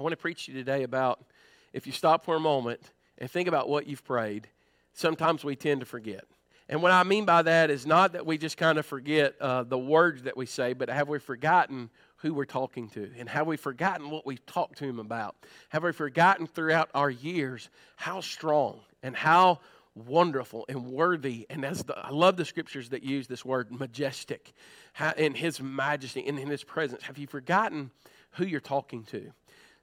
I 0.00 0.02
want 0.02 0.14
to 0.14 0.16
preach 0.16 0.46
to 0.46 0.52
you 0.52 0.56
today 0.56 0.82
about 0.82 1.22
if 1.74 1.86
you 1.86 1.92
stop 1.92 2.24
for 2.24 2.34
a 2.34 2.40
moment 2.40 2.80
and 3.18 3.30
think 3.30 3.48
about 3.48 3.68
what 3.68 3.86
you've 3.86 4.02
prayed, 4.02 4.48
sometimes 4.94 5.44
we 5.44 5.56
tend 5.56 5.80
to 5.80 5.86
forget. 5.86 6.24
And 6.70 6.82
what 6.82 6.90
I 6.90 7.02
mean 7.02 7.26
by 7.26 7.42
that 7.42 7.68
is 7.68 7.84
not 7.84 8.14
that 8.14 8.24
we 8.24 8.38
just 8.38 8.56
kind 8.56 8.78
of 8.78 8.86
forget 8.86 9.34
uh, 9.42 9.62
the 9.62 9.76
words 9.76 10.22
that 10.22 10.38
we 10.38 10.46
say, 10.46 10.72
but 10.72 10.88
have 10.88 11.10
we 11.10 11.18
forgotten 11.18 11.90
who 12.16 12.32
we're 12.32 12.46
talking 12.46 12.88
to? 12.90 13.10
And 13.18 13.28
have 13.28 13.46
we 13.46 13.58
forgotten 13.58 14.08
what 14.08 14.24
we've 14.24 14.44
talked 14.46 14.78
to 14.78 14.84
him 14.86 15.00
about? 15.00 15.36
Have 15.68 15.84
we 15.84 15.92
forgotten 15.92 16.46
throughout 16.46 16.88
our 16.94 17.10
years 17.10 17.68
how 17.96 18.22
strong 18.22 18.80
and 19.02 19.14
how 19.14 19.60
wonderful 19.94 20.64
and 20.70 20.86
worthy? 20.86 21.46
And 21.50 21.62
as 21.62 21.82
the, 21.82 21.98
I 21.98 22.08
love 22.08 22.38
the 22.38 22.46
scriptures 22.46 22.88
that 22.88 23.02
use 23.02 23.26
this 23.26 23.44
word 23.44 23.70
majestic 23.70 24.54
in 25.18 25.34
his 25.34 25.60
majesty 25.60 26.26
and 26.26 26.38
in 26.38 26.48
his 26.48 26.64
presence. 26.64 27.02
Have 27.02 27.18
you 27.18 27.26
forgotten 27.26 27.90
who 28.30 28.46
you're 28.46 28.60
talking 28.60 29.04
to? 29.04 29.32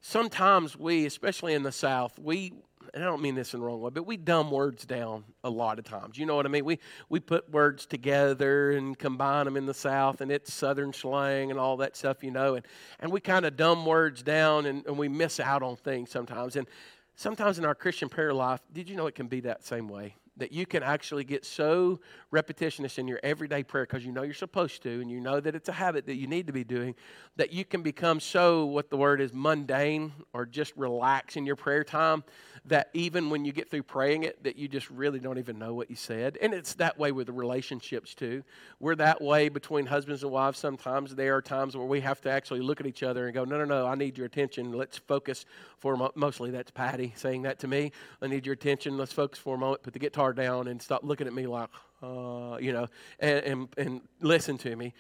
Sometimes 0.10 0.80
we, 0.80 1.06
especially 1.06 1.54
in 1.54 1.64
the 1.64 1.72
South, 1.74 2.18
we 2.18 2.54
and 2.94 3.04
I 3.04 3.08
don't 3.08 3.22
mean 3.22 3.36
this 3.36 3.54
in 3.54 3.60
the 3.60 3.66
wrong 3.66 3.82
way, 3.82 3.90
but 3.94 4.08
we 4.08 4.16
dumb 4.16 4.52
words 4.52 4.86
down 4.86 5.26
a 5.44 5.50
lot 5.50 5.80
of 5.80 5.84
times. 5.84 6.18
You 6.18 6.26
know 6.26 6.34
what 6.34 6.46
I 6.46 6.50
mean? 6.50 6.64
We 6.64 6.80
we 7.10 7.20
put 7.20 7.52
words 7.52 7.86
together 7.86 8.72
and 8.72 8.98
combine 8.98 9.44
them 9.44 9.58
in 9.58 9.66
the 9.66 9.74
South, 9.74 10.22
and 10.22 10.32
it's 10.32 10.54
Southern 10.54 10.94
slang 10.94 11.52
and 11.52 11.60
all 11.60 11.76
that 11.78 11.98
stuff, 11.98 12.24
you 12.24 12.32
know. 12.32 12.56
And 12.56 12.66
and 13.02 13.12
we 13.12 13.20
kind 13.20 13.46
of 13.46 13.58
dumb 13.58 13.86
words 13.86 14.24
down, 14.24 14.66
and, 14.66 14.86
and 14.86 14.98
we 14.98 15.10
miss 15.10 15.42
out 15.42 15.62
on 15.62 15.76
things 15.76 16.10
sometimes. 16.10 16.56
And 16.56 16.70
sometimes 17.16 17.60
in 17.60 17.66
our 17.66 17.76
Christian 17.76 18.08
prayer 18.08 18.34
life, 18.34 18.62
did 18.72 18.90
you 18.90 18.96
know 18.96 19.08
it 19.08 19.16
can 19.16 19.28
be 19.28 19.42
that 19.42 19.66
same 19.66 19.90
way? 19.90 20.16
That 20.38 20.52
you 20.52 20.66
can 20.66 20.84
actually 20.84 21.24
get 21.24 21.46
so 21.46 22.00
repetitious 22.32 22.98
in 22.98 23.08
your 23.08 23.20
everyday 23.24 23.64
prayer 23.64 23.86
because 23.86 24.06
you 24.06 24.12
know 24.12 24.24
you're 24.24 24.34
supposed 24.34 24.84
to 24.84 25.02
and 25.02 25.10
you 25.12 25.20
know 25.20 25.40
that 25.40 25.56
it's 25.56 25.70
a 25.70 25.74
habit 25.74 26.06
that 26.06 26.16
you 26.16 26.28
need 26.28 26.48
to 26.48 26.54
be 26.54 26.64
doing 26.64 26.96
that 27.36 27.52
you 27.52 27.66
can 27.66 27.82
become 27.82 28.20
so 28.20 28.66
what 28.66 28.90
the 28.90 28.98
word 28.98 29.22
is 29.22 29.34
mundane 29.34 30.12
or 30.34 30.46
just 30.46 30.76
relax 30.76 31.36
in 31.36 31.46
your 31.46 31.56
prayer 31.56 31.84
time 31.84 32.24
that 32.68 32.90
even 32.94 33.30
when 33.30 33.46
you 33.46 33.52
get 33.52 33.70
through 33.70 33.84
praying 33.84 34.24
it 34.24 34.44
that 34.44 34.58
you 34.58 34.68
just 34.68 34.90
really 34.90 35.20
don't 35.20 35.38
even 35.38 35.58
know 35.58 35.74
what 35.74 35.90
you 35.90 35.96
said. 35.96 36.38
And 36.42 36.54
it's 36.54 36.74
that 36.76 36.98
way 37.00 37.12
with 37.12 37.28
the 37.28 37.34
relationships 37.34 38.14
too. 38.14 38.44
We're 38.80 38.96
that 38.96 39.22
way 39.22 39.50
between 39.50 39.86
husbands 39.86 40.24
and 40.24 40.32
wives 40.32 40.60
sometimes. 40.60 41.16
There 41.16 41.36
are 41.36 41.42
times 41.42 41.78
where 41.78 41.86
we 41.86 42.02
have 42.02 42.20
to 42.22 42.30
actually 42.30 42.60
look 42.62 42.82
at 42.82 42.88
each 42.88 43.04
other 43.04 43.26
and 43.26 43.34
go 43.34 43.46
no 43.46 43.58
no 43.58 43.66
no 43.66 43.88
i 43.88 43.96
need 43.96 44.18
your 44.18 44.28
attention. 44.28 44.74
Let's 44.74 44.98
focus 44.98 45.46
for 45.78 45.94
a 45.94 45.98
mo-. 45.98 46.12
mostly 46.16 46.52
that's 46.52 46.72
patty 46.72 47.14
saying 47.16 47.44
that 47.44 47.60
to 47.60 47.68
me. 47.68 47.92
I 48.22 48.28
need 48.28 48.46
your 48.46 48.54
attention. 48.54 48.98
Let's 48.98 49.14
focus 49.14 49.40
for 49.40 49.56
a 49.56 49.58
moment. 49.58 49.84
Put 49.84 49.94
the 49.94 50.00
guitar 50.00 50.27
down 50.34 50.68
and 50.68 50.82
stop 50.82 51.04
looking 51.04 51.28
at 51.28 51.34
me 51.34 51.48
like 51.48 51.70
uh, 52.02 52.58
you 52.60 52.74
know 52.74 52.88
and, 53.20 53.40
and, 53.40 53.68
and 53.78 54.02
listen 54.22 54.58
to 54.58 54.76
me 54.76 54.94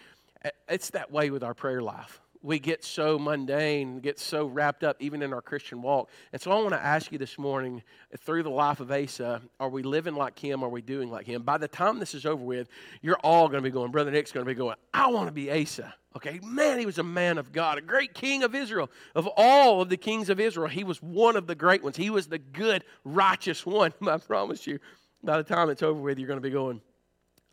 it's 0.68 0.92
that 0.92 1.12
way 1.12 1.30
with 1.30 1.44
our 1.44 1.54
prayer 1.54 1.82
life 1.82 2.22
we 2.42 2.60
get 2.60 2.84
so 2.84 3.18
mundane, 3.20 4.00
get 4.00 4.20
so 4.20 4.46
wrapped 4.46 4.84
up 4.84 4.98
even 5.00 5.22
in 5.22 5.34
our 5.34 5.42
Christian 5.42 5.82
walk. 5.82 6.10
And 6.32 6.42
so 6.42 6.52
I 6.52 6.56
want 6.56 6.70
to 6.70 6.84
ask 6.84 7.12
you 7.12 7.18
this 7.18 7.38
morning, 7.38 7.84
through 8.20 8.44
the 8.44 8.50
life 8.50 8.80
of 8.80 8.92
Asa, 8.92 9.42
are 9.60 9.70
we 9.70 9.84
living 9.84 10.16
like 10.16 10.38
him? 10.40 10.64
Are 10.64 10.70
we 10.70 10.82
doing 10.82 11.10
like 11.10 11.26
him? 11.26 11.42
By 11.42 11.58
the 11.58 11.68
time 11.68 12.00
this 12.00 12.14
is 12.14 12.26
over 12.26 12.44
with, 12.44 12.70
you're 13.02 13.20
all 13.24 13.48
going 13.48 13.62
to 13.62 13.70
be 13.70 13.72
going, 13.72 13.92
Brother 13.92 14.12
Nick's 14.12 14.32
going 14.32 14.46
to 14.46 14.50
be 14.50 14.56
going, 14.56 14.76
I 14.94 15.08
want 15.08 15.28
to 15.28 15.34
be 15.34 15.52
Asa. 15.52 15.94
Okay, 16.16 16.40
man, 16.44 16.80
he 16.80 16.86
was 16.86 16.98
a 16.98 17.04
man 17.04 17.38
of 17.38 17.52
God, 17.52 17.78
a 17.78 17.82
great 17.82 18.14
king 18.14 18.44
of 18.44 18.56
Israel. 18.56 18.90
Of 19.14 19.28
all 19.38 19.82
of 19.82 19.90
the 19.90 19.98
kings 19.98 20.30
of 20.30 20.40
Israel, 20.40 20.68
he 20.68 20.84
was 20.84 21.02
one 21.02 21.36
of 21.36 21.46
the 21.46 21.54
great 21.54 21.84
ones. 21.84 21.96
He 21.96 22.10
was 22.10 22.28
the 22.28 22.40
good, 22.40 22.84
righteous 23.04 23.66
one. 23.66 23.94
I 24.08 24.18
promise 24.18 24.66
you, 24.66 24.80
by 25.24 25.38
the 25.38 25.44
time 25.44 25.70
it's 25.70 25.84
over 25.84 26.00
with, 26.00 26.20
you're 26.20 26.28
going 26.28 26.38
to 26.38 26.42
be 26.42 26.50
going, 26.50 26.82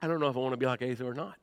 I 0.02 0.06
don't 0.06 0.20
know 0.20 0.28
if 0.28 0.36
I 0.36 0.40
want 0.40 0.52
to 0.52 0.56
be 0.56 0.66
like 0.66 0.82
Asa 0.82 1.04
or 1.04 1.14
not. 1.14 1.36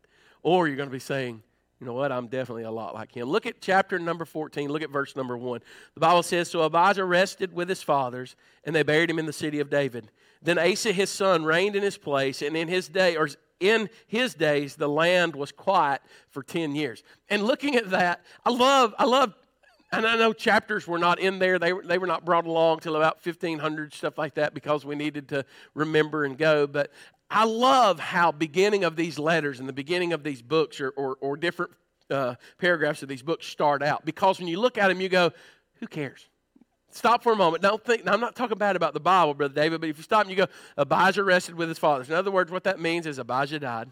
Or 0.44 0.68
you're 0.68 0.78
going 0.78 0.90
to 0.90 0.94
be 0.94 1.00
saying, 1.00 1.42
you 1.80 1.88
know 1.88 1.94
what? 1.94 2.12
I'm 2.12 2.28
definitely 2.28 2.64
a 2.64 2.72
lot 2.72 2.94
like 2.94 3.12
him. 3.12 3.28
Look 3.28 3.48
at 3.48 3.60
chapter 3.60 3.98
number 3.98 4.24
14. 4.24 4.70
Look 4.70 4.84
at 4.84 4.92
verse 4.92 5.16
number 5.16 5.36
1. 5.36 5.62
The 5.96 6.00
Bible 6.00 6.22
says 6.22 6.50
So 6.50 6.62
Abijah 6.62 7.04
rested 7.06 7.54
with 7.54 7.70
his 7.70 7.82
fathers, 7.82 8.36
and 8.64 8.76
they 8.76 8.84
buried 8.84 9.10
him 9.10 9.18
in 9.18 9.26
the 9.26 9.34
city 9.34 9.60
of 9.60 9.72
David. 9.72 10.12
Then 10.44 10.60
Asa 10.60 10.92
his 10.92 11.10
son 11.10 11.44
reigned 11.44 11.76
in 11.76 11.82
his 11.82 11.98
place, 11.98 12.44
and 12.44 12.56
in 12.56 12.68
his 12.68 12.88
day, 12.88 13.16
or 13.16 13.30
in 13.60 13.90
his 14.08 14.34
days, 14.36 14.76
the 14.76 14.90
land 14.90 15.36
was 15.36 15.52
quiet 15.52 16.02
for 16.30 16.44
10 16.44 16.76
years. 16.76 17.04
And 17.30 17.44
looking 17.44 17.76
at 17.76 17.90
that, 17.92 18.22
I 18.46 18.50
love, 18.50 18.94
I 19.00 19.06
love 19.06 19.34
and 19.92 20.06
I 20.06 20.16
know 20.16 20.34
chapters 20.34 20.88
were 20.88 20.98
not 20.98 21.20
in 21.20 21.40
there. 21.40 21.60
They 21.60 21.74
were, 21.74 21.84
they 21.84 21.98
were 21.98 22.08
not 22.08 22.24
brought 22.24 22.46
along 22.46 22.80
till 22.80 22.96
about 22.96 23.26
1500, 23.26 23.94
stuff 23.94 24.18
like 24.18 24.36
that, 24.36 24.54
because 24.54 24.86
we 24.86 24.96
needed 24.96 25.28
to 25.30 25.46
remember 25.76 26.24
and 26.24 26.38
go. 26.38 26.66
But 26.68 26.92
I 27.30 27.46
love 27.46 28.00
how 28.00 28.32
beginning 28.32 28.84
of 28.84 28.96
these 28.96 29.20
letters 29.20 29.60
and 29.60 29.68
the 29.68 29.74
beginning 29.74 30.14
of 30.14 30.24
these 30.24 30.42
books 30.42 30.80
or, 30.80 30.90
or, 30.92 31.18
or 31.22 31.38
different 31.38 31.72
uh, 32.10 32.36
paragraphs 32.58 33.04
of 33.04 33.10
these 33.10 33.22
books 33.22 33.48
start 33.48 33.82
out. 33.84 34.06
Because 34.06 34.40
when 34.40 34.48
you 34.48 34.60
look 34.60 34.78
at 34.78 34.88
them, 34.88 35.02
you 35.02 35.10
go, 35.10 35.32
who 35.80 35.88
cares? 35.88 36.28
Stop 36.90 37.24
for 37.24 37.32
a 37.32 37.36
moment. 37.36 37.64
Don't 37.64 37.84
think, 37.84 38.04
I'm 38.06 38.20
not 38.20 38.36
talking 38.36 38.58
bad 38.58 38.76
about 38.76 38.94
the 38.94 39.00
Bible, 39.00 39.34
Brother 39.34 39.54
David, 39.54 39.80
but 39.80 39.90
if 39.90 39.98
you 39.98 40.04
stop 40.04 40.22
and 40.22 40.30
you 40.30 40.36
go, 40.36 40.48
Abijah 40.78 41.24
rested 41.24 41.56
with 41.56 41.70
his 41.70 41.80
fathers. 41.80 42.10
In 42.10 42.16
other 42.16 42.32
words, 42.32 42.52
what 42.52 42.66
that 42.66 42.80
means 42.80 43.08
is 43.08 43.18
Abijah 43.18 43.60
died. 43.60 43.90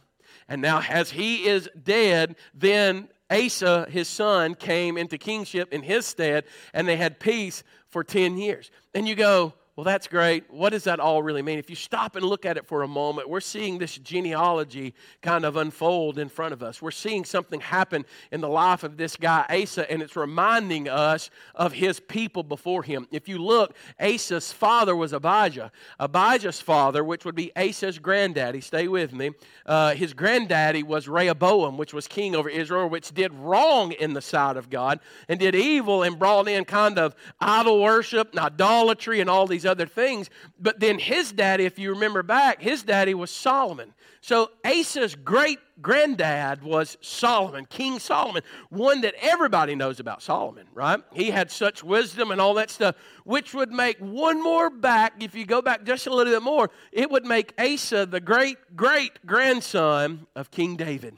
And 0.48 0.62
now, 0.62 0.82
as 0.82 1.12
he 1.12 1.48
is 1.48 1.70
dead, 1.82 2.36
then 2.54 3.08
Asa, 3.32 3.88
his 3.90 4.08
son, 4.08 4.56
came 4.56 4.98
into 4.98 5.18
kingship 5.18 5.74
in 5.74 5.84
his 5.84 6.06
stead, 6.06 6.46
and 6.74 6.88
they 6.88 6.98
had 6.98 7.20
peace 7.20 7.64
for 7.88 8.04
10 8.04 8.38
years. 8.38 8.72
And 8.94 9.08
you 9.08 9.16
go, 9.16 9.54
well, 9.80 9.86
that's 9.86 10.08
great. 10.10 10.44
What 10.52 10.72
does 10.72 10.84
that 10.84 11.00
all 11.00 11.24
really 11.24 11.42
mean? 11.42 11.58
If 11.58 11.70
you 11.70 11.76
stop 11.78 12.18
and 12.18 12.26
look 12.26 12.46
at 12.46 12.58
it 12.58 12.68
for 12.68 12.84
a 12.84 12.88
moment, 12.90 13.30
we're 13.30 13.40
seeing 13.40 13.78
this 13.78 13.98
genealogy 13.98 14.94
kind 15.22 15.46
of 15.46 15.56
unfold 15.56 16.20
in 16.20 16.28
front 16.28 16.52
of 16.52 16.62
us. 16.62 16.82
We're 16.82 16.92
seeing 16.92 17.24
something 17.24 17.62
happen 17.62 18.06
in 18.30 18.42
the 18.42 18.50
life 18.50 18.84
of 18.84 18.98
this 18.98 19.16
guy, 19.16 19.46
Asa, 19.50 19.90
and 19.90 20.02
it's 20.02 20.18
reminding 20.18 20.90
us 20.90 21.30
of 21.56 21.72
his 21.72 22.02
people 22.02 22.44
before 22.44 22.84
him. 22.84 23.08
If 23.10 23.30
you 23.30 23.38
look, 23.38 23.74
Asa's 24.02 24.52
father 24.52 24.98
was 24.98 25.14
Abijah. 25.14 25.72
Abijah's 25.98 26.60
father, 26.60 27.02
which 27.02 27.24
would 27.24 27.36
be 27.36 27.54
Asa's 27.56 28.00
granddaddy, 28.00 28.60
stay 28.60 28.90
with 28.90 29.14
me, 29.14 29.32
uh, 29.66 29.96
his 29.96 30.14
granddaddy 30.14 30.84
was 30.84 31.08
Rehoboam, 31.08 31.78
which 31.78 31.94
was 31.94 32.06
king 32.06 32.36
over 32.36 32.50
Israel, 32.50 32.90
which 32.90 33.14
did 33.14 33.34
wrong 33.34 33.94
in 33.94 34.12
the 34.12 34.22
sight 34.22 34.58
of 34.58 34.70
God 34.70 35.00
and 35.30 35.40
did 35.40 35.56
evil 35.56 36.04
and 36.04 36.20
brought 36.20 36.50
in 36.50 36.66
kind 36.66 37.00
of 37.00 37.16
idol 37.40 37.82
worship 37.82 38.32
and 38.32 38.40
idolatry 38.42 39.22
and 39.22 39.30
all 39.30 39.48
these 39.48 39.69
other 39.70 39.86
things. 39.86 40.30
But 40.60 40.82
then 40.82 41.00
his 41.00 41.32
daddy, 41.32 41.64
if 41.64 41.80
you 41.80 41.92
remember 41.92 42.24
back, 42.24 42.62
his 42.62 42.84
daddy 42.84 43.14
was 43.14 43.32
Solomon. 43.32 43.94
So 44.22 44.52
Asa's 44.66 45.16
great 45.16 45.60
granddad 45.82 46.62
was 46.62 46.98
Solomon, 47.00 47.66
King 47.66 48.00
Solomon, 48.00 48.44
one 48.70 49.02
that 49.02 49.16
everybody 49.22 49.76
knows 49.76 50.02
about 50.02 50.22
Solomon, 50.22 50.68
right? 50.74 51.00
He 51.14 51.32
had 51.32 51.50
such 51.52 51.84
wisdom 51.84 52.32
and 52.32 52.42
all 52.42 52.54
that 52.56 52.70
stuff, 52.70 52.96
which 53.24 53.54
would 53.54 53.72
make 53.72 53.98
one 54.00 54.44
more 54.44 54.70
back, 54.70 55.24
if 55.24 55.36
you 55.36 55.46
go 55.46 55.62
back 55.62 55.86
just 55.86 56.06
a 56.06 56.14
little 56.14 56.34
bit 56.34 56.44
more, 56.44 56.70
it 56.92 57.10
would 57.10 57.26
make 57.26 57.54
Asa 57.58 58.06
the 58.06 58.20
great 58.20 58.58
great 58.76 59.26
grandson 59.26 60.28
of 60.36 60.52
King 60.52 60.76
David. 60.76 61.18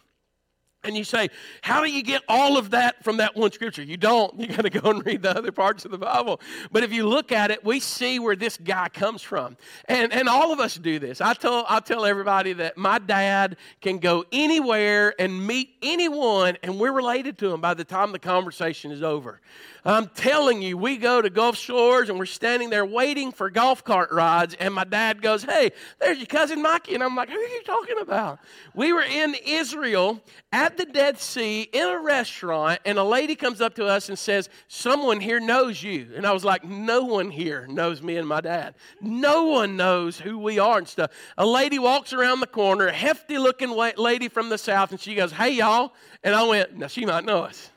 And 0.83 0.97
you 0.97 1.03
say, 1.03 1.29
how 1.61 1.83
do 1.83 1.91
you 1.91 2.01
get 2.01 2.23
all 2.27 2.57
of 2.57 2.71
that 2.71 3.03
from 3.03 3.17
that 3.17 3.35
one 3.35 3.51
scripture? 3.51 3.83
You 3.83 3.97
don't. 3.97 4.39
You 4.39 4.47
got 4.47 4.63
to 4.63 4.69
go 4.81 4.89
and 4.89 5.05
read 5.05 5.21
the 5.21 5.37
other 5.37 5.51
parts 5.51 5.85
of 5.85 5.91
the 5.91 5.97
Bible. 5.99 6.41
But 6.71 6.83
if 6.83 6.91
you 6.91 7.07
look 7.07 7.31
at 7.31 7.51
it, 7.51 7.63
we 7.63 7.79
see 7.79 8.17
where 8.17 8.35
this 8.35 8.57
guy 8.57 8.89
comes 8.89 9.21
from. 9.21 9.57
And, 9.85 10.11
and 10.11 10.27
all 10.27 10.51
of 10.51 10.59
us 10.59 10.75
do 10.75 10.97
this. 10.97 11.21
I 11.21 11.35
tell, 11.35 11.65
I 11.69 11.81
tell 11.81 12.03
everybody 12.03 12.53
that 12.53 12.77
my 12.77 12.97
dad 12.97 13.57
can 13.81 13.99
go 13.99 14.25
anywhere 14.31 15.13
and 15.19 15.45
meet 15.45 15.69
anyone, 15.83 16.57
and 16.63 16.79
we're 16.79 16.91
related 16.91 17.37
to 17.39 17.53
him 17.53 17.61
by 17.61 17.75
the 17.75 17.83
time 17.83 18.11
the 18.11 18.19
conversation 18.19 18.91
is 18.91 19.03
over. 19.03 19.39
I'm 19.83 20.09
telling 20.09 20.61
you, 20.61 20.77
we 20.77 20.97
go 20.97 21.21
to 21.21 21.29
Gulf 21.29 21.57
Shores 21.57 22.09
and 22.09 22.19
we're 22.19 22.27
standing 22.27 22.69
there 22.69 22.85
waiting 22.85 23.31
for 23.31 23.49
golf 23.49 23.83
cart 23.83 24.11
rides, 24.11 24.55
and 24.59 24.73
my 24.73 24.83
dad 24.83 25.21
goes, 25.21 25.43
Hey, 25.43 25.71
there's 25.99 26.17
your 26.17 26.27
cousin 26.27 26.61
Mikey. 26.61 26.93
And 26.93 27.03
I'm 27.03 27.15
like, 27.15 27.29
Who 27.29 27.35
are 27.35 27.47
you 27.47 27.63
talking 27.63 27.97
about? 27.99 28.39
We 28.75 28.93
were 28.93 29.01
in 29.01 29.35
Israel 29.45 30.21
at 30.51 30.70
the 30.77 30.85
Dead 30.85 31.19
Sea 31.19 31.61
in 31.71 31.87
a 31.87 31.99
restaurant, 31.99 32.79
and 32.85 32.97
a 32.97 33.03
lady 33.03 33.35
comes 33.35 33.61
up 33.61 33.75
to 33.75 33.85
us 33.85 34.09
and 34.09 34.17
says, 34.17 34.49
Someone 34.67 35.19
here 35.19 35.39
knows 35.39 35.81
you. 35.81 36.09
And 36.15 36.25
I 36.25 36.31
was 36.31 36.43
like, 36.43 36.63
No 36.63 37.03
one 37.03 37.31
here 37.31 37.67
knows 37.67 38.01
me 38.01 38.17
and 38.17 38.27
my 38.27 38.41
dad. 38.41 38.75
No 39.01 39.45
one 39.45 39.77
knows 39.77 40.19
who 40.19 40.37
we 40.37 40.59
are 40.59 40.77
and 40.77 40.87
stuff. 40.87 41.11
A 41.37 41.45
lady 41.45 41.79
walks 41.79 42.13
around 42.13 42.39
the 42.39 42.47
corner, 42.47 42.89
hefty 42.89 43.37
looking 43.37 43.69
lady 43.69 44.27
from 44.27 44.49
the 44.49 44.57
south, 44.57 44.91
and 44.91 44.99
she 44.99 45.15
goes, 45.15 45.31
Hey, 45.31 45.51
y'all. 45.51 45.93
And 46.23 46.35
I 46.35 46.43
went, 46.43 46.77
Now 46.77 46.87
she 46.87 47.05
might 47.05 47.25
know 47.25 47.43
us 47.43 47.71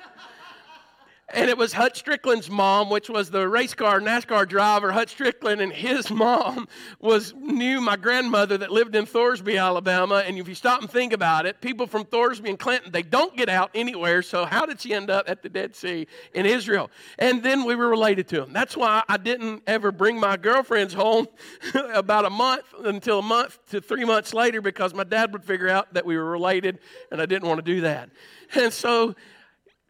and 1.32 1.48
it 1.48 1.56
was 1.56 1.72
Hut 1.72 1.94
Stricklin's 1.94 2.50
mom, 2.50 2.90
which 2.90 3.08
was 3.08 3.30
the 3.30 3.48
race 3.48 3.72
car 3.72 3.98
NASCAR 3.98 4.46
driver, 4.46 4.92
Hut 4.92 5.08
Stricklin, 5.08 5.62
and 5.62 5.72
his 5.72 6.10
mom 6.10 6.68
was 7.00 7.32
knew 7.34 7.80
my 7.80 7.96
grandmother 7.96 8.58
that 8.58 8.70
lived 8.70 8.94
in 8.94 9.06
Thorsby, 9.06 9.58
Alabama. 9.58 10.22
And 10.26 10.36
if 10.36 10.48
you 10.48 10.54
stop 10.54 10.82
and 10.82 10.90
think 10.90 11.14
about 11.14 11.46
it, 11.46 11.62
people 11.62 11.86
from 11.86 12.04
Thorsby 12.04 12.50
and 12.50 12.58
Clanton, 12.58 12.92
they 12.92 13.02
don't 13.02 13.34
get 13.36 13.48
out 13.48 13.70
anywhere. 13.74 14.20
So 14.20 14.44
how 14.44 14.66
did 14.66 14.82
she 14.82 14.92
end 14.92 15.08
up 15.08 15.28
at 15.28 15.42
the 15.42 15.48
Dead 15.48 15.74
Sea 15.74 16.06
in 16.34 16.44
Israel? 16.44 16.90
And 17.18 17.42
then 17.42 17.64
we 17.64 17.74
were 17.74 17.88
related 17.88 18.28
to 18.28 18.40
them. 18.42 18.52
That's 18.52 18.76
why 18.76 19.02
I 19.08 19.16
didn't 19.16 19.62
ever 19.66 19.92
bring 19.92 20.20
my 20.20 20.36
girlfriends 20.36 20.92
home 20.92 21.26
about 21.94 22.26
a 22.26 22.30
month 22.30 22.66
until 22.84 23.20
a 23.20 23.22
month 23.22 23.58
to 23.70 23.80
three 23.80 24.04
months 24.04 24.34
later 24.34 24.60
because 24.60 24.92
my 24.92 25.04
dad 25.04 25.32
would 25.32 25.44
figure 25.44 25.70
out 25.70 25.94
that 25.94 26.04
we 26.04 26.18
were 26.18 26.30
related, 26.30 26.80
and 27.10 27.22
I 27.22 27.26
didn't 27.26 27.48
want 27.48 27.64
to 27.64 27.74
do 27.74 27.80
that. 27.80 28.10
And 28.54 28.72
so 28.72 29.14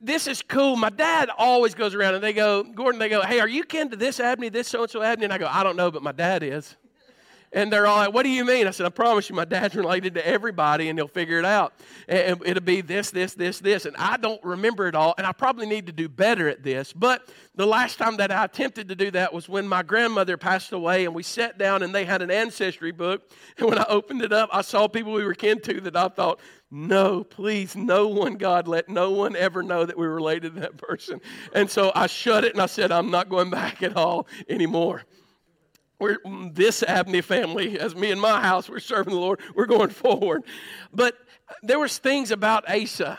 this 0.05 0.27
is 0.27 0.43
cool. 0.43 0.77
My 0.77 0.91
dad 0.91 1.31
always 1.37 1.75
goes 1.75 1.95
around 1.95 2.15
and 2.15 2.23
they 2.23 2.33
go, 2.33 2.63
Gordon, 2.63 2.99
they 2.99 3.09
go, 3.09 3.23
hey, 3.23 3.41
are 3.41 3.49
you 3.49 3.65
kin 3.65 3.91
to 3.91 3.97
this 3.97 4.21
Abney, 4.21 4.49
this 4.49 4.69
so 4.69 4.83
and 4.83 4.91
so 4.91 5.03
Abney? 5.03 5.25
And 5.25 5.33
I 5.33 5.39
go, 5.39 5.49
I 5.51 5.63
don't 5.63 5.77
know, 5.77 5.91
but 5.91 6.03
my 6.03 6.13
dad 6.13 6.43
is. 6.43 6.77
And 7.55 7.73
they're 7.73 7.87
all 7.87 7.99
like, 7.99 8.13
What 8.13 8.25
do 8.25 8.31
you 8.31 8.45
mean? 8.45 8.67
I 8.67 8.73
said, 8.73 8.85
I 8.85 8.91
promise 8.91 9.31
you, 9.31 9.37
my 9.37 9.45
dad's 9.45 9.77
related 9.77 10.15
to 10.15 10.27
everybody 10.27 10.89
and 10.89 10.99
he'll 10.99 11.07
figure 11.07 11.39
it 11.39 11.45
out. 11.45 11.73
And 12.09 12.43
it'll 12.45 12.63
be 12.63 12.81
this, 12.81 13.13
this, 13.13 13.33
this, 13.35 13.61
this. 13.61 13.87
And 13.87 13.97
I 13.97 14.17
don't 14.17 14.43
remember 14.45 14.89
it 14.89 14.97
all. 14.97 15.15
And 15.17 15.27
I 15.27 15.31
probably 15.33 15.67
need 15.67 15.87
to 15.87 15.93
do 15.93 16.09
better 16.09 16.49
at 16.49 16.65
this. 16.65 16.93
But 16.93 17.31
the 17.55 17.65
last 17.65 17.97
time 17.97 18.17
that 18.17 18.33
I 18.33 18.45
attempted 18.45 18.89
to 18.89 18.97
do 18.97 19.13
that 19.13 19.33
was 19.33 19.49
when 19.49 19.69
my 19.69 19.85
grandmother 19.85 20.37
passed 20.37 20.73
away 20.73 21.05
and 21.05 21.15
we 21.15 21.23
sat 21.23 21.57
down 21.57 21.85
and 21.85 21.95
they 21.95 22.05
had 22.05 22.23
an 22.23 22.31
ancestry 22.31 22.93
book. 22.93 23.23
And 23.57 23.69
when 23.69 23.79
I 23.79 23.85
opened 23.89 24.23
it 24.23 24.33
up, 24.33 24.49
I 24.53 24.63
saw 24.63 24.89
people 24.89 25.13
we 25.13 25.25
were 25.25 25.35
kin 25.35 25.61
to 25.61 25.81
that 25.83 25.97
I 25.97 26.09
thought, 26.09 26.41
no, 26.73 27.23
please, 27.23 27.77
no 27.77 28.09
one, 28.09 28.35
God, 28.35 28.67
let 28.67 28.89
no 28.89 29.13
one 29.13 29.37
ever 29.37 29.63
know 29.63 29.87
that 29.87 29.97
we 29.97 30.07
were 30.07 30.15
related 30.15 30.55
to 30.55 30.61
that 30.63 30.77
person. 30.77 31.21
And 31.55 31.71
so 31.71 31.93
I 31.95 32.09
shut 32.09 32.45
it 32.45 32.53
and 32.53 32.61
I 32.61 32.67
said, 32.67 32.91
I'm 32.91 33.13
not 33.13 33.29
going 33.29 33.51
back 33.51 33.83
at 33.83 33.97
all 33.97 34.27
anymore 34.49 35.05
we're 35.99 36.19
this 36.53 36.83
Abney 36.83 37.21
family, 37.21 37.79
as 37.79 37.95
me 37.95 38.11
and 38.11 38.21
my 38.21 38.41
house, 38.41 38.69
we're 38.69 38.81
serving 38.81 39.15
the 39.15 39.21
Lord. 39.21 39.41
We're 39.55 39.67
going 39.67 39.91
forward. 39.91 40.43
But 40.93 41.17
there 41.63 41.79
was 41.79 41.99
things 41.99 42.31
about 42.31 42.69
Asa 42.69 43.19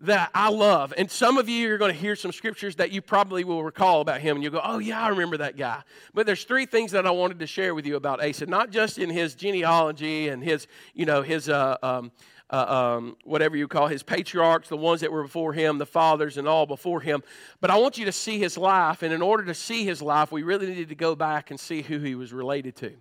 that 0.00 0.30
I 0.34 0.50
love. 0.50 0.92
And 0.98 1.10
some 1.10 1.38
of 1.38 1.48
you 1.48 1.72
are 1.72 1.78
going 1.78 1.92
to 1.92 1.98
hear 1.98 2.16
some 2.16 2.32
scriptures 2.32 2.76
that 2.76 2.92
you 2.92 3.00
probably 3.00 3.44
will 3.44 3.64
recall 3.64 4.02
about 4.02 4.20
him, 4.20 4.36
and 4.36 4.42
you'll 4.42 4.52
go, 4.52 4.60
Oh, 4.62 4.78
yeah, 4.78 5.00
I 5.00 5.08
remember 5.08 5.38
that 5.38 5.56
guy. 5.56 5.82
But 6.12 6.26
there's 6.26 6.44
three 6.44 6.66
things 6.66 6.92
that 6.92 7.06
I 7.06 7.10
wanted 7.10 7.38
to 7.38 7.46
share 7.46 7.74
with 7.74 7.86
you 7.86 7.96
about 7.96 8.22
Asa, 8.22 8.46
not 8.46 8.70
just 8.70 8.98
in 8.98 9.08
his 9.08 9.34
genealogy 9.34 10.28
and 10.28 10.42
his, 10.42 10.66
you 10.94 11.06
know, 11.06 11.22
his, 11.22 11.48
uh, 11.48 11.76
um, 11.82 12.12
uh, 12.50 12.96
um, 12.96 13.16
whatever 13.24 13.56
you 13.56 13.66
call 13.66 13.88
his 13.88 14.02
patriarchs, 14.02 14.68
the 14.68 14.76
ones 14.76 15.00
that 15.00 15.10
were 15.10 15.22
before 15.22 15.52
him, 15.52 15.78
the 15.78 15.86
fathers, 15.86 16.36
and 16.36 16.46
all 16.46 16.66
before 16.66 17.00
him. 17.00 17.22
But 17.60 17.70
I 17.70 17.76
want 17.76 17.98
you 17.98 18.04
to 18.04 18.12
see 18.12 18.38
his 18.38 18.56
life, 18.56 19.02
and 19.02 19.12
in 19.12 19.22
order 19.22 19.44
to 19.44 19.54
see 19.54 19.84
his 19.84 20.00
life, 20.00 20.30
we 20.30 20.42
really 20.42 20.66
needed 20.66 20.88
to 20.90 20.94
go 20.94 21.16
back 21.16 21.50
and 21.50 21.58
see 21.58 21.82
who 21.82 21.98
he 21.98 22.14
was 22.14 22.32
related 22.32 22.76
to. 22.76 22.92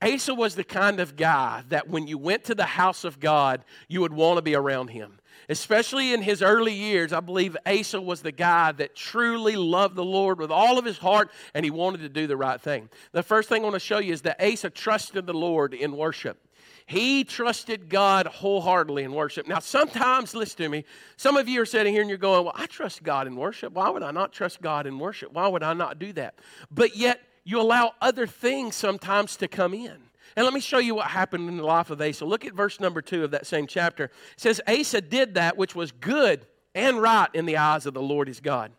Asa 0.00 0.34
was 0.34 0.54
the 0.54 0.64
kind 0.64 1.00
of 1.00 1.16
guy 1.16 1.62
that 1.68 1.88
when 1.88 2.06
you 2.06 2.18
went 2.18 2.44
to 2.44 2.54
the 2.54 2.64
house 2.64 3.04
of 3.04 3.20
God, 3.20 3.64
you 3.88 4.00
would 4.00 4.12
want 4.12 4.38
to 4.38 4.42
be 4.42 4.54
around 4.54 4.88
him. 4.88 5.18
Especially 5.48 6.12
in 6.12 6.22
his 6.22 6.42
early 6.42 6.72
years, 6.72 7.12
I 7.12 7.20
believe 7.20 7.56
Asa 7.66 8.00
was 8.00 8.20
the 8.20 8.32
guy 8.32 8.72
that 8.72 8.96
truly 8.96 9.56
loved 9.56 9.94
the 9.94 10.04
Lord 10.04 10.38
with 10.38 10.50
all 10.50 10.78
of 10.78 10.84
his 10.84 10.98
heart 10.98 11.30
and 11.54 11.64
he 11.64 11.70
wanted 11.70 12.00
to 12.00 12.08
do 12.08 12.26
the 12.26 12.36
right 12.36 12.60
thing. 12.60 12.88
The 13.12 13.22
first 13.22 13.48
thing 13.48 13.62
I 13.62 13.64
want 13.64 13.74
to 13.74 13.80
show 13.80 13.98
you 13.98 14.12
is 14.12 14.22
that 14.22 14.42
Asa 14.42 14.70
trusted 14.70 15.26
the 15.26 15.34
Lord 15.34 15.72
in 15.72 15.96
worship. 15.96 16.45
He 16.86 17.24
trusted 17.24 17.88
God 17.88 18.28
wholeheartedly 18.28 19.02
in 19.02 19.12
worship. 19.12 19.48
Now, 19.48 19.58
sometimes, 19.58 20.34
listen 20.34 20.58
to 20.58 20.68
me, 20.68 20.84
some 21.16 21.36
of 21.36 21.48
you 21.48 21.60
are 21.60 21.66
sitting 21.66 21.92
here 21.92 22.00
and 22.00 22.08
you're 22.08 22.16
going, 22.16 22.44
Well, 22.44 22.54
I 22.54 22.66
trust 22.66 23.02
God 23.02 23.26
in 23.26 23.34
worship. 23.34 23.72
Why 23.72 23.90
would 23.90 24.04
I 24.04 24.12
not 24.12 24.32
trust 24.32 24.62
God 24.62 24.86
in 24.86 24.98
worship? 24.98 25.32
Why 25.32 25.48
would 25.48 25.64
I 25.64 25.72
not 25.72 25.98
do 25.98 26.12
that? 26.12 26.36
But 26.70 26.96
yet, 26.96 27.20
you 27.42 27.60
allow 27.60 27.92
other 28.00 28.26
things 28.26 28.76
sometimes 28.76 29.36
to 29.36 29.48
come 29.48 29.74
in. 29.74 29.96
And 30.36 30.44
let 30.44 30.52
me 30.52 30.60
show 30.60 30.78
you 30.78 30.94
what 30.94 31.06
happened 31.06 31.48
in 31.48 31.56
the 31.56 31.64
life 31.64 31.90
of 31.90 32.00
Asa. 32.00 32.24
Look 32.24 32.44
at 32.44 32.54
verse 32.54 32.78
number 32.78 33.00
two 33.00 33.24
of 33.24 33.30
that 33.30 33.46
same 33.46 33.66
chapter. 33.66 34.04
It 34.04 34.12
says, 34.36 34.60
Asa 34.68 35.00
did 35.00 35.34
that 35.34 35.56
which 35.56 35.74
was 35.74 35.92
good 35.92 36.46
and 36.74 37.00
right 37.00 37.28
in 37.32 37.46
the 37.46 37.56
eyes 37.56 37.86
of 37.86 37.94
the 37.94 38.02
Lord 38.02 38.28
his 38.28 38.40
God. 38.40 38.72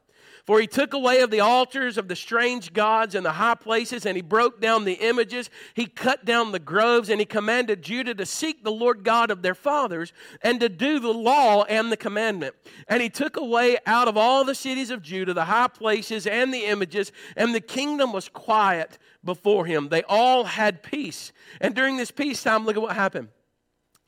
For 0.47 0.61
he 0.61 0.67
took 0.67 0.93
away 0.93 1.19
of 1.19 1.29
the 1.29 1.41
altars 1.41 1.97
of 1.97 2.07
the 2.07 2.15
strange 2.15 2.71
gods 2.71 3.15
and 3.15 3.25
the 3.25 3.33
high 3.33 3.55
places, 3.55 4.05
and 4.05 4.15
he 4.15 4.21
broke 4.21 4.61
down 4.61 4.85
the 4.85 4.93
images. 4.93 5.49
He 5.73 5.87
cut 5.87 6.23
down 6.23 6.53
the 6.53 6.59
groves, 6.59 7.09
and 7.09 7.19
he 7.19 7.25
commanded 7.25 7.81
Judah 7.81 8.15
to 8.15 8.25
seek 8.25 8.63
the 8.63 8.71
Lord 8.71 9.03
God 9.03 9.29
of 9.29 9.41
their 9.41 9.53
fathers 9.53 10.13
and 10.41 10.61
to 10.61 10.69
do 10.69 11.01
the 11.01 11.13
law 11.13 11.65
and 11.65 11.91
the 11.91 11.97
commandment. 11.97 12.55
And 12.87 13.01
he 13.01 13.09
took 13.09 13.35
away 13.35 13.77
out 13.85 14.07
of 14.07 14.15
all 14.15 14.45
the 14.45 14.55
cities 14.55 14.89
of 14.89 15.01
Judah 15.01 15.33
the 15.33 15.43
high 15.43 15.67
places 15.67 16.25
and 16.25 16.53
the 16.53 16.63
images, 16.63 17.11
and 17.35 17.53
the 17.53 17.59
kingdom 17.59 18.13
was 18.13 18.29
quiet 18.29 18.97
before 19.25 19.65
him. 19.65 19.89
They 19.89 20.03
all 20.03 20.45
had 20.45 20.81
peace. 20.81 21.33
And 21.59 21.75
during 21.75 21.97
this 21.97 22.09
peace 22.09 22.41
time, 22.41 22.65
look 22.65 22.77
at 22.77 22.81
what 22.81 22.95
happened. 22.95 23.27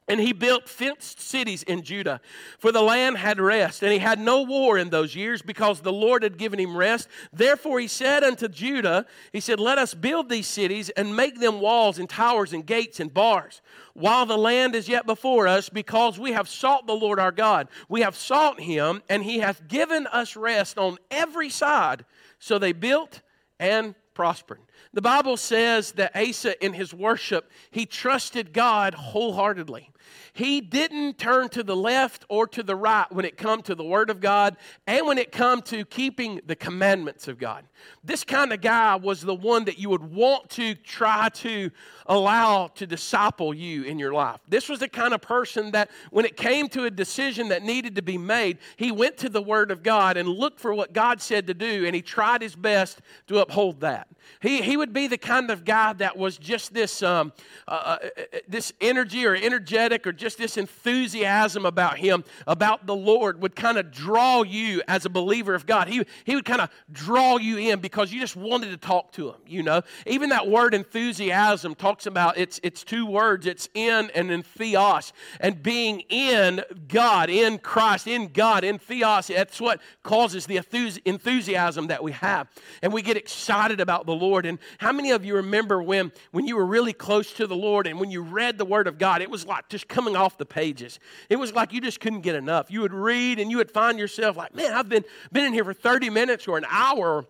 And 0.09 0.19
he 0.19 0.33
built 0.33 0.67
fenced 0.67 1.21
cities 1.21 1.61
in 1.61 1.83
Judah, 1.83 2.19
for 2.57 2.71
the 2.71 2.81
land 2.81 3.17
had 3.17 3.39
rest, 3.39 3.83
and 3.83 3.93
he 3.93 3.99
had 3.99 4.19
no 4.19 4.41
war 4.41 4.79
in 4.79 4.89
those 4.89 5.15
years 5.15 5.43
because 5.43 5.81
the 5.81 5.93
Lord 5.93 6.23
had 6.23 6.39
given 6.39 6.59
him 6.59 6.75
rest. 6.75 7.07
Therefore 7.31 7.79
he 7.79 7.87
said 7.87 8.23
unto 8.23 8.47
Judah, 8.47 9.05
He 9.31 9.39
said, 9.39 9.59
Let 9.59 9.77
us 9.77 9.93
build 9.93 10.27
these 10.27 10.47
cities 10.47 10.89
and 10.89 11.15
make 11.15 11.39
them 11.39 11.61
walls 11.61 11.99
and 11.99 12.09
towers 12.09 12.53
and 12.53 12.65
gates 12.65 12.99
and 12.99 13.13
bars, 13.13 13.61
while 13.93 14.25
the 14.25 14.37
land 14.37 14.73
is 14.73 14.89
yet 14.89 15.05
before 15.05 15.47
us, 15.47 15.69
because 15.69 16.17
we 16.17 16.31
have 16.31 16.49
sought 16.49 16.87
the 16.87 16.93
Lord 16.93 17.19
our 17.19 17.31
God. 17.31 17.67
We 17.87 18.01
have 18.01 18.15
sought 18.15 18.59
him, 18.59 19.03
and 19.09 19.23
he 19.23 19.37
hath 19.37 19.67
given 19.67 20.07
us 20.07 20.35
rest 20.35 20.79
on 20.79 20.97
every 21.11 21.51
side. 21.51 22.03
So 22.39 22.57
they 22.57 22.71
built 22.71 23.21
and 23.59 23.93
prospered. 24.15 24.59
The 24.93 25.01
Bible 25.01 25.37
says 25.37 25.91
that 25.93 26.15
Asa, 26.15 26.63
in 26.63 26.73
his 26.73 26.93
worship, 26.93 27.51
he 27.71 27.85
trusted 27.85 28.53
God 28.53 28.93
wholeheartedly. 28.93 29.91
He 30.33 30.61
didn't 30.61 31.17
turn 31.17 31.49
to 31.49 31.63
the 31.63 31.75
left 31.75 32.25
or 32.29 32.47
to 32.47 32.63
the 32.63 32.75
right 32.75 33.11
when 33.11 33.25
it 33.25 33.37
come 33.37 33.61
to 33.63 33.75
the 33.75 33.83
Word 33.83 34.09
of 34.09 34.19
God 34.19 34.57
and 34.87 35.05
when 35.05 35.17
it 35.17 35.31
come 35.31 35.61
to 35.63 35.85
keeping 35.85 36.41
the 36.45 36.55
commandments 36.55 37.27
of 37.27 37.37
God. 37.37 37.65
This 38.03 38.23
kind 38.23 38.53
of 38.53 38.61
guy 38.61 38.95
was 38.95 39.21
the 39.21 39.35
one 39.35 39.65
that 39.65 39.79
you 39.79 39.89
would 39.89 40.03
want 40.03 40.49
to 40.51 40.75
try 40.75 41.29
to 41.29 41.71
allow 42.05 42.67
to 42.67 42.87
disciple 42.87 43.53
you 43.53 43.83
in 43.83 43.99
your 43.99 44.13
life. 44.13 44.39
This 44.47 44.69
was 44.69 44.79
the 44.79 44.89
kind 44.89 45.13
of 45.13 45.21
person 45.21 45.71
that 45.71 45.89
when 46.11 46.25
it 46.25 46.37
came 46.37 46.69
to 46.69 46.85
a 46.85 46.91
decision 46.91 47.49
that 47.49 47.63
needed 47.63 47.95
to 47.95 48.01
be 48.01 48.17
made, 48.17 48.59
he 48.77 48.91
went 48.91 49.17
to 49.17 49.29
the 49.29 49.41
Word 49.41 49.71
of 49.71 49.83
God 49.83 50.17
and 50.17 50.27
looked 50.27 50.59
for 50.59 50.73
what 50.73 50.93
God 50.93 51.21
said 51.21 51.47
to 51.47 51.53
do 51.53 51.85
and 51.85 51.95
he 51.95 52.01
tried 52.01 52.41
his 52.41 52.55
best 52.55 53.01
to 53.27 53.39
uphold 53.39 53.81
that. 53.81 54.07
He, 54.41 54.61
he 54.61 54.77
would 54.77 54.93
be 54.93 55.07
the 55.07 55.17
kind 55.17 55.51
of 55.51 55.65
guy 55.65 55.93
that 55.93 56.17
was 56.17 56.37
just 56.37 56.73
this, 56.73 57.03
um, 57.03 57.33
uh, 57.67 57.97
uh, 58.01 58.23
this 58.47 58.71
energy 58.79 59.25
or 59.25 59.35
energetic 59.35 60.07
or 60.07 60.11
just 60.11 60.37
this 60.37 60.57
enthusiasm 60.57 61.65
about 61.65 61.97
him, 61.97 62.23
about 62.47 62.85
the 62.85 62.95
Lord, 62.95 63.41
would 63.41 63.55
kind 63.55 63.77
of 63.77 63.91
draw 63.91 64.43
you 64.43 64.81
as 64.87 65.05
a 65.05 65.09
believer 65.09 65.55
of 65.55 65.65
God. 65.65 65.87
He, 65.87 66.05
he 66.23 66.35
would 66.35 66.45
kind 66.45 66.61
of 66.61 66.69
draw 66.91 67.37
you 67.37 67.57
in 67.57 67.79
because 67.79 68.11
you 68.11 68.19
just 68.19 68.35
wanted 68.35 68.69
to 68.71 68.77
talk 68.77 69.11
to 69.13 69.29
him, 69.29 69.35
you 69.45 69.63
know. 69.63 69.81
Even 70.05 70.29
that 70.29 70.47
word 70.47 70.73
enthusiasm 70.73 71.75
talks 71.75 72.05
about 72.05 72.37
it's, 72.37 72.59
it's 72.63 72.83
two 72.83 73.05
words 73.05 73.45
it's 73.45 73.67
in 73.73 74.09
and 74.15 74.31
in 74.31 74.43
theos. 74.43 75.13
And 75.39 75.61
being 75.61 76.01
in 76.09 76.61
God, 76.87 77.29
in 77.29 77.57
Christ, 77.57 78.07
in 78.07 78.27
God, 78.27 78.63
in 78.63 78.79
theos, 78.79 79.27
that's 79.27 79.59
what 79.59 79.81
causes 80.03 80.45
the 80.45 80.57
enthusiasm 81.05 81.87
that 81.87 82.03
we 82.03 82.11
have. 82.13 82.47
And 82.81 82.93
we 82.93 83.01
get 83.01 83.17
excited 83.17 83.79
about 83.79 84.05
the 84.05 84.13
Lord. 84.19 84.45
And 84.45 84.59
how 84.77 84.91
many 84.91 85.11
of 85.11 85.25
you 85.25 85.35
remember 85.35 85.81
when, 85.81 86.11
when 86.31 86.45
you 86.45 86.55
were 86.55 86.65
really 86.65 86.93
close 86.93 87.33
to 87.33 87.47
the 87.47 87.55
Lord 87.55 87.87
and 87.87 87.99
when 87.99 88.11
you 88.11 88.21
read 88.21 88.57
the 88.57 88.65
Word 88.65 88.87
of 88.87 88.97
God, 88.97 89.21
it 89.21 89.29
was 89.29 89.45
like 89.45 89.69
just 89.69 89.87
coming 89.87 90.15
off 90.15 90.37
the 90.37 90.45
pages. 90.45 90.99
It 91.29 91.37
was 91.37 91.53
like 91.53 91.73
you 91.73 91.81
just 91.81 91.99
couldn't 91.99 92.21
get 92.21 92.35
enough. 92.35 92.69
You 92.69 92.81
would 92.81 92.93
read 92.93 93.39
and 93.39 93.49
you 93.49 93.57
would 93.57 93.71
find 93.71 93.97
yourself 93.97 94.37
like, 94.37 94.53
man, 94.53 94.73
I've 94.73 94.89
been, 94.89 95.05
been 95.31 95.45
in 95.45 95.53
here 95.53 95.63
for 95.63 95.73
30 95.73 96.09
minutes 96.09 96.47
or 96.47 96.57
an 96.57 96.65
hour 96.69 97.25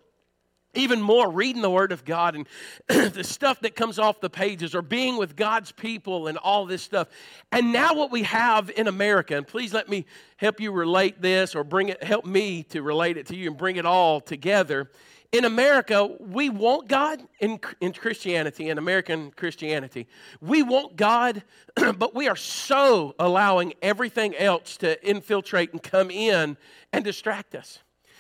even 0.76 1.02
more 1.02 1.32
reading 1.32 1.62
the 1.62 1.70
word 1.70 1.92
of 1.92 2.06
god 2.06 2.36
and 2.36 2.48
the 3.14 3.24
stuff 3.24 3.60
that 3.62 3.76
comes 3.76 3.98
off 3.98 4.22
the 4.22 4.30
pages 4.30 4.76
or 4.76 4.82
being 4.82 5.18
with 5.18 5.36
god's 5.36 5.72
people 5.72 6.28
and 6.28 6.38
all 6.38 6.66
this 6.66 6.82
stuff 6.82 7.08
and 7.52 7.74
now 7.74 7.94
what 7.96 8.12
we 8.12 8.24
have 8.24 8.70
in 8.72 8.88
america 8.88 9.36
and 9.36 9.48
please 9.48 9.74
let 9.74 9.90
me 9.90 10.06
help 10.38 10.60
you 10.60 10.72
relate 10.72 11.22
this 11.22 11.56
or 11.56 11.64
bring 11.64 11.90
it 11.90 12.04
help 12.04 12.26
me 12.26 12.64
to 12.64 12.82
relate 12.82 13.18
it 13.18 13.26
to 13.26 13.36
you 13.36 13.50
and 13.50 13.58
bring 13.58 13.78
it 13.78 13.86
all 13.86 14.22
together 14.22 14.90
in 15.32 15.46
America, 15.46 16.10
we 16.20 16.50
want 16.50 16.88
God 16.88 17.22
in, 17.40 17.60
in 17.80 17.94
Christianity, 17.94 18.70
in 18.70 18.78
American 18.80 19.32
Christianity. 19.32 20.08
We 20.42 20.64
want 20.64 20.96
God, 20.96 21.44
but 21.76 22.16
we 22.16 22.28
are 22.28 22.36
so 22.36 23.14
allowing 23.20 23.74
everything 23.82 24.36
else 24.36 24.78
to 24.78 25.08
infiltrate 25.08 25.72
and 25.72 25.84
come 25.84 26.10
in 26.10 26.58
and 26.92 27.04
distract 27.04 27.54
us. 27.54 27.80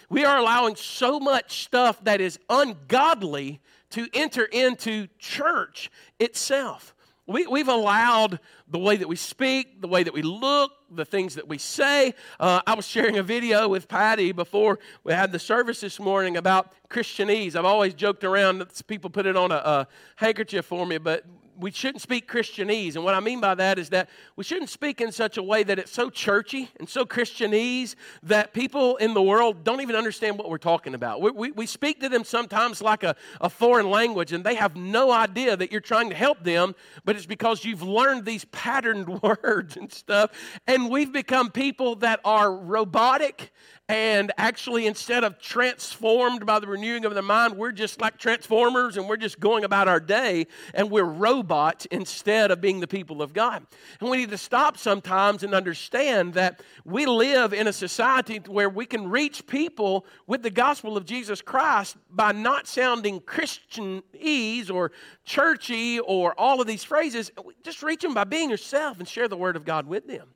We 0.09 0.23
are 0.23 0.37
allowing 0.37 0.75
so 0.75 1.19
much 1.19 1.63
stuff 1.63 2.03
that 2.03 2.21
is 2.21 2.39
ungodly 2.49 3.59
to 3.91 4.07
enter 4.13 4.43
into 4.43 5.07
church 5.17 5.91
itself. 6.19 6.93
We, 7.29 7.45
we've 7.45 7.67
allowed 7.67 8.39
the 8.67 8.79
way 8.79 8.95
that 8.95 9.07
we 9.07 9.15
speak, 9.15 9.81
the 9.81 9.87
way 9.87 10.01
that 10.01 10.15
we 10.15 10.23
look, 10.23 10.71
the 10.89 11.05
things 11.05 11.35
that 11.35 11.47
we 11.47 11.59
say. 11.59 12.15
Uh, 12.39 12.61
I 12.65 12.73
was 12.73 12.87
sharing 12.87 13.19
a 13.19 13.23
video 13.23 13.67
with 13.67 13.87
Patty 13.87 14.31
before 14.31 14.79
we 15.03 15.13
had 15.13 15.31
the 15.31 15.37
service 15.37 15.79
this 15.79 15.99
morning 15.99 16.37
about 16.37 16.73
Christianese. 16.89 17.55
I've 17.55 17.65
always 17.65 17.93
joked 17.93 18.23
around 18.23 18.57
that 18.57 18.81
people 18.87 19.11
put 19.11 19.27
it 19.27 19.37
on 19.37 19.51
a, 19.51 19.57
a 19.57 19.87
handkerchief 20.15 20.65
for 20.65 20.87
me, 20.87 20.97
but 20.97 21.23
we 21.59 21.71
shouldn't 21.71 22.01
speak 22.01 22.31
Christianese. 22.31 22.95
And 22.95 23.03
what 23.03 23.13
I 23.13 23.19
mean 23.19 23.41
by 23.41 23.53
that 23.55 23.77
is 23.77 23.89
that 23.89 24.09
we 24.35 24.43
shouldn't 24.43 24.69
speak 24.69 25.01
in 25.01 25.11
such 25.11 25.37
a 25.37 25.43
way 25.43 25.63
that 25.63 25.77
it's 25.77 25.91
so 25.91 26.09
churchy 26.09 26.69
and 26.79 26.87
so 26.87 27.05
Christianese 27.05 27.95
that 28.23 28.53
people 28.53 28.95
in 28.97 29.13
the 29.13 29.21
world 29.21 29.63
don't 29.63 29.81
even 29.81 29.95
understand 29.95 30.37
what 30.37 30.49
we're 30.49 30.57
talking 30.57 30.93
about. 30.93 31.21
We, 31.21 31.31
we, 31.31 31.51
we 31.51 31.65
speak 31.65 31.99
to 31.99 32.09
them 32.09 32.23
sometimes 32.23 32.81
like 32.81 33.03
a, 33.03 33.15
a 33.41 33.49
foreign 33.49 33.89
language, 33.89 34.31
and 34.31 34.43
they 34.43 34.55
have 34.55 34.75
no 34.75 35.11
idea 35.11 35.57
that 35.57 35.71
you're 35.71 35.81
trying 35.81 36.09
to 36.09 36.15
help 36.15 36.43
them, 36.43 36.75
but 37.03 37.15
it's 37.15 37.25
because 37.25 37.65
you've 37.65 37.83
learned 37.83 38.25
these 38.25 38.45
patterned 38.45 39.09
words 39.21 39.75
and 39.75 39.91
stuff. 39.91 40.31
And 40.65 40.89
we've 40.89 41.11
become 41.11 41.51
people 41.51 41.95
that 41.97 42.21
are 42.23 42.53
robotic 42.53 43.51
and 43.89 44.31
actually, 44.37 44.85
instead 44.85 45.23
of 45.23 45.39
transformed 45.39 46.45
by 46.45 46.59
the 46.59 46.67
renewing 46.67 47.05
of 47.05 47.15
the 47.15 47.23
mind, 47.23 47.55
we're 47.55 47.71
just 47.71 47.99
like 47.99 48.19
transformers 48.19 48.97
and 48.97 49.09
we're 49.09 49.17
just 49.17 49.39
going 49.39 49.63
about 49.63 49.87
our 49.87 49.99
day 49.99 50.45
and 50.75 50.91
we're 50.91 51.03
robots 51.03 51.48
instead 51.91 52.51
of 52.51 52.61
being 52.61 52.79
the 52.79 52.87
people 52.87 53.21
of 53.21 53.33
God. 53.33 53.65
And 53.99 54.09
we 54.09 54.17
need 54.17 54.29
to 54.29 54.37
stop 54.37 54.77
sometimes 54.77 55.43
and 55.43 55.53
understand 55.53 56.33
that 56.35 56.61
we 56.85 57.05
live 57.05 57.53
in 57.53 57.67
a 57.67 57.73
society 57.73 58.37
where 58.47 58.69
we 58.69 58.85
can 58.85 59.09
reach 59.09 59.45
people 59.47 60.05
with 60.27 60.43
the 60.43 60.49
gospel 60.49 60.97
of 60.97 61.05
Jesus 61.05 61.41
Christ 61.41 61.97
by 62.09 62.31
not 62.31 62.67
sounding 62.67 63.19
Christianese 63.21 64.71
or 64.71 64.91
churchy 65.25 65.99
or 65.99 66.39
all 66.39 66.61
of 66.61 66.67
these 66.67 66.83
phrases. 66.83 67.31
Just 67.63 67.83
reach 67.83 68.01
them 68.01 68.13
by 68.13 68.23
being 68.23 68.49
yourself 68.49 68.99
and 68.99 69.07
share 69.07 69.27
the 69.27 69.37
word 69.37 69.55
of 69.55 69.65
God 69.65 69.87
with 69.87 70.07
them. 70.07 70.29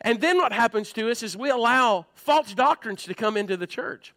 And 0.00 0.20
then 0.20 0.36
what 0.36 0.52
happens 0.52 0.92
to 0.92 1.10
us 1.10 1.22
is 1.22 1.36
we 1.36 1.50
allow 1.50 2.06
false 2.14 2.54
doctrines 2.54 3.04
to 3.04 3.14
come 3.14 3.36
into 3.36 3.56
the 3.56 3.66
church. 3.66 4.14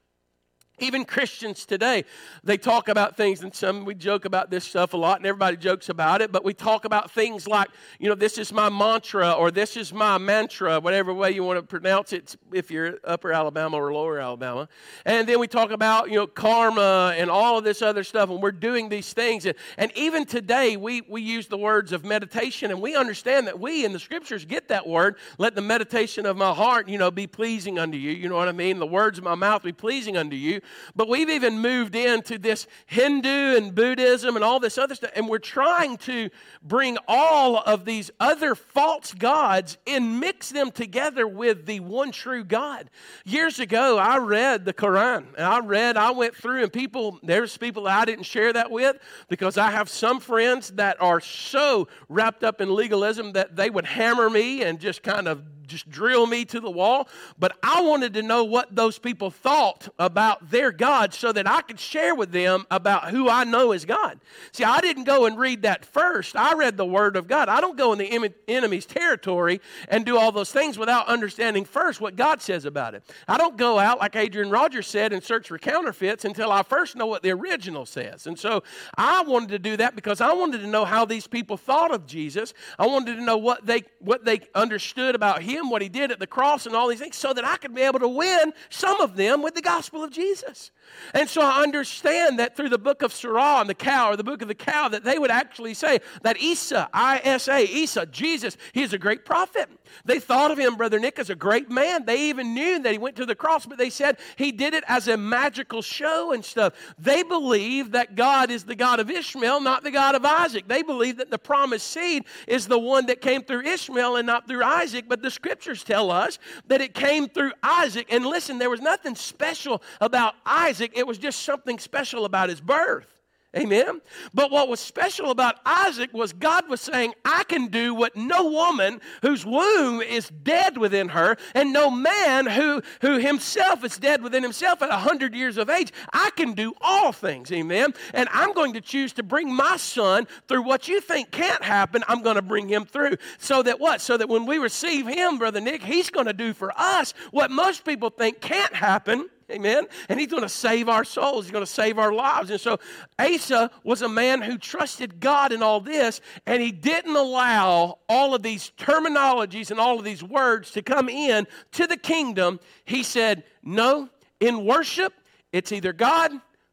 Even 0.82 1.06
Christians 1.06 1.64
today, 1.64 2.06
they 2.44 2.58
talk 2.58 2.88
about 2.88 3.16
things, 3.16 3.44
and 3.44 3.54
some 3.54 3.86
we 3.86 3.94
joke 3.94 4.26
about 4.26 4.50
this 4.50 4.66
stuff 4.66 4.94
a 4.94 4.98
lot, 4.98 5.18
and 5.18 5.28
everybody 5.28 5.56
jokes 5.56 5.90
about 5.90 6.24
it, 6.24 6.32
but 6.32 6.44
we 6.44 6.56
talk 6.56 6.86
about 6.86 7.12
things 7.12 7.48
like, 7.48 7.70
you 8.00 8.10
know, 8.10 8.16
this 8.16 8.40
is 8.40 8.52
my 8.52 8.68
mantra 8.68 9.32
or 9.32 9.52
this 9.52 9.78
is 9.78 9.94
my 9.94 10.18
mantra, 10.18 10.80
whatever 10.80 11.14
way 11.14 11.30
you 11.30 11.44
want 11.44 11.60
to 11.60 11.64
pronounce 11.64 12.14
it, 12.14 12.36
if 12.52 12.72
you're 12.72 12.98
upper 13.04 13.32
Alabama 13.32 13.78
or 13.78 13.94
lower 13.94 14.20
Alabama. 14.20 14.68
And 15.06 15.30
then 15.30 15.40
we 15.40 15.48
talk 15.48 15.70
about, 15.70 16.10
you 16.10 16.16
know, 16.16 16.26
karma 16.26 17.14
and 17.16 17.30
all 17.30 17.60
of 17.60 17.64
this 17.64 17.84
other 17.84 18.04
stuff, 18.04 18.32
and 18.32 18.42
we're 18.42 18.52
doing 18.52 18.90
these 18.90 19.14
things. 19.14 19.46
And, 19.46 19.56
and 19.78 19.92
even 19.96 20.26
today, 20.26 20.78
we, 20.78 21.02
we 21.02 21.22
use 21.22 21.46
the 21.46 21.60
words 21.60 21.92
of 21.92 22.04
meditation, 22.04 22.72
and 22.72 22.82
we 22.82 22.96
understand 22.96 23.46
that 23.46 23.60
we 23.60 23.86
in 23.86 23.94
the 23.94 24.00
scriptures 24.00 24.46
get 24.46 24.70
that 24.70 24.88
word, 24.88 25.18
let 25.38 25.54
the 25.54 25.62
meditation 25.62 26.26
of 26.26 26.38
my 26.38 26.52
heart, 26.52 26.90
you 26.90 26.98
know, 26.98 27.12
be 27.12 27.28
pleasing 27.28 27.78
unto 27.78 28.00
you. 28.00 28.10
You 28.14 28.30
know 28.30 28.36
what 28.36 28.48
I 28.48 28.52
mean? 28.52 28.80
The 28.80 28.88
words 28.88 29.20
of 29.20 29.24
my 29.24 29.36
mouth 29.36 29.62
be 29.62 29.74
pleasing 29.74 30.18
unto 30.18 30.36
you. 30.36 30.60
But 30.96 31.08
we've 31.08 31.30
even 31.30 31.60
moved 31.60 31.96
into 31.96 32.38
this 32.38 32.68
Hindu 32.86 33.58
and 33.58 33.74
Buddhism 33.74 34.36
and 34.36 34.44
all 34.44 34.60
this 34.60 34.78
other 34.78 34.96
stuff, 34.96 35.12
and 35.16 35.28
we're 35.28 35.40
trying 35.40 35.98
to 35.98 36.30
bring 36.62 36.98
all 37.08 37.58
of 37.58 37.86
these 37.86 38.12
other 38.20 38.56
false 38.56 39.14
gods 39.14 39.78
and 39.88 40.20
mix 40.20 40.50
them 40.50 40.72
together 40.72 41.28
with 41.28 41.66
the 41.66 41.80
one 41.80 42.12
true 42.12 42.44
God. 42.44 42.90
Years 43.26 43.60
ago, 43.60 43.98
I 43.98 44.18
read 44.18 44.66
the 44.66 44.74
Quran, 44.74 45.28
and 45.38 45.46
I 45.46 45.60
read, 45.60 45.98
I 45.98 46.12
went 46.12 46.36
through, 46.36 46.64
and 46.64 46.74
people, 46.74 47.20
there's 47.24 47.58
people 47.58 47.88
I 47.88 48.06
didn't 48.06 48.26
share 48.26 48.54
that 48.54 48.72
with 48.72 48.98
because 49.30 49.58
I 49.58 49.72
have 49.72 49.90
some 49.90 50.20
friends 50.20 50.72
that 50.72 51.02
are 51.02 51.20
so 51.20 51.88
wrapped 52.10 52.44
up 52.44 52.62
in 52.62 52.74
legalism 52.74 53.34
that 53.34 53.56
they 53.56 53.70
would 53.70 53.86
hammer 53.86 54.30
me 54.30 54.64
and 54.64 54.80
just 54.80 55.04
kind 55.04 55.28
of 55.28 55.44
just 55.72 55.90
drill 55.90 56.28
me 56.28 56.46
to 56.46 56.60
the 56.60 56.70
wall. 56.70 57.08
But 57.40 57.58
I 57.64 57.82
wanted 57.82 58.14
to 58.16 58.22
know 58.22 58.44
what 58.44 58.76
those 58.76 59.00
people 59.00 59.32
thought 59.32 59.90
about 59.98 60.52
their 60.52 60.72
God 60.72 61.14
so 61.14 61.32
that 61.32 61.48
I 61.48 61.62
could 61.62 61.80
share 61.80 62.14
with 62.14 62.32
them 62.32 62.66
about 62.70 63.10
who 63.10 63.30
I 63.30 63.44
know 63.44 63.72
as 63.72 63.86
God. 63.86 64.20
See, 64.52 64.64
I 64.64 64.82
didn't 64.82 65.06
go 65.06 65.26
and 65.26 65.38
read 65.38 65.64
that 65.64 65.86
first. 65.86 66.36
I 66.36 66.54
read 66.54 66.78
the 66.78 66.86
Word 66.86 67.16
of 67.16 67.28
God. 67.28 67.50
I 67.50 67.62
don't 67.62 67.78
go 67.78 67.94
in 67.94 68.00
the 68.00 68.34
enemy's 68.48 68.86
territory 68.86 69.62
and 69.88 70.06
do 70.06 70.18
all 70.18 70.32
those 70.32 70.52
things 70.52 70.78
without 70.78 71.08
understanding 71.08 71.66
first 71.66 72.02
what 72.02 72.16
God 72.16 72.42
says 72.42 72.66
about 72.66 72.94
it. 72.94 73.04
I 73.28 73.38
don't 73.38 73.58
go 73.58 73.80
out, 73.80 74.00
like 74.00 74.16
Adrian 74.16 74.50
Rogers 74.50 74.88
said, 74.88 75.14
and 75.14 75.24
search 75.24 75.48
for 75.48 75.58
counterfeits 75.58 76.26
until 76.26 76.52
I 76.52 76.64
first 76.64 76.96
know 76.96 77.06
what 77.06 77.24
the 77.24 77.32
original 77.32 77.86
says. 77.86 78.28
And 78.28 78.38
so 78.38 78.64
I 78.98 79.24
wanted 79.24 79.50
to 79.50 79.60
do 79.60 79.78
that 79.78 79.96
because 79.96 80.22
I 80.22 80.34
wanted 80.34 80.60
to 80.62 80.68
know 80.68 80.86
how 80.86 81.06
these 81.06 81.28
people 81.28 81.58
thought 81.58 81.94
of 81.94 82.06
Jesus. 82.06 82.54
I 82.78 82.88
wanted 82.88 83.16
to 83.16 83.24
know 83.24 83.38
what 83.38 83.66
they 83.66 83.84
what 84.00 84.26
they 84.26 84.42
understood 84.56 85.16
about 85.16 85.44
him 85.44 85.61
him 85.62 85.70
what 85.70 85.82
he 85.82 85.90
did 85.90 86.12
at 86.12 86.20
the 86.20 86.28
cross 86.28 86.66
and 86.66 86.76
all 86.76 86.88
these 86.88 87.00
things 87.00 87.16
so 87.16 87.34
that 87.34 87.46
I 87.46 87.58
could 87.58 87.74
be 87.74 87.82
able 87.82 88.00
to 88.00 88.08
win 88.08 88.54
some 88.70 89.00
of 89.00 89.16
them 89.16 89.42
with 89.42 89.56
the 89.56 89.62
gospel 89.62 90.04
of 90.04 90.12
Jesus. 90.12 90.72
And 91.14 91.30
so 91.30 91.42
I 91.42 91.62
understand 91.62 92.40
that 92.40 92.58
through 92.58 92.70
the 92.70 92.78
book 92.78 93.02
of 93.02 93.14
Sirach 93.14 93.62
and 93.62 93.70
the 93.70 93.76
cow, 93.76 94.12
or 94.12 94.18
the 94.18 94.24
book 94.24 94.42
of 94.42 94.48
the 94.48 94.56
cow, 94.56 94.90
that 94.90 95.04
they 95.04 95.18
would 95.18 95.32
actually 95.32 95.74
say 95.74 96.00
that 96.24 96.38
Isa, 96.42 96.90
I 96.94 97.22
S 97.24 97.48
A, 97.48 97.64
Isa, 97.64 98.06
Jesus, 98.08 98.58
he 98.74 98.82
is 98.82 98.92
a 98.92 98.98
great 98.98 99.24
prophet. 99.24 99.70
They 100.06 100.20
thought 100.20 100.52
of 100.52 100.58
him, 100.58 100.76
Brother 100.76 101.00
Nick, 101.00 101.20
as 101.20 101.30
a 101.30 101.36
great 101.36 101.70
man. 101.70 102.06
They 102.06 102.30
even 102.30 102.54
knew 102.54 102.80
that 102.80 102.92
he 102.92 102.98
went 102.98 103.16
to 103.18 103.26
the 103.26 103.36
cross, 103.36 103.66
but 103.66 103.78
they 103.78 103.90
said 103.90 104.18
he 104.36 104.52
did 104.52 104.74
it 104.74 104.84
as 104.88 105.08
a 105.08 105.18
magical 105.18 105.82
show 105.82 106.34
and 106.34 106.44
stuff. 106.44 106.74
They 106.98 107.24
believe 107.24 107.92
that 107.92 108.16
God 108.16 108.52
is 108.52 108.64
the 108.64 108.76
God 108.76 109.00
of 109.00 109.10
Ishmael, 109.10 109.62
not 109.62 109.84
the 109.84 109.92
God 109.92 110.16
of 110.16 110.26
Isaac. 110.26 110.68
They 110.68 110.82
believe 110.82 111.18
that 111.18 111.30
the 111.30 111.38
promised 111.38 111.88
seed 111.88 112.26
is 112.48 112.68
the 112.68 112.80
one 112.80 113.06
that 113.06 113.22
came 113.22 113.44
through 113.44 113.62
Ishmael 113.62 114.16
and 114.16 114.28
not 114.28 114.48
through 114.48 114.64
Isaac, 114.64 115.06
but 115.08 115.22
the 115.22 115.32
scriptures 115.52 115.84
tell 115.84 116.12
us 116.12 116.40
that 116.68 116.80
it 116.80 116.94
came 116.94 117.28
through 117.28 117.52
Isaac. 117.62 118.08
And 118.10 118.26
listen, 118.26 118.58
there 118.58 118.70
was 118.70 118.80
nothing 118.80 119.16
special 119.16 119.82
about 120.00 120.34
Isaac, 120.46 120.94
it 120.96 121.06
was 121.06 121.18
just 121.18 121.42
something 121.44 121.78
special 121.78 122.24
about 122.24 122.48
his 122.48 122.62
birth. 122.62 123.21
Amen. 123.58 124.00
But 124.34 124.50
what 124.50 124.70
was 124.70 124.80
special 124.80 125.30
about 125.30 125.56
Isaac 125.66 126.14
was 126.14 126.32
God 126.32 126.70
was 126.70 126.80
saying, 126.80 127.16
I 127.26 127.44
can 127.44 127.68
do 127.68 127.94
what 127.94 128.16
no 128.16 128.50
woman 128.50 129.02
whose 129.22 129.46
womb 129.46 130.00
is 130.00 130.30
dead 130.30 130.78
within 130.78 131.10
her, 131.10 131.36
and 131.54 131.74
no 131.74 131.92
man 131.92 132.46
who, 132.46 132.82
who 133.02 133.18
himself 133.20 133.84
is 133.84 133.98
dead 133.98 134.24
within 134.24 134.42
himself 134.42 134.82
at 134.82 134.88
100 134.88 135.36
years 135.36 135.58
of 135.58 135.70
age. 135.70 135.92
I 136.14 136.30
can 136.38 136.54
do 136.54 136.74
all 136.80 137.12
things. 137.12 137.52
Amen. 137.52 137.94
And 138.14 138.30
I'm 138.32 138.54
going 138.54 138.72
to 138.74 138.82
choose 138.82 139.12
to 139.14 139.24
bring 139.24 139.54
my 139.54 139.76
son 139.76 140.28
through 140.48 140.62
what 140.62 140.88
you 140.88 141.02
think 141.02 141.32
can't 141.32 141.62
happen. 141.62 142.06
I'm 142.08 142.22
going 142.22 142.38
to 142.38 142.42
bring 142.42 142.70
him 142.70 142.86
through. 142.86 143.18
So 143.38 143.62
that 143.64 143.82
what? 143.82 144.00
So 144.00 144.16
that 144.16 144.30
when 144.30 144.46
we 144.46 144.60
receive 144.60 145.06
him, 145.06 145.38
Brother 145.38 145.60
Nick, 145.60 145.84
he's 145.84 146.10
going 146.10 146.28
to 146.28 146.34
do 146.34 146.54
for 146.54 146.72
us 146.78 147.14
what 147.32 147.52
most 147.52 147.84
people 147.84 148.12
think 148.12 148.40
can't 148.40 148.74
happen 148.74 149.28
Amen. 149.52 149.86
And 150.10 150.20
he's 150.20 150.30
going 150.30 150.44
to 150.44 150.50
save 150.50 150.90
our 150.90 151.04
souls. 151.04 151.46
He's 151.46 151.52
going 151.52 151.66
to 151.66 151.72
save 151.72 152.00
our 152.00 152.14
lives. 152.14 152.50
And 152.50 152.60
so 152.60 152.80
Asa 153.20 153.70
was 153.84 154.02
a 154.02 154.10
man 154.10 154.42
who 154.42 154.58
trusted 154.58 155.20
God 155.20 155.52
in 155.52 155.62
all 155.62 155.82
this, 155.82 156.22
and 156.46 156.62
he 156.62 156.72
didn't 156.72 157.16
allow 157.16 158.00
all 158.08 158.34
of 158.34 158.44
these 158.44 158.72
terminologies 158.78 159.72
and 159.72 159.80
all 159.80 160.00
of 160.00 160.06
these 160.06 160.24
words 160.24 160.72
to 160.72 160.82
come 160.82 161.10
in 161.10 161.48
to 161.74 161.88
the 161.88 161.98
kingdom. 161.98 162.60
He 162.86 163.04
said, 163.04 163.44
No, 163.62 164.10
in 164.40 164.66
worship, 164.66 165.14
it's 165.52 165.72
either 165.72 165.94
God 165.94 166.32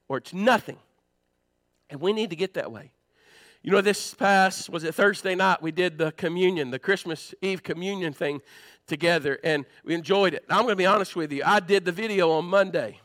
or 0.09 0.19
it's 0.19 0.33
nothing. 0.33 0.79
And 1.91 2.01
we 2.01 2.13
need 2.13 2.31
to 2.31 2.37
get 2.37 2.55
that 2.55 2.71
way. 2.71 2.93
You 3.63 3.73
know, 3.73 3.81
this 3.81 4.15
past, 4.15 4.71
was 4.71 4.85
it 4.85 4.95
Thursday 4.95 5.35
night, 5.35 5.61
we 5.61 5.73
did 5.73 5.99
the 5.99 6.13
communion, 6.13 6.71
the 6.71 6.79
Christmas 6.79 7.35
Eve 7.43 7.63
communion 7.63 8.13
thing 8.13 8.41
together, 8.89 9.39
and 9.45 9.65
we 9.85 9.95
enjoyed 9.95 10.35
it. 10.35 10.45
I'm 10.51 10.63
going 10.63 10.73
to 10.73 10.77
be 10.77 10.87
honest 10.87 11.15
with 11.15 11.33
you. 11.33 11.43
I 11.45 11.61
did 11.61 11.85
the 11.85 11.93
video 11.93 12.31
on 12.33 12.47
Monday. 12.47 13.01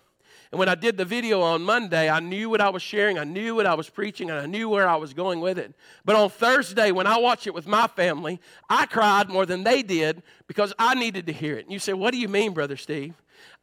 And 0.51 0.59
when 0.59 0.69
I 0.69 0.75
did 0.75 0.97
the 0.97 1.05
video 1.05 1.41
on 1.41 1.63
Monday, 1.63 2.11
I 2.11 2.19
knew 2.19 2.47
what 2.47 2.61
I 2.61 2.69
was 2.69 2.83
sharing, 2.83 3.17
I 3.17 3.23
knew 3.23 3.55
what 3.55 3.65
I 3.65 3.73
was 3.73 3.89
preaching, 3.89 4.29
and 4.29 4.39
I 4.39 4.45
knew 4.45 4.69
where 4.69 4.87
I 4.87 4.97
was 4.97 5.11
going 5.11 5.41
with 5.41 5.57
it. 5.57 5.73
But 6.05 6.15
on 6.15 6.29
Thursday, 6.29 6.91
when 6.91 7.07
I 7.07 7.17
watched 7.17 7.47
it 7.47 7.55
with 7.55 7.65
my 7.65 7.87
family, 7.87 8.39
I 8.69 8.85
cried 8.85 9.29
more 9.29 9.47
than 9.47 9.63
they 9.63 9.81
did 9.81 10.21
because 10.45 10.71
I 10.77 10.93
needed 10.93 11.25
to 11.25 11.33
hear 11.33 11.57
it. 11.57 11.65
And 11.65 11.73
you 11.73 11.79
say, 11.79 11.93
What 11.93 12.11
do 12.11 12.19
you 12.19 12.29
mean, 12.29 12.53
Brother 12.53 12.77
Steve? 12.77 13.15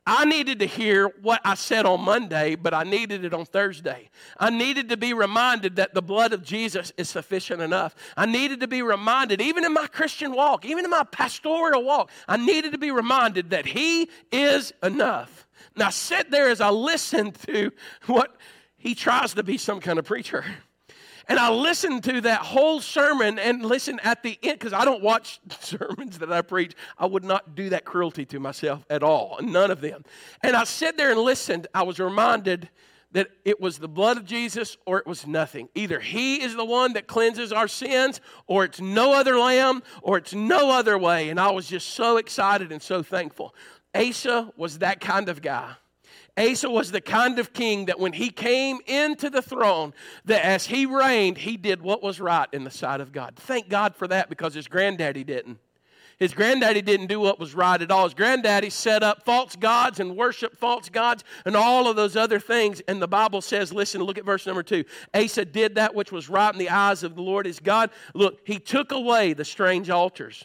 I 0.06 0.24
needed 0.24 0.58
to 0.60 0.66
hear 0.66 1.08
what 1.22 1.40
I 1.44 1.54
said 1.54 1.86
on 1.86 2.00
Monday, 2.00 2.54
but 2.56 2.74
I 2.74 2.84
needed 2.84 3.24
it 3.24 3.34
on 3.34 3.44
Thursday. 3.44 4.10
I 4.38 4.50
needed 4.50 4.88
to 4.88 4.96
be 4.96 5.12
reminded 5.12 5.76
that 5.76 5.94
the 5.94 6.02
blood 6.02 6.32
of 6.32 6.42
Jesus 6.42 6.92
is 6.96 7.08
sufficient 7.08 7.60
enough. 7.60 7.94
I 8.16 8.26
needed 8.26 8.60
to 8.60 8.68
be 8.68 8.82
reminded, 8.82 9.40
even 9.40 9.64
in 9.64 9.72
my 9.72 9.86
Christian 9.86 10.32
walk, 10.32 10.64
even 10.64 10.84
in 10.84 10.90
my 10.90 11.04
pastoral 11.04 11.84
walk, 11.84 12.10
I 12.26 12.38
needed 12.38 12.72
to 12.72 12.78
be 12.78 12.90
reminded 12.90 13.50
that 13.50 13.66
He 13.66 14.08
is 14.32 14.72
enough. 14.82 15.46
Now, 15.76 15.90
sit 15.90 16.30
there 16.30 16.48
as 16.48 16.60
I 16.60 16.70
listen 16.70 17.32
to 17.46 17.70
what 18.06 18.36
he 18.80 18.94
tries 18.94 19.34
to 19.34 19.42
be 19.42 19.58
some 19.58 19.78
kind 19.80 19.98
of 19.98 20.06
preacher. 20.06 20.44
And 21.30 21.38
I 21.38 21.48
listened 21.48 22.02
to 22.04 22.20
that 22.22 22.40
whole 22.40 22.80
sermon 22.80 23.38
and 23.38 23.64
listen 23.64 24.00
at 24.02 24.24
the 24.24 24.36
end, 24.42 24.58
because 24.58 24.72
I 24.72 24.84
don't 24.84 25.00
watch 25.00 25.38
sermons 25.60 26.18
that 26.18 26.32
I 26.32 26.42
preach. 26.42 26.74
I 26.98 27.06
would 27.06 27.22
not 27.22 27.54
do 27.54 27.68
that 27.68 27.84
cruelty 27.84 28.26
to 28.26 28.40
myself 28.40 28.84
at 28.90 29.04
all, 29.04 29.38
none 29.40 29.70
of 29.70 29.80
them. 29.80 30.04
And 30.42 30.56
I 30.56 30.64
sat 30.64 30.96
there 30.96 31.12
and 31.12 31.20
listened. 31.20 31.68
I 31.72 31.84
was 31.84 32.00
reminded 32.00 32.68
that 33.12 33.28
it 33.44 33.60
was 33.60 33.78
the 33.78 33.86
blood 33.86 34.16
of 34.16 34.24
Jesus 34.24 34.76
or 34.86 34.98
it 34.98 35.06
was 35.06 35.24
nothing. 35.24 35.68
Either 35.76 36.00
He 36.00 36.42
is 36.42 36.56
the 36.56 36.64
one 36.64 36.94
that 36.94 37.06
cleanses 37.06 37.52
our 37.52 37.68
sins, 37.68 38.20
or 38.48 38.64
it's 38.64 38.80
no 38.80 39.12
other 39.12 39.38
lamb, 39.38 39.84
or 40.02 40.18
it's 40.18 40.34
no 40.34 40.72
other 40.72 40.98
way. 40.98 41.28
And 41.28 41.38
I 41.38 41.52
was 41.52 41.68
just 41.68 41.90
so 41.90 42.16
excited 42.16 42.72
and 42.72 42.82
so 42.82 43.04
thankful. 43.04 43.54
Asa 43.94 44.52
was 44.56 44.80
that 44.80 45.00
kind 45.00 45.28
of 45.28 45.42
guy. 45.42 45.74
Asa 46.38 46.70
was 46.70 46.92
the 46.92 47.00
kind 47.00 47.38
of 47.38 47.52
king 47.52 47.86
that 47.86 48.00
when 48.00 48.12
he 48.12 48.30
came 48.30 48.78
into 48.86 49.30
the 49.30 49.42
throne, 49.42 49.92
that 50.24 50.44
as 50.44 50.66
he 50.66 50.86
reigned, 50.86 51.38
he 51.38 51.56
did 51.56 51.82
what 51.82 52.02
was 52.02 52.20
right 52.20 52.48
in 52.52 52.64
the 52.64 52.70
sight 52.70 53.00
of 53.00 53.12
God. 53.12 53.36
Thank 53.36 53.68
God 53.68 53.94
for 53.94 54.08
that 54.08 54.28
because 54.28 54.54
his 54.54 54.68
granddaddy 54.68 55.24
didn't. 55.24 55.58
His 56.18 56.34
granddaddy 56.34 56.82
didn't 56.82 57.06
do 57.06 57.18
what 57.18 57.40
was 57.40 57.54
right 57.54 57.80
at 57.80 57.90
all. 57.90 58.04
His 58.04 58.12
granddaddy 58.12 58.68
set 58.68 59.02
up 59.02 59.24
false 59.24 59.56
gods 59.56 60.00
and 60.00 60.18
worshiped 60.18 60.58
false 60.58 60.90
gods 60.90 61.24
and 61.46 61.56
all 61.56 61.88
of 61.88 61.96
those 61.96 62.14
other 62.14 62.38
things. 62.38 62.82
And 62.86 63.00
the 63.00 63.08
Bible 63.08 63.40
says, 63.40 63.72
listen, 63.72 64.02
look 64.02 64.18
at 64.18 64.26
verse 64.26 64.46
number 64.46 64.62
two. 64.62 64.84
Asa 65.14 65.46
did 65.46 65.76
that 65.76 65.94
which 65.94 66.12
was 66.12 66.28
right 66.28 66.52
in 66.52 66.58
the 66.58 66.68
eyes 66.68 67.02
of 67.02 67.14
the 67.14 67.22
Lord 67.22 67.46
his 67.46 67.58
God. 67.58 67.90
Look, 68.14 68.40
he 68.44 68.58
took 68.58 68.92
away 68.92 69.32
the 69.32 69.46
strange 69.46 69.88
altars 69.88 70.44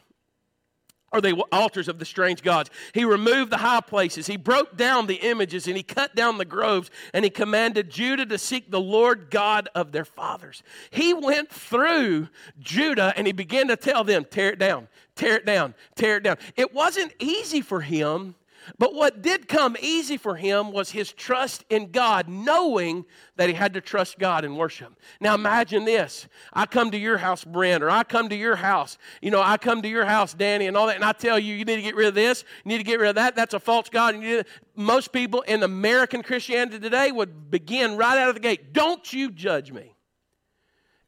or 1.16 1.22
the 1.22 1.34
altars 1.52 1.88
of 1.88 1.98
the 1.98 2.06
strange 2.06 2.42
gods. 2.42 2.70
He 2.94 3.06
removed 3.06 3.52
the 3.52 3.58
high 3.58 3.80
places. 3.80 4.28
He 4.28 4.36
broke 4.36 4.76
down 4.76 5.08
the 5.08 5.16
images 5.16 5.66
and 5.68 5.78
he 5.78 5.84
cut 5.84 6.14
down 6.14 6.38
the 6.38 6.46
groves 6.46 6.92
and 7.14 7.24
he 7.24 7.30
commanded 7.30 7.90
Judah 7.90 8.26
to 8.26 8.38
seek 8.38 8.70
the 8.70 8.82
Lord 8.82 9.30
God 9.32 9.70
of 9.74 9.94
their 9.94 10.04
fathers. 10.04 10.62
He 10.92 11.14
went 11.14 11.50
through 11.50 12.28
Judah 12.60 13.14
and 13.16 13.26
he 13.26 13.34
began 13.34 13.70
to 13.70 13.78
tell 13.78 14.04
them, 14.04 14.26
tear 14.30 14.50
it 14.50 14.60
down, 14.60 14.90
tear 15.16 15.38
it 15.38 15.46
down, 15.46 15.74
tear 15.96 16.18
it 16.18 16.24
down. 16.24 16.38
It 16.58 16.74
wasn't 16.74 17.14
easy 17.20 17.62
for 17.62 17.80
him 17.80 18.36
but 18.78 18.94
what 18.94 19.22
did 19.22 19.48
come 19.48 19.76
easy 19.80 20.18
for 20.18 20.36
him 20.36 20.72
was 20.72 20.92
his 20.92 21.12
trust 21.12 21.64
in 21.70 21.92
God, 21.92 22.28
knowing 22.28 23.06
that 23.36 23.50
he 23.50 23.56
had 23.56 23.74
to 23.74 23.82
trust 23.82 24.18
God 24.20 24.46
and 24.46 24.58
worship. 24.58 24.94
Now 25.20 25.36
imagine 25.36 25.86
this. 25.86 26.28
I 26.54 26.66
come 26.66 26.92
to 26.92 26.98
your 26.98 27.18
house, 27.18 27.44
Brent, 27.44 27.84
or 27.84 27.90
I 27.90 28.04
come 28.04 28.30
to 28.30 28.36
your 28.36 28.56
house. 28.56 28.98
You 29.22 29.32
know, 29.32 29.42
I 29.42 29.58
come 29.58 29.82
to 29.82 29.88
your 29.88 30.06
house, 30.06 30.34
Danny, 30.34 30.68
and 30.68 30.76
all 30.76 30.88
that, 30.88 30.96
and 30.96 31.06
I 31.06 31.12
tell 31.12 31.38
you, 31.38 31.54
you 31.54 31.66
need 31.66 31.76
to 31.78 31.82
get 31.82 31.96
rid 31.96 32.08
of 32.08 32.16
this, 32.16 32.44
you 32.64 32.70
need 32.70 32.78
to 32.80 32.84
get 32.84 33.00
rid 33.00 33.10
of 33.10 33.16
that. 33.16 33.36
That's 33.36 33.54
a 33.54 33.60
false 33.60 33.90
God. 33.90 34.16
most 34.76 35.12
people 35.12 35.42
in 35.42 35.64
American 35.64 36.24
Christianity 36.24 36.80
today 36.80 37.12
would 37.12 37.52
begin 37.52 37.98
right 37.98 38.18
out 38.18 38.30
of 38.30 38.36
the 38.36 38.42
gate. 38.42 38.74
Don't 38.74 39.12
you 39.12 39.32
judge 39.32 39.72
me. 39.72 39.96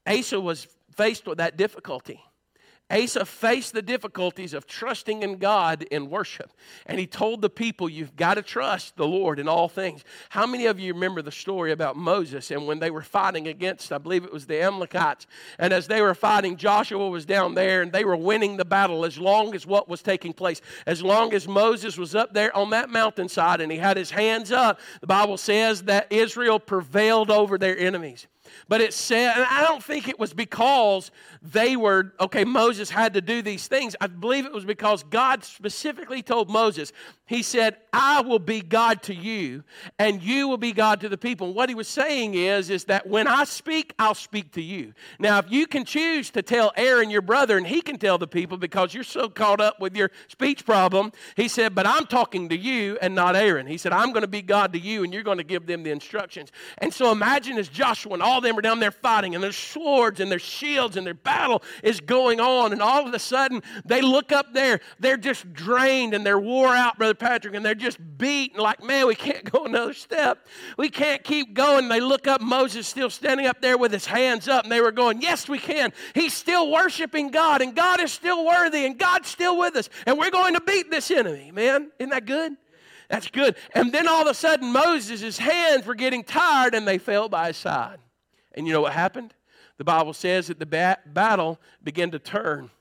Asa 0.05 0.39
was 0.39 0.67
faced 0.95 1.27
with 1.27 1.37
that 1.37 1.57
difficulty. 1.57 2.21
Asa 2.89 3.25
faced 3.25 3.73
the 3.73 3.81
difficulties 3.81 4.53
of 4.53 4.65
trusting 4.65 5.21
in 5.21 5.37
God 5.37 5.83
in 5.91 6.09
worship. 6.09 6.53
And 6.85 6.97
he 6.97 7.05
told 7.05 7.41
the 7.41 7.49
people, 7.49 7.89
You've 7.89 8.15
got 8.15 8.35
to 8.35 8.41
trust 8.41 8.95
the 8.95 9.07
Lord 9.07 9.39
in 9.39 9.49
all 9.49 9.67
things. 9.67 10.05
How 10.29 10.45
many 10.45 10.67
of 10.67 10.79
you 10.79 10.93
remember 10.93 11.21
the 11.21 11.31
story 11.31 11.73
about 11.73 11.97
Moses 11.97 12.49
and 12.49 12.65
when 12.65 12.79
they 12.79 12.89
were 12.89 13.01
fighting 13.01 13.47
against, 13.47 13.91
I 13.91 13.97
believe 13.97 14.23
it 14.23 14.31
was 14.31 14.45
the 14.45 14.61
Amalekites? 14.61 15.27
And 15.59 15.73
as 15.73 15.87
they 15.87 16.01
were 16.01 16.15
fighting, 16.15 16.55
Joshua 16.55 17.09
was 17.09 17.25
down 17.25 17.55
there 17.55 17.81
and 17.81 17.91
they 17.91 18.05
were 18.05 18.15
winning 18.15 18.55
the 18.55 18.65
battle 18.65 19.03
as 19.03 19.17
long 19.17 19.53
as 19.53 19.67
what 19.67 19.89
was 19.89 20.01
taking 20.01 20.31
place. 20.31 20.61
As 20.85 21.03
long 21.03 21.33
as 21.33 21.45
Moses 21.45 21.97
was 21.97 22.15
up 22.15 22.33
there 22.33 22.55
on 22.55 22.69
that 22.69 22.89
mountainside 22.89 23.59
and 23.59 23.69
he 23.69 23.79
had 23.79 23.97
his 23.97 24.11
hands 24.11 24.53
up, 24.53 24.79
the 25.01 25.07
Bible 25.07 25.37
says 25.37 25.83
that 25.83 26.07
Israel 26.09 26.57
prevailed 26.57 27.31
over 27.31 27.57
their 27.57 27.77
enemies. 27.77 28.27
But 28.67 28.81
it 28.81 28.93
said, 28.93 29.35
and 29.35 29.45
I 29.45 29.63
don't 29.63 29.83
think 29.83 30.07
it 30.07 30.19
was 30.19 30.33
because 30.33 31.11
they 31.41 31.75
were, 31.75 32.13
okay, 32.19 32.43
Moses 32.43 32.89
had 32.89 33.13
to 33.13 33.21
do 33.21 33.41
these 33.41 33.67
things. 33.67 33.95
I 34.01 34.07
believe 34.07 34.45
it 34.45 34.53
was 34.53 34.65
because 34.65 35.03
God 35.03 35.43
specifically 35.43 36.21
told 36.21 36.49
Moses, 36.49 36.91
He 37.25 37.43
said, 37.43 37.77
I 37.93 38.21
will 38.21 38.39
be 38.39 38.61
God 38.61 39.03
to 39.03 39.13
you, 39.13 39.63
and 39.99 40.21
you 40.21 40.47
will 40.47 40.57
be 40.57 40.71
God 40.71 41.01
to 41.01 41.09
the 41.09 41.17
people. 41.17 41.47
And 41.47 41.55
what 41.55 41.69
He 41.69 41.75
was 41.75 41.87
saying 41.87 42.33
is, 42.33 42.69
is 42.69 42.85
that 42.85 43.07
when 43.07 43.27
I 43.27 43.43
speak, 43.43 43.93
I'll 43.99 44.15
speak 44.15 44.51
to 44.53 44.61
you. 44.61 44.93
Now, 45.19 45.39
if 45.39 45.51
you 45.51 45.67
can 45.67 45.85
choose 45.85 46.29
to 46.31 46.41
tell 46.41 46.71
Aaron, 46.75 47.09
your 47.09 47.21
brother, 47.21 47.57
and 47.57 47.67
he 47.67 47.81
can 47.81 47.97
tell 47.97 48.17
the 48.17 48.27
people 48.27 48.57
because 48.57 48.93
you're 48.93 49.03
so 49.03 49.29
caught 49.29 49.61
up 49.61 49.79
with 49.79 49.95
your 49.95 50.11
speech 50.27 50.65
problem, 50.65 51.11
He 51.35 51.47
said, 51.47 51.75
but 51.75 51.85
I'm 51.85 52.05
talking 52.05 52.49
to 52.49 52.57
you 52.57 52.97
and 53.01 53.15
not 53.15 53.35
Aaron. 53.35 53.67
He 53.67 53.77
said, 53.77 53.93
I'm 53.93 54.11
going 54.11 54.21
to 54.21 54.27
be 54.27 54.41
God 54.41 54.73
to 54.73 54.79
you, 54.79 55.03
and 55.03 55.13
you're 55.13 55.23
going 55.23 55.37
to 55.37 55.43
give 55.43 55.65
them 55.65 55.83
the 55.83 55.91
instructions. 55.91 56.51
And 56.79 56.93
so 56.93 57.11
imagine 57.11 57.57
as 57.57 57.69
Joshua 57.69 58.13
and 58.13 58.23
all 58.23 58.36
them 58.41 58.55
were 58.55 58.61
down 58.61 58.79
there 58.79 58.91
fighting, 58.91 59.35
and 59.35 59.43
their 59.43 59.51
swords 59.51 60.19
and 60.19 60.31
their 60.31 60.39
shields 60.39 60.97
and 60.97 61.05
their 61.05 61.13
battle 61.13 61.61
is 61.83 61.99
going 61.99 62.39
on, 62.39 62.71
and 62.71 62.81
all 62.81 63.07
of 63.07 63.13
a 63.13 63.19
sudden 63.19 63.61
they 63.85 64.01
look 64.01 64.31
up 64.31 64.53
there, 64.53 64.79
they're 64.99 65.17
just 65.17 65.51
drained 65.53 66.13
and 66.13 66.25
they're 66.25 66.39
wore 66.39 66.73
out, 66.73 66.97
Brother 66.97 67.13
Patrick, 67.13 67.55
and 67.55 67.65
they're 67.65 67.75
just 67.75 67.99
beat, 68.17 68.53
and 68.53 68.61
like, 68.61 68.83
man, 68.83 69.07
we 69.07 69.15
can't 69.15 69.49
go 69.51 69.65
another 69.65 69.93
step. 69.93 70.45
We 70.77 70.89
can't 70.89 71.23
keep 71.23 71.53
going. 71.53 71.89
They 71.89 71.99
look 71.99 72.27
up, 72.27 72.41
Moses 72.41 72.87
still 72.87 73.09
standing 73.09 73.45
up 73.45 73.61
there 73.61 73.77
with 73.77 73.91
his 73.91 74.05
hands 74.05 74.47
up, 74.47 74.63
and 74.63 74.71
they 74.71 74.81
were 74.81 74.91
going, 74.91 75.21
Yes, 75.21 75.49
we 75.49 75.59
can. 75.59 75.91
He's 76.13 76.33
still 76.33 76.71
worshiping 76.71 77.29
God, 77.29 77.61
and 77.61 77.75
God 77.75 77.99
is 77.99 78.11
still 78.11 78.45
worthy, 78.45 78.85
and 78.85 78.97
God's 78.97 79.27
still 79.27 79.57
with 79.57 79.75
us, 79.75 79.89
and 80.05 80.17
we're 80.17 80.31
going 80.31 80.53
to 80.53 80.61
beat 80.61 80.89
this 80.91 81.11
enemy, 81.11 81.51
man. 81.51 81.91
Isn't 81.99 82.11
that 82.11 82.25
good? 82.25 82.53
That's 83.09 83.29
good. 83.29 83.55
And 83.73 83.91
then 83.91 84.07
all 84.07 84.21
of 84.21 84.27
a 84.27 84.33
sudden, 84.33 84.71
Moses' 84.71 85.37
hands 85.37 85.85
were 85.85 85.95
getting 85.95 86.23
tired 86.23 86.75
and 86.75 86.87
they 86.87 86.97
fell 86.97 87.29
by 87.29 87.47
his 87.47 87.57
side. 87.57 87.99
And 88.57 88.65
you 88.65 88.73
know 88.73 88.81
what 88.81 88.93
happened? 88.93 89.35
The 89.77 89.83
Bible 89.83 90.13
says 90.13 90.47
that 90.47 90.57
the 90.57 90.65
bat- 90.65 91.13
battle 91.13 91.61
began 91.83 92.09
to 92.11 92.19
turn 92.19 92.71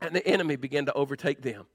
and 0.00 0.14
the 0.14 0.26
enemy 0.26 0.54
began 0.54 0.86
to 0.86 0.92
overtake 0.92 1.42
them. 1.42 1.66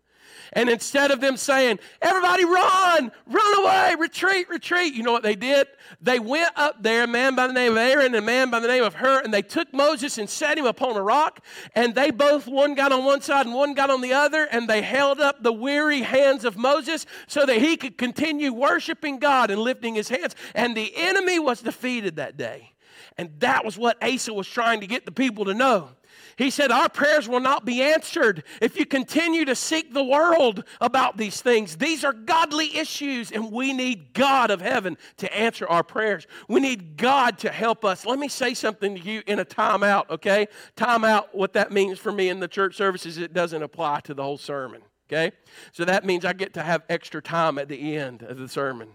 And 0.54 0.70
instead 0.70 1.12
of 1.12 1.22
them 1.22 1.38
saying, 1.38 1.80
Everybody 2.02 2.46
run, 2.46 3.12
run 3.28 3.64
away, 3.64 3.96
retreat, 4.00 4.50
retreat, 4.50 4.94
you 4.94 5.04
know 5.04 5.12
what 5.12 5.24
they 5.24 5.36
did? 5.36 5.68
They 6.02 6.20
went 6.20 6.52
up 6.56 6.82
there, 6.82 7.04
a 7.04 7.08
man 7.08 7.36
by 7.36 7.48
the 7.48 7.54
name 7.54 7.74
of 7.74 7.78
Aaron 7.78 8.08
and 8.08 8.16
a 8.16 8.22
man 8.22 8.50
by 8.50 8.60
the 8.60 8.68
name 8.68 8.84
of 8.84 8.96
Hur, 8.96 9.22
and 9.22 9.34
they 9.34 9.42
took 9.42 9.74
Moses 9.74 10.18
and 10.18 10.30
set 10.30 10.58
him 10.58 10.66
upon 10.66 10.96
a 10.96 11.02
rock. 11.02 11.44
And 11.74 11.94
they 11.94 12.12
both, 12.12 12.48
one 12.48 12.74
got 12.74 12.92
on 12.92 13.06
one 13.06 13.22
side 13.22 13.46
and 13.46 13.56
one 13.56 13.74
got 13.74 13.90
on 13.90 14.02
the 14.02 14.14
other, 14.14 14.48
and 14.52 14.70
they 14.70 14.82
held 14.82 15.20
up 15.20 15.44
the 15.44 15.54
weary 15.54 16.02
hands 16.02 16.46
of 16.46 16.58
Moses 16.58 17.06
so 17.28 17.46
that 17.46 17.58
he 17.58 17.78
could 17.78 17.98
continue 17.98 18.54
worshiping 18.54 19.20
God 19.20 19.52
and 19.52 19.62
lifting 19.62 19.96
his 19.96 20.10
hands. 20.10 20.36
And 20.54 20.76
the 20.76 20.94
enemy 20.96 21.40
was 21.40 21.62
defeated 21.62 22.16
that 22.16 22.38
day. 22.38 22.75
And 23.18 23.32
that 23.40 23.64
was 23.64 23.78
what 23.78 24.02
Asa 24.04 24.34
was 24.34 24.48
trying 24.48 24.82
to 24.82 24.88
get 24.88 25.06
the 25.06 25.12
people 25.12 25.46
to 25.46 25.54
know. 25.54 25.90
He 26.38 26.50
said, 26.50 26.70
Our 26.70 26.90
prayers 26.90 27.30
will 27.30 27.40
not 27.40 27.66
be 27.66 27.82
answered 27.82 28.44
if 28.62 28.78
you 28.78 28.86
continue 28.86 29.46
to 29.46 29.56
seek 29.56 29.94
the 29.94 30.04
world 30.04 30.66
about 30.82 31.18
these 31.18 31.42
things. 31.42 31.78
These 31.78 32.04
are 32.04 32.12
godly 32.12 32.76
issues, 32.78 33.32
and 33.32 33.52
we 33.52 33.72
need 33.72 34.14
God 34.14 34.52
of 34.52 34.60
heaven 34.60 34.98
to 35.18 35.34
answer 35.34 35.66
our 35.68 35.84
prayers. 35.84 36.28
We 36.50 36.60
need 36.60 36.98
God 36.98 37.38
to 37.40 37.50
help 37.50 37.86
us. 37.86 38.06
Let 38.06 38.20
me 38.20 38.28
say 38.28 38.54
something 38.54 38.96
to 38.96 39.02
you 39.02 39.24
in 39.28 39.40
a 39.40 39.46
timeout, 39.46 40.10
okay? 40.10 40.48
Timeout, 40.76 41.28
what 41.32 41.54
that 41.54 41.72
means 41.72 42.00
for 42.00 42.12
me 42.12 42.30
in 42.30 42.40
the 42.40 42.48
church 42.48 42.76
services, 42.76 43.18
it 43.18 43.34
doesn't 43.34 43.64
apply 43.64 44.02
to 44.02 44.14
the 44.14 44.24
whole 44.24 44.38
sermon. 44.38 44.82
Okay? 45.08 45.32
So 45.72 45.86
that 45.86 46.04
means 46.04 46.26
I 46.26 46.34
get 46.34 46.56
to 46.56 46.64
have 46.64 46.82
extra 46.90 47.22
time 47.22 47.60
at 47.60 47.70
the 47.70 47.96
end 47.96 48.24
of 48.24 48.38
the 48.38 48.48
sermon. 48.48 48.90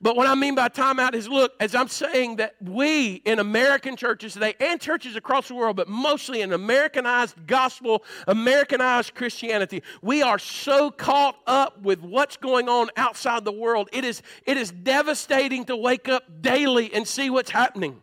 But 0.00 0.16
what 0.16 0.26
I 0.26 0.34
mean 0.34 0.56
by 0.56 0.68
timeout 0.68 1.14
is 1.14 1.28
look, 1.28 1.52
as 1.60 1.76
I'm 1.76 1.86
saying 1.86 2.36
that 2.36 2.56
we 2.60 3.14
in 3.24 3.38
American 3.38 3.94
churches 3.94 4.32
today 4.32 4.54
and 4.58 4.80
churches 4.80 5.14
across 5.14 5.46
the 5.46 5.54
world, 5.54 5.76
but 5.76 5.88
mostly 5.88 6.40
in 6.40 6.52
Americanized 6.52 7.46
gospel, 7.46 8.02
Americanized 8.26 9.14
Christianity, 9.14 9.84
we 10.02 10.20
are 10.20 10.38
so 10.38 10.90
caught 10.90 11.36
up 11.46 11.80
with 11.82 12.00
what's 12.00 12.36
going 12.36 12.68
on 12.68 12.88
outside 12.96 13.44
the 13.44 13.52
world. 13.52 13.88
It 13.92 14.04
is, 14.04 14.20
it 14.44 14.56
is 14.56 14.72
devastating 14.72 15.64
to 15.66 15.76
wake 15.76 16.08
up 16.08 16.42
daily 16.42 16.92
and 16.92 17.06
see 17.06 17.30
what's 17.30 17.50
happening. 17.50 18.02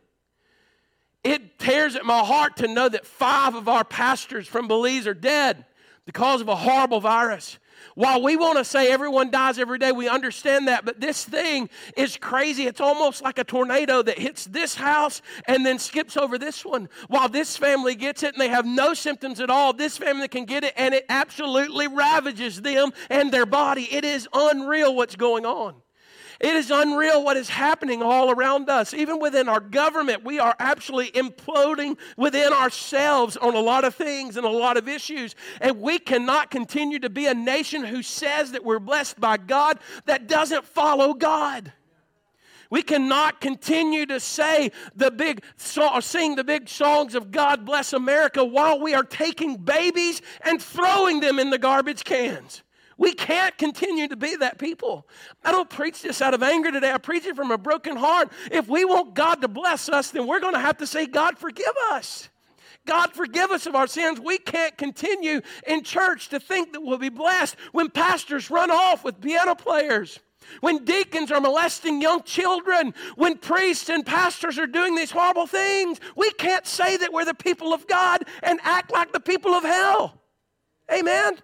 It 1.25 1.59
tears 1.59 1.97
at 1.97 2.05
my 2.05 2.19
heart 2.19 2.55
to 2.57 2.69
know 2.69 2.87
that 2.87 3.05
five 3.05 3.53
of 3.53 3.67
our 3.67 3.83
pastors 3.83 4.47
from 4.47 4.69
Belize 4.69 5.05
are 5.05 5.13
dead 5.13 5.65
because 6.09 6.41
of 6.41 6.47
a 6.47 6.55
horrible 6.55 6.99
virus. 6.99 7.59
While 7.93 8.23
we 8.23 8.35
want 8.35 8.57
to 8.57 8.65
say 8.65 8.91
everyone 8.91 9.29
dies 9.29 9.59
every 9.59 9.77
day, 9.77 9.91
we 9.91 10.09
understand 10.09 10.67
that, 10.67 10.83
but 10.83 10.99
this 10.99 11.23
thing 11.23 11.69
is 11.95 12.17
crazy. 12.17 12.65
It's 12.65 12.81
almost 12.81 13.21
like 13.21 13.37
a 13.37 13.43
tornado 13.43 14.01
that 14.01 14.17
hits 14.17 14.45
this 14.45 14.73
house 14.73 15.21
and 15.45 15.63
then 15.63 15.77
skips 15.77 16.17
over 16.17 16.39
this 16.39 16.65
one. 16.65 16.89
While 17.09 17.29
this 17.29 17.55
family 17.57 17.93
gets 17.93 18.23
it 18.23 18.33
and 18.33 18.41
they 18.41 18.47
have 18.47 18.65
no 18.65 18.95
symptoms 18.95 19.39
at 19.39 19.51
all, 19.51 19.71
this 19.71 19.99
family 19.99 20.27
can 20.27 20.45
get 20.45 20.63
it 20.63 20.73
and 20.75 20.95
it 20.95 21.05
absolutely 21.09 21.87
ravages 21.87 22.59
them 22.59 22.91
and 23.11 23.31
their 23.31 23.45
body. 23.45 23.87
It 23.91 24.03
is 24.03 24.27
unreal 24.33 24.95
what's 24.95 25.15
going 25.15 25.45
on. 25.45 25.75
It 26.39 26.55
is 26.55 26.71
unreal 26.71 27.23
what 27.23 27.35
is 27.35 27.49
happening 27.49 28.01
all 28.01 28.31
around 28.31 28.69
us. 28.69 28.93
Even 28.93 29.19
within 29.19 29.49
our 29.49 29.59
government, 29.59 30.23
we 30.23 30.39
are 30.39 30.55
actually 30.57 31.11
imploding 31.11 31.97
within 32.15 32.53
ourselves 32.53 33.35
on 33.35 33.55
a 33.55 33.59
lot 33.59 33.83
of 33.83 33.93
things 33.93 34.37
and 34.37 34.45
a 34.45 34.49
lot 34.49 34.77
of 34.77 34.87
issues. 34.87 35.35
And 35.59 35.81
we 35.81 35.99
cannot 35.99 36.49
continue 36.49 36.99
to 36.99 37.09
be 37.09 37.25
a 37.25 37.33
nation 37.33 37.83
who 37.83 38.01
says 38.01 38.53
that 38.53 38.63
we're 38.63 38.79
blessed 38.79 39.19
by 39.19 39.35
God 39.35 39.79
that 40.05 40.27
doesn't 40.27 40.65
follow 40.65 41.13
God. 41.13 41.73
We 42.69 42.83
cannot 42.83 43.41
continue 43.41 44.05
to 44.05 44.19
say 44.19 44.71
the 44.95 45.11
big 45.11 45.43
or 45.75 46.01
sing 46.01 46.35
the 46.35 46.43
big 46.43 46.69
songs 46.69 47.15
of 47.15 47.31
God 47.31 47.65
bless 47.65 47.93
America 47.93 48.45
while 48.45 48.79
we 48.79 48.93
are 48.93 49.03
taking 49.03 49.57
babies 49.57 50.21
and 50.41 50.61
throwing 50.61 51.19
them 51.19 51.39
in 51.39 51.49
the 51.49 51.57
garbage 51.57 52.03
cans. 52.03 52.63
We 52.99 53.13
can't 53.13 53.57
continue 53.57 54.09
to 54.09 54.17
be 54.17 54.35
that 54.35 54.59
people. 54.59 55.07
I 55.41 55.51
don't 55.51 55.69
preach 55.69 56.01
this 56.01 56.21
out 56.21 56.33
of 56.33 56.43
anger 56.43 56.69
today. 56.69 56.91
I 56.91 56.97
preach 56.97 57.25
it 57.25 57.33
from 57.33 57.49
a 57.49 57.57
broken 57.57 57.95
heart. 57.95 58.29
If 58.51 58.67
we 58.67 58.83
want 58.83 59.13
God 59.13 59.41
to 59.41 59.47
bless 59.47 59.87
us, 59.87 60.11
then 60.11 60.27
we're 60.27 60.41
going 60.41 60.53
to 60.53 60.59
have 60.59 60.77
to 60.79 60.85
say, 60.85 61.07
God, 61.07 61.39
forgive 61.39 61.73
us. 61.91 62.27
God, 62.85 63.13
forgive 63.13 63.51
us 63.51 63.65
of 63.67 63.73
our 63.73 63.87
sins. 63.87 64.19
We 64.19 64.37
can't 64.37 64.77
continue 64.77 65.39
in 65.65 65.83
church 65.83 66.27
to 66.29 66.41
think 66.41 66.73
that 66.73 66.81
we'll 66.81 66.97
be 66.97 67.07
blessed 67.07 67.55
when 67.71 67.89
pastors 67.89 68.51
run 68.51 68.69
off 68.69 69.05
with 69.05 69.21
piano 69.21 69.55
players 69.55 70.19
when 70.61 70.83
deacons 70.83 71.31
are 71.31 71.39
molesting 71.39 72.01
young 72.01 72.23
children, 72.23 72.95
when 73.15 73.37
priests 73.37 73.87
and 73.87 74.03
pastors 74.03 74.57
are 74.57 74.65
doing 74.65 74.95
these 74.95 75.11
horrible 75.11 75.45
things. 75.45 75.99
We 76.15 76.31
can't 76.31 76.65
say 76.65 76.97
that 76.97 77.13
we're 77.13 77.25
the 77.25 77.35
people 77.35 77.71
of 77.71 77.85
God 77.85 78.23
and 78.41 78.59
act 78.63 78.91
like 78.91 79.11
the 79.11 79.19
people 79.19 79.53
of 79.53 79.63
hell. 79.63 80.19
Amen. 80.91 81.37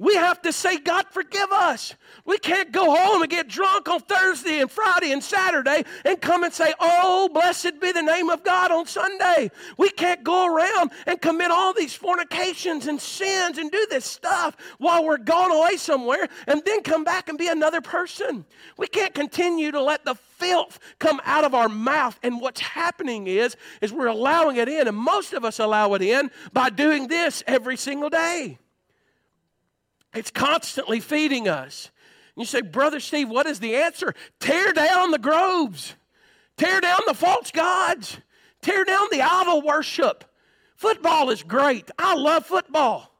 We 0.00 0.14
have 0.14 0.40
to 0.42 0.52
say, 0.52 0.78
God, 0.78 1.04
forgive 1.10 1.52
us. 1.52 1.94
We 2.24 2.38
can't 2.38 2.72
go 2.72 2.96
home 2.96 3.20
and 3.20 3.30
get 3.30 3.48
drunk 3.48 3.86
on 3.86 4.00
Thursday 4.00 4.60
and 4.60 4.70
Friday 4.70 5.12
and 5.12 5.22
Saturday 5.22 5.84
and 6.06 6.18
come 6.18 6.42
and 6.42 6.54
say, 6.54 6.72
Oh, 6.80 7.28
blessed 7.28 7.78
be 7.80 7.92
the 7.92 8.00
name 8.00 8.30
of 8.30 8.42
God 8.42 8.70
on 8.70 8.86
Sunday. 8.86 9.50
We 9.76 9.90
can't 9.90 10.24
go 10.24 10.46
around 10.46 10.92
and 11.06 11.20
commit 11.20 11.50
all 11.50 11.74
these 11.74 11.92
fornications 11.92 12.86
and 12.86 12.98
sins 12.98 13.58
and 13.58 13.70
do 13.70 13.86
this 13.90 14.06
stuff 14.06 14.56
while 14.78 15.04
we're 15.04 15.18
gone 15.18 15.52
away 15.52 15.76
somewhere 15.76 16.28
and 16.46 16.62
then 16.64 16.82
come 16.82 17.04
back 17.04 17.28
and 17.28 17.36
be 17.36 17.48
another 17.48 17.82
person. 17.82 18.46
We 18.78 18.86
can't 18.86 19.12
continue 19.12 19.70
to 19.70 19.82
let 19.82 20.06
the 20.06 20.14
filth 20.14 20.78
come 20.98 21.20
out 21.26 21.44
of 21.44 21.54
our 21.54 21.68
mouth. 21.68 22.18
And 22.22 22.40
what's 22.40 22.60
happening 22.60 23.26
is, 23.26 23.54
is 23.82 23.92
we're 23.92 24.06
allowing 24.06 24.56
it 24.56 24.66
in, 24.66 24.88
and 24.88 24.96
most 24.96 25.34
of 25.34 25.44
us 25.44 25.58
allow 25.58 25.92
it 25.92 26.00
in 26.00 26.30
by 26.54 26.70
doing 26.70 27.06
this 27.06 27.42
every 27.46 27.76
single 27.76 28.08
day. 28.08 28.56
It's 30.14 30.30
constantly 30.30 31.00
feeding 31.00 31.48
us. 31.48 31.90
You 32.36 32.44
say, 32.44 32.62
Brother 32.62 33.00
Steve, 33.00 33.28
what 33.28 33.46
is 33.46 33.60
the 33.60 33.76
answer? 33.76 34.14
Tear 34.38 34.72
down 34.72 35.10
the 35.10 35.18
groves, 35.18 35.94
tear 36.56 36.80
down 36.80 37.00
the 37.06 37.14
false 37.14 37.50
gods, 37.50 38.18
tear 38.62 38.84
down 38.84 39.08
the 39.10 39.22
idol 39.22 39.62
worship. 39.62 40.24
Football 40.76 41.30
is 41.30 41.42
great. 41.42 41.90
I 41.98 42.14
love 42.14 42.46
football. 42.46 43.12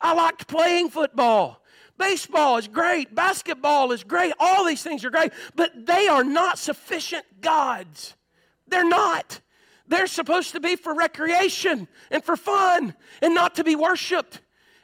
I 0.00 0.14
liked 0.14 0.48
playing 0.48 0.90
football. 0.90 1.62
Baseball 1.98 2.56
is 2.56 2.66
great. 2.66 3.14
Basketball 3.14 3.92
is 3.92 4.02
great. 4.02 4.32
All 4.38 4.64
these 4.64 4.82
things 4.82 5.04
are 5.04 5.10
great, 5.10 5.32
but 5.54 5.86
they 5.86 6.08
are 6.08 6.24
not 6.24 6.58
sufficient 6.58 7.24
gods. 7.40 8.16
They're 8.66 8.88
not. 8.88 9.40
They're 9.86 10.06
supposed 10.06 10.52
to 10.52 10.60
be 10.60 10.76
for 10.76 10.94
recreation 10.94 11.86
and 12.10 12.24
for 12.24 12.36
fun 12.36 12.94
and 13.20 13.34
not 13.34 13.56
to 13.56 13.64
be 13.64 13.76
worshiped. 13.76 14.40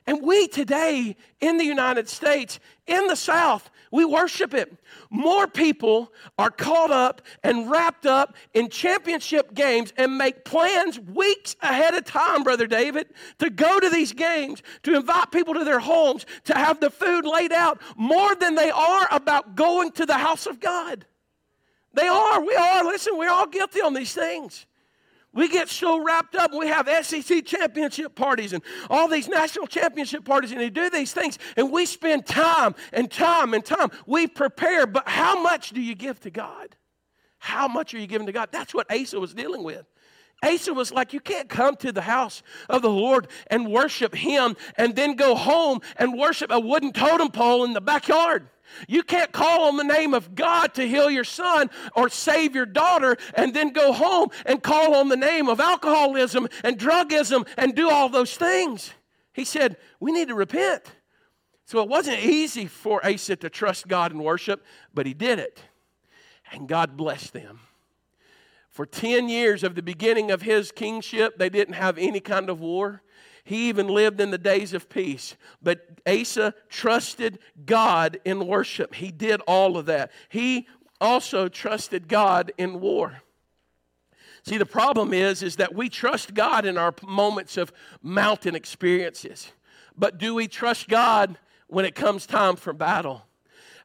And 0.08 0.22
we 0.22 0.48
today 0.48 1.16
in 1.38 1.58
the 1.58 1.66
United 1.66 2.08
States, 2.08 2.60
in 2.86 3.08
the 3.08 3.14
South, 3.14 3.68
we 3.92 4.06
worship 4.06 4.54
it. 4.54 4.74
More 5.10 5.46
people 5.46 6.14
are 6.38 6.50
caught 6.50 6.90
up 6.90 7.20
and 7.42 7.70
wrapped 7.70 8.06
up 8.06 8.34
in 8.54 8.70
championship 8.70 9.52
games 9.52 9.92
and 9.98 10.16
make 10.16 10.46
plans 10.46 10.98
weeks 10.98 11.56
ahead 11.60 11.92
of 11.92 12.06
time, 12.06 12.42
Brother 12.42 12.66
David, 12.66 13.08
to 13.38 13.50
go 13.50 13.78
to 13.78 13.90
these 13.90 14.14
games, 14.14 14.62
to 14.84 14.96
invite 14.96 15.30
people 15.30 15.52
to 15.52 15.64
their 15.64 15.78
homes, 15.78 16.24
to 16.44 16.56
have 16.56 16.80
the 16.80 16.88
food 16.88 17.26
laid 17.26 17.52
out 17.52 17.78
more 17.94 18.34
than 18.34 18.54
they 18.54 18.70
are 18.70 19.08
about 19.10 19.56
going 19.56 19.92
to 19.92 20.06
the 20.06 20.14
house 20.14 20.46
of 20.46 20.58
God. 20.58 21.04
They 21.92 22.08
are. 22.08 22.42
We 22.42 22.54
are. 22.54 22.82
Listen, 22.82 23.18
we're 23.18 23.30
all 23.30 23.46
guilty 23.46 23.82
on 23.82 23.92
these 23.92 24.14
things. 24.14 24.64
We 25.34 25.48
get 25.48 25.68
so 25.68 26.02
wrapped 26.02 26.34
up. 26.34 26.52
We 26.54 26.68
have 26.68 26.88
SEC 27.04 27.44
championship 27.44 28.14
parties 28.14 28.52
and 28.52 28.62
all 28.88 29.08
these 29.08 29.28
national 29.28 29.66
championship 29.66 30.24
parties, 30.24 30.52
and 30.52 30.60
they 30.60 30.70
do 30.70 30.88
these 30.90 31.12
things, 31.12 31.38
and 31.56 31.70
we 31.70 31.86
spend 31.86 32.26
time 32.26 32.74
and 32.92 33.10
time 33.10 33.52
and 33.54 33.64
time. 33.64 33.90
We 34.06 34.26
prepare, 34.26 34.86
but 34.86 35.08
how 35.08 35.42
much 35.42 35.70
do 35.70 35.80
you 35.80 35.94
give 35.94 36.18
to 36.20 36.30
God? 36.30 36.76
How 37.38 37.68
much 37.68 37.94
are 37.94 37.98
you 37.98 38.06
giving 38.06 38.26
to 38.26 38.32
God? 38.32 38.48
That's 38.50 38.74
what 38.74 38.90
Asa 38.92 39.20
was 39.20 39.34
dealing 39.34 39.62
with. 39.62 39.84
Asa 40.42 40.72
was 40.72 40.92
like, 40.92 41.12
You 41.12 41.20
can't 41.20 41.48
come 41.48 41.76
to 41.76 41.92
the 41.92 42.00
house 42.00 42.42
of 42.68 42.82
the 42.82 42.90
Lord 42.90 43.28
and 43.48 43.70
worship 43.70 44.14
Him 44.14 44.56
and 44.76 44.94
then 44.94 45.14
go 45.14 45.34
home 45.34 45.80
and 45.96 46.18
worship 46.18 46.50
a 46.50 46.60
wooden 46.60 46.92
totem 46.92 47.30
pole 47.30 47.64
in 47.64 47.72
the 47.72 47.80
backyard. 47.80 48.48
You 48.86 49.02
can't 49.02 49.32
call 49.32 49.68
on 49.68 49.76
the 49.76 49.84
name 49.84 50.14
of 50.14 50.34
God 50.34 50.74
to 50.74 50.86
heal 50.86 51.10
your 51.10 51.24
son 51.24 51.70
or 51.94 52.08
save 52.08 52.54
your 52.54 52.66
daughter 52.66 53.16
and 53.34 53.54
then 53.54 53.72
go 53.72 53.92
home 53.92 54.28
and 54.46 54.62
call 54.62 54.94
on 54.94 55.08
the 55.08 55.16
name 55.16 55.48
of 55.48 55.60
alcoholism 55.60 56.48
and 56.62 56.78
drugism 56.78 57.46
and 57.56 57.74
do 57.74 57.90
all 57.90 58.08
those 58.08 58.36
things. 58.36 58.92
He 59.32 59.44
said, 59.44 59.76
We 60.00 60.12
need 60.12 60.28
to 60.28 60.34
repent. 60.34 60.84
So 61.64 61.82
it 61.82 61.88
wasn't 61.88 62.24
easy 62.24 62.66
for 62.66 63.04
Asa 63.04 63.36
to 63.36 63.50
trust 63.50 63.88
God 63.88 64.10
and 64.12 64.24
worship, 64.24 64.64
but 64.94 65.04
he 65.04 65.12
did 65.12 65.38
it. 65.38 65.62
And 66.50 66.66
God 66.66 66.96
blessed 66.96 67.34
them. 67.34 67.60
For 68.70 68.86
10 68.86 69.28
years 69.28 69.62
of 69.64 69.74
the 69.74 69.82
beginning 69.82 70.30
of 70.30 70.40
his 70.40 70.72
kingship, 70.72 71.36
they 71.36 71.50
didn't 71.50 71.74
have 71.74 71.98
any 71.98 72.20
kind 72.20 72.48
of 72.48 72.60
war. 72.60 73.02
He 73.48 73.70
even 73.70 73.88
lived 73.88 74.20
in 74.20 74.30
the 74.30 74.36
days 74.36 74.74
of 74.74 74.90
peace. 74.90 75.34
But 75.62 75.80
Asa 76.06 76.52
trusted 76.68 77.38
God 77.64 78.20
in 78.26 78.46
worship. 78.46 78.94
He 78.94 79.10
did 79.10 79.40
all 79.46 79.78
of 79.78 79.86
that. 79.86 80.10
He 80.28 80.66
also 81.00 81.48
trusted 81.48 82.08
God 82.08 82.52
in 82.58 82.78
war. 82.78 83.22
See, 84.42 84.58
the 84.58 84.66
problem 84.66 85.14
is, 85.14 85.42
is 85.42 85.56
that 85.56 85.74
we 85.74 85.88
trust 85.88 86.34
God 86.34 86.66
in 86.66 86.76
our 86.76 86.94
moments 87.02 87.56
of 87.56 87.72
mountain 88.02 88.54
experiences. 88.54 89.50
But 89.96 90.18
do 90.18 90.34
we 90.34 90.46
trust 90.46 90.86
God 90.86 91.38
when 91.68 91.86
it 91.86 91.94
comes 91.94 92.26
time 92.26 92.56
for 92.56 92.74
battle? 92.74 93.22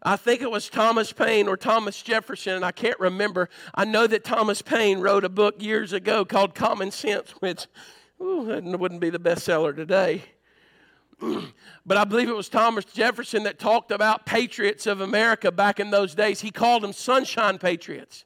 I 0.01 0.17
think 0.17 0.41
it 0.41 0.51
was 0.51 0.67
Thomas 0.67 1.13
Paine 1.13 1.47
or 1.47 1.55
Thomas 1.55 2.01
Jefferson, 2.01 2.55
and 2.55 2.65
I 2.65 2.73
can't 2.73 2.99
remember. 2.99 3.47
I 3.73 3.85
know 3.85 4.07
that 4.07 4.25
Thomas 4.25 4.61
Paine 4.61 4.99
wrote 4.99 5.23
a 5.23 5.29
book 5.29 5.63
years 5.63 5.93
ago 5.93 6.25
called 6.25 6.53
Common 6.53 6.91
Sense, 6.91 7.31
which 7.39 7.67
Ooh, 8.21 8.45
that 8.45 8.63
wouldn't 8.79 9.01
be 9.01 9.09
the 9.09 9.19
bestseller 9.19 9.75
today. 9.75 10.23
but 11.85 11.97
I 11.97 12.03
believe 12.03 12.29
it 12.29 12.35
was 12.35 12.49
Thomas 12.49 12.85
Jefferson 12.85 13.43
that 13.43 13.59
talked 13.59 13.91
about 13.91 14.25
patriots 14.25 14.87
of 14.87 15.01
America 15.01 15.51
back 15.51 15.79
in 15.79 15.91
those 15.91 16.15
days. 16.15 16.41
He 16.41 16.51
called 16.51 16.83
them 16.83 16.93
sunshine 16.93 17.57
patriots. 17.57 18.25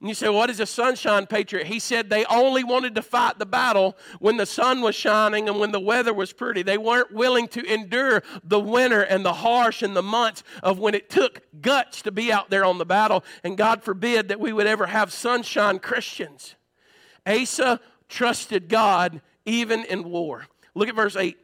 And 0.00 0.08
you 0.08 0.14
say, 0.14 0.28
what 0.28 0.48
is 0.48 0.60
a 0.60 0.66
sunshine 0.66 1.26
patriot? 1.26 1.66
He 1.66 1.80
said 1.80 2.08
they 2.08 2.24
only 2.26 2.62
wanted 2.62 2.94
to 2.94 3.02
fight 3.02 3.40
the 3.40 3.46
battle 3.46 3.96
when 4.20 4.36
the 4.36 4.46
sun 4.46 4.80
was 4.80 4.94
shining 4.94 5.48
and 5.48 5.58
when 5.58 5.72
the 5.72 5.80
weather 5.80 6.14
was 6.14 6.32
pretty. 6.32 6.62
They 6.62 6.78
weren't 6.78 7.12
willing 7.12 7.48
to 7.48 7.64
endure 7.64 8.22
the 8.44 8.60
winter 8.60 9.02
and 9.02 9.24
the 9.24 9.32
harsh 9.32 9.82
and 9.82 9.96
the 9.96 10.02
months 10.02 10.44
of 10.62 10.78
when 10.78 10.94
it 10.94 11.10
took 11.10 11.42
guts 11.60 12.02
to 12.02 12.12
be 12.12 12.30
out 12.30 12.48
there 12.48 12.64
on 12.64 12.78
the 12.78 12.86
battle. 12.86 13.24
And 13.42 13.58
God 13.58 13.82
forbid 13.82 14.28
that 14.28 14.38
we 14.38 14.52
would 14.52 14.68
ever 14.68 14.86
have 14.86 15.12
sunshine 15.12 15.80
Christians. 15.80 16.54
Asa 17.26 17.80
trusted 18.08 18.68
God 18.68 19.20
even 19.44 19.84
in 19.84 20.04
war. 20.04 20.46
Look 20.74 20.88
at 20.88 20.94
verse 20.94 21.16
8. 21.16 21.38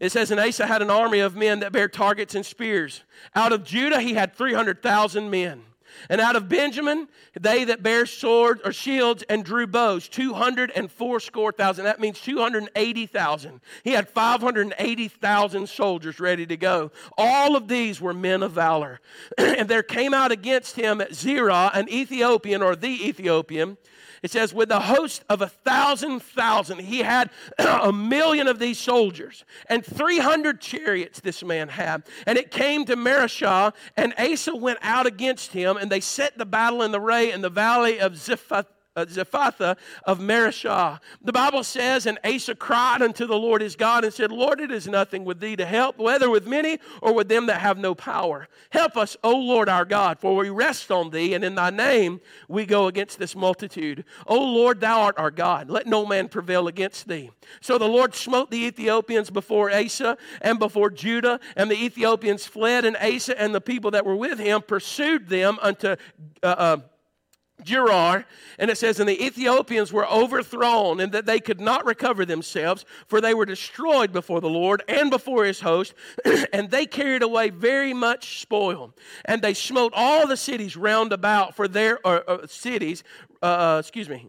It 0.00 0.12
says, 0.12 0.30
And 0.30 0.40
Asa 0.40 0.66
had 0.66 0.82
an 0.82 0.90
army 0.90 1.20
of 1.20 1.34
men 1.34 1.60
that 1.60 1.72
bare 1.72 1.88
targets 1.88 2.34
and 2.34 2.46
spears. 2.46 3.02
Out 3.34 3.52
of 3.52 3.64
Judah, 3.64 4.00
he 4.00 4.14
had 4.14 4.34
300,000 4.34 5.30
men. 5.30 5.62
And 6.08 6.20
out 6.20 6.36
of 6.36 6.48
Benjamin, 6.48 7.08
they 7.38 7.64
that 7.64 7.82
bear 7.82 8.06
swords 8.06 8.60
or 8.64 8.72
shields 8.72 9.24
and 9.28 9.44
drew 9.44 9.66
bows, 9.66 10.08
204 10.08 11.20
score 11.20 11.50
thousand. 11.50 11.84
That 11.84 12.00
means 12.00 12.20
280,000. 12.20 13.60
He 13.82 13.90
had 13.90 14.08
580,000 14.08 15.68
soldiers 15.68 16.20
ready 16.20 16.46
to 16.46 16.56
go. 16.56 16.92
All 17.16 17.56
of 17.56 17.68
these 17.68 18.00
were 18.00 18.14
men 18.14 18.42
of 18.42 18.52
valor. 18.52 19.00
and 19.38 19.68
there 19.68 19.82
came 19.82 20.14
out 20.14 20.30
against 20.30 20.76
him 20.76 21.00
at 21.00 21.14
Zerah, 21.14 21.70
an 21.74 21.88
Ethiopian 21.88 22.62
or 22.62 22.76
the 22.76 23.08
Ethiopian, 23.08 23.76
it 24.22 24.30
says, 24.30 24.54
with 24.54 24.70
a 24.70 24.80
host 24.80 25.24
of 25.28 25.42
a 25.42 25.48
thousand 25.48 26.22
thousand, 26.22 26.80
he 26.80 27.00
had 27.00 27.30
a 27.58 27.92
million 27.92 28.48
of 28.48 28.58
these 28.58 28.78
soldiers, 28.78 29.44
and 29.68 29.84
300 29.84 30.60
chariots 30.60 31.20
this 31.20 31.42
man 31.42 31.68
had. 31.68 32.02
And 32.26 32.38
it 32.38 32.50
came 32.50 32.84
to 32.86 32.96
Mareshah, 32.96 33.74
and 33.96 34.14
Asa 34.18 34.54
went 34.54 34.78
out 34.82 35.06
against 35.06 35.52
him, 35.52 35.76
and 35.76 35.90
they 35.90 36.00
set 36.00 36.38
the 36.38 36.46
battle 36.46 36.82
in 36.82 36.92
the 36.92 37.00
ray 37.00 37.32
in 37.32 37.40
the 37.40 37.50
valley 37.50 38.00
of 38.00 38.12
Ziphath 38.14 38.66
uh, 38.98 39.06
Zephathah 39.06 39.76
of 40.04 40.18
Mareshah. 40.18 41.00
The 41.22 41.32
Bible 41.32 41.64
says, 41.64 42.06
And 42.06 42.18
Asa 42.24 42.54
cried 42.54 43.02
unto 43.02 43.26
the 43.26 43.38
Lord 43.38 43.62
his 43.62 43.76
God 43.76 44.04
and 44.04 44.12
said, 44.12 44.32
Lord, 44.32 44.60
it 44.60 44.70
is 44.70 44.86
nothing 44.86 45.24
with 45.24 45.40
thee 45.40 45.56
to 45.56 45.64
help, 45.64 45.98
whether 45.98 46.28
with 46.28 46.46
many 46.46 46.78
or 47.00 47.14
with 47.14 47.28
them 47.28 47.46
that 47.46 47.60
have 47.60 47.78
no 47.78 47.94
power. 47.94 48.48
Help 48.70 48.96
us, 48.96 49.16
O 49.22 49.36
Lord 49.36 49.68
our 49.68 49.84
God, 49.84 50.18
for 50.18 50.34
we 50.34 50.50
rest 50.50 50.90
on 50.90 51.10
thee, 51.10 51.34
and 51.34 51.44
in 51.44 51.54
thy 51.54 51.70
name 51.70 52.20
we 52.48 52.66
go 52.66 52.86
against 52.86 53.18
this 53.18 53.36
multitude. 53.36 54.04
O 54.26 54.38
Lord, 54.38 54.80
thou 54.80 55.02
art 55.02 55.18
our 55.18 55.30
God. 55.30 55.70
Let 55.70 55.86
no 55.86 56.04
man 56.04 56.28
prevail 56.28 56.68
against 56.68 57.08
thee. 57.08 57.30
So 57.60 57.78
the 57.78 57.86
Lord 57.88 58.14
smote 58.14 58.50
the 58.50 58.64
Ethiopians 58.64 59.30
before 59.30 59.70
Asa 59.70 60.16
and 60.40 60.58
before 60.58 60.90
Judah, 60.90 61.40
and 61.56 61.70
the 61.70 61.82
Ethiopians 61.82 62.46
fled, 62.46 62.84
and 62.84 62.96
Asa 62.96 63.40
and 63.40 63.54
the 63.54 63.60
people 63.60 63.92
that 63.92 64.04
were 64.04 64.16
with 64.16 64.38
him 64.38 64.62
pursued 64.62 65.28
them 65.28 65.58
unto 65.62 65.96
uh, 66.42 66.46
uh, 66.46 66.76
Gerar, 67.62 68.24
and 68.58 68.70
it 68.70 68.78
says, 68.78 69.00
And 69.00 69.08
the 69.08 69.24
Ethiopians 69.24 69.92
were 69.92 70.08
overthrown, 70.08 71.00
and 71.00 71.12
that 71.12 71.26
they 71.26 71.40
could 71.40 71.60
not 71.60 71.84
recover 71.84 72.24
themselves, 72.24 72.84
for 73.06 73.20
they 73.20 73.34
were 73.34 73.46
destroyed 73.46 74.12
before 74.12 74.40
the 74.40 74.48
Lord 74.48 74.82
and 74.88 75.10
before 75.10 75.44
his 75.44 75.60
host, 75.60 75.94
and 76.52 76.70
they 76.70 76.86
carried 76.86 77.22
away 77.22 77.50
very 77.50 77.92
much 77.92 78.40
spoil. 78.40 78.94
And 79.24 79.42
they 79.42 79.54
smote 79.54 79.92
all 79.94 80.26
the 80.26 80.36
cities 80.36 80.76
round 80.76 81.12
about 81.12 81.56
for 81.56 81.68
their 81.68 82.06
uh, 82.06 82.20
uh, 82.26 82.46
cities, 82.46 83.02
uh, 83.42 83.46
uh, 83.46 83.76
excuse 83.80 84.08
me, 84.08 84.28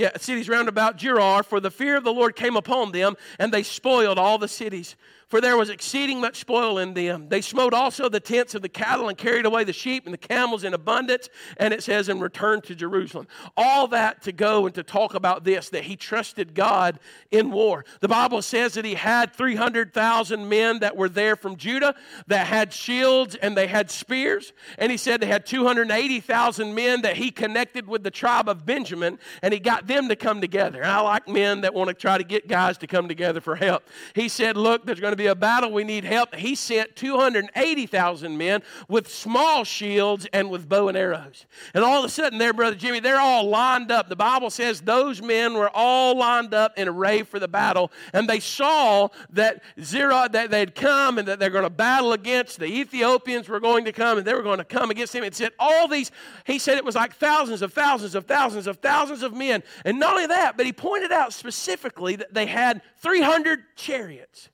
yeah, 0.00 0.16
cities 0.16 0.48
round 0.48 0.68
about 0.68 0.96
Gerar, 0.96 1.42
for 1.42 1.60
the 1.60 1.70
fear 1.70 1.96
of 1.96 2.04
the 2.04 2.12
Lord 2.12 2.34
came 2.34 2.56
upon 2.56 2.92
them, 2.92 3.16
and 3.38 3.52
they 3.52 3.62
spoiled 3.62 4.18
all 4.18 4.38
the 4.38 4.48
cities 4.48 4.96
for 5.30 5.40
there 5.40 5.56
was 5.56 5.70
exceeding 5.70 6.20
much 6.20 6.40
spoil 6.40 6.78
in 6.78 6.92
them. 6.92 7.28
They 7.28 7.40
smote 7.40 7.72
also 7.72 8.08
the 8.08 8.18
tents 8.18 8.56
of 8.56 8.62
the 8.62 8.68
cattle 8.68 9.08
and 9.08 9.16
carried 9.16 9.46
away 9.46 9.62
the 9.62 9.72
sheep 9.72 10.04
and 10.04 10.12
the 10.12 10.18
camels 10.18 10.64
in 10.64 10.74
abundance. 10.74 11.28
And 11.56 11.72
it 11.72 11.84
says, 11.84 12.08
and 12.08 12.20
returned 12.20 12.64
to 12.64 12.74
Jerusalem. 12.74 13.28
All 13.56 13.86
that 13.88 14.22
to 14.22 14.32
go 14.32 14.66
and 14.66 14.74
to 14.74 14.82
talk 14.82 15.14
about 15.14 15.44
this, 15.44 15.68
that 15.70 15.84
he 15.84 15.94
trusted 15.94 16.52
God 16.52 16.98
in 17.30 17.52
war. 17.52 17.84
The 18.00 18.08
Bible 18.08 18.42
says 18.42 18.74
that 18.74 18.84
he 18.84 18.94
had 18.94 19.32
300,000 19.32 20.48
men 20.48 20.80
that 20.80 20.96
were 20.96 21.08
there 21.08 21.36
from 21.36 21.54
Judah 21.56 21.94
that 22.26 22.48
had 22.48 22.72
shields 22.72 23.36
and 23.36 23.56
they 23.56 23.68
had 23.68 23.88
spears. 23.88 24.52
And 24.78 24.90
he 24.90 24.98
said 24.98 25.20
they 25.20 25.26
had 25.26 25.46
280,000 25.46 26.74
men 26.74 27.02
that 27.02 27.16
he 27.16 27.30
connected 27.30 27.86
with 27.86 28.02
the 28.02 28.10
tribe 28.10 28.48
of 28.48 28.66
Benjamin 28.66 29.20
and 29.42 29.54
he 29.54 29.60
got 29.60 29.86
them 29.86 30.08
to 30.08 30.16
come 30.16 30.40
together. 30.40 30.82
And 30.82 30.90
I 30.90 31.00
like 31.02 31.28
men 31.28 31.60
that 31.60 31.72
want 31.72 31.86
to 31.86 31.94
try 31.94 32.18
to 32.18 32.24
get 32.24 32.48
guys 32.48 32.78
to 32.78 32.88
come 32.88 33.06
together 33.06 33.40
for 33.40 33.54
help. 33.54 33.88
He 34.16 34.28
said, 34.28 34.56
Look, 34.56 34.84
there's 34.84 34.98
going 34.98 35.12
to 35.12 35.19
be 35.20 35.26
a 35.26 35.34
battle, 35.34 35.70
we 35.70 35.84
need 35.84 36.04
help. 36.04 36.34
He 36.34 36.54
sent 36.54 36.96
280,000 36.96 38.38
men 38.38 38.62
with 38.88 39.08
small 39.08 39.64
shields 39.64 40.26
and 40.32 40.50
with 40.50 40.68
bow 40.68 40.88
and 40.88 40.96
arrows. 40.96 41.46
And 41.74 41.84
all 41.84 41.98
of 41.98 42.04
a 42.04 42.08
sudden, 42.08 42.38
there, 42.38 42.52
Brother 42.52 42.76
Jimmy, 42.76 43.00
they're 43.00 43.20
all 43.20 43.48
lined 43.48 43.92
up. 43.92 44.08
The 44.08 44.16
Bible 44.16 44.50
says 44.50 44.80
those 44.80 45.20
men 45.20 45.54
were 45.54 45.70
all 45.74 46.16
lined 46.16 46.54
up 46.54 46.78
in 46.78 46.88
array 46.88 47.22
for 47.22 47.38
the 47.38 47.48
battle, 47.48 47.90
and 48.12 48.28
they 48.28 48.40
saw 48.40 49.08
that 49.30 49.62
Zerah, 49.80 50.28
that 50.32 50.50
they'd 50.50 50.74
come 50.74 51.18
and 51.18 51.28
that 51.28 51.38
they're 51.38 51.50
going 51.50 51.64
to 51.64 51.70
battle 51.70 52.12
against 52.12 52.58
the 52.58 52.66
Ethiopians 52.66 53.48
were 53.48 53.60
going 53.60 53.84
to 53.84 53.92
come 53.92 54.18
and 54.18 54.26
they 54.26 54.34
were 54.34 54.42
going 54.42 54.58
to 54.58 54.64
come 54.64 54.90
against 54.90 55.14
him. 55.14 55.24
It 55.24 55.34
said 55.34 55.52
all 55.58 55.88
these, 55.88 56.10
he 56.46 56.58
said 56.58 56.78
it 56.78 56.84
was 56.84 56.94
like 56.94 57.14
thousands 57.14 57.62
of 57.62 57.72
thousands 57.72 58.14
of 58.14 58.26
thousands 58.26 58.66
of 58.66 58.78
thousands 58.78 59.22
of 59.22 59.34
men. 59.34 59.62
And 59.84 59.98
not 59.98 60.14
only 60.14 60.26
that, 60.26 60.56
but 60.56 60.66
he 60.66 60.72
pointed 60.72 61.12
out 61.12 61.32
specifically 61.32 62.16
that 62.16 62.32
they 62.32 62.46
had 62.46 62.82
300 62.98 63.76
chariots. 63.76 64.48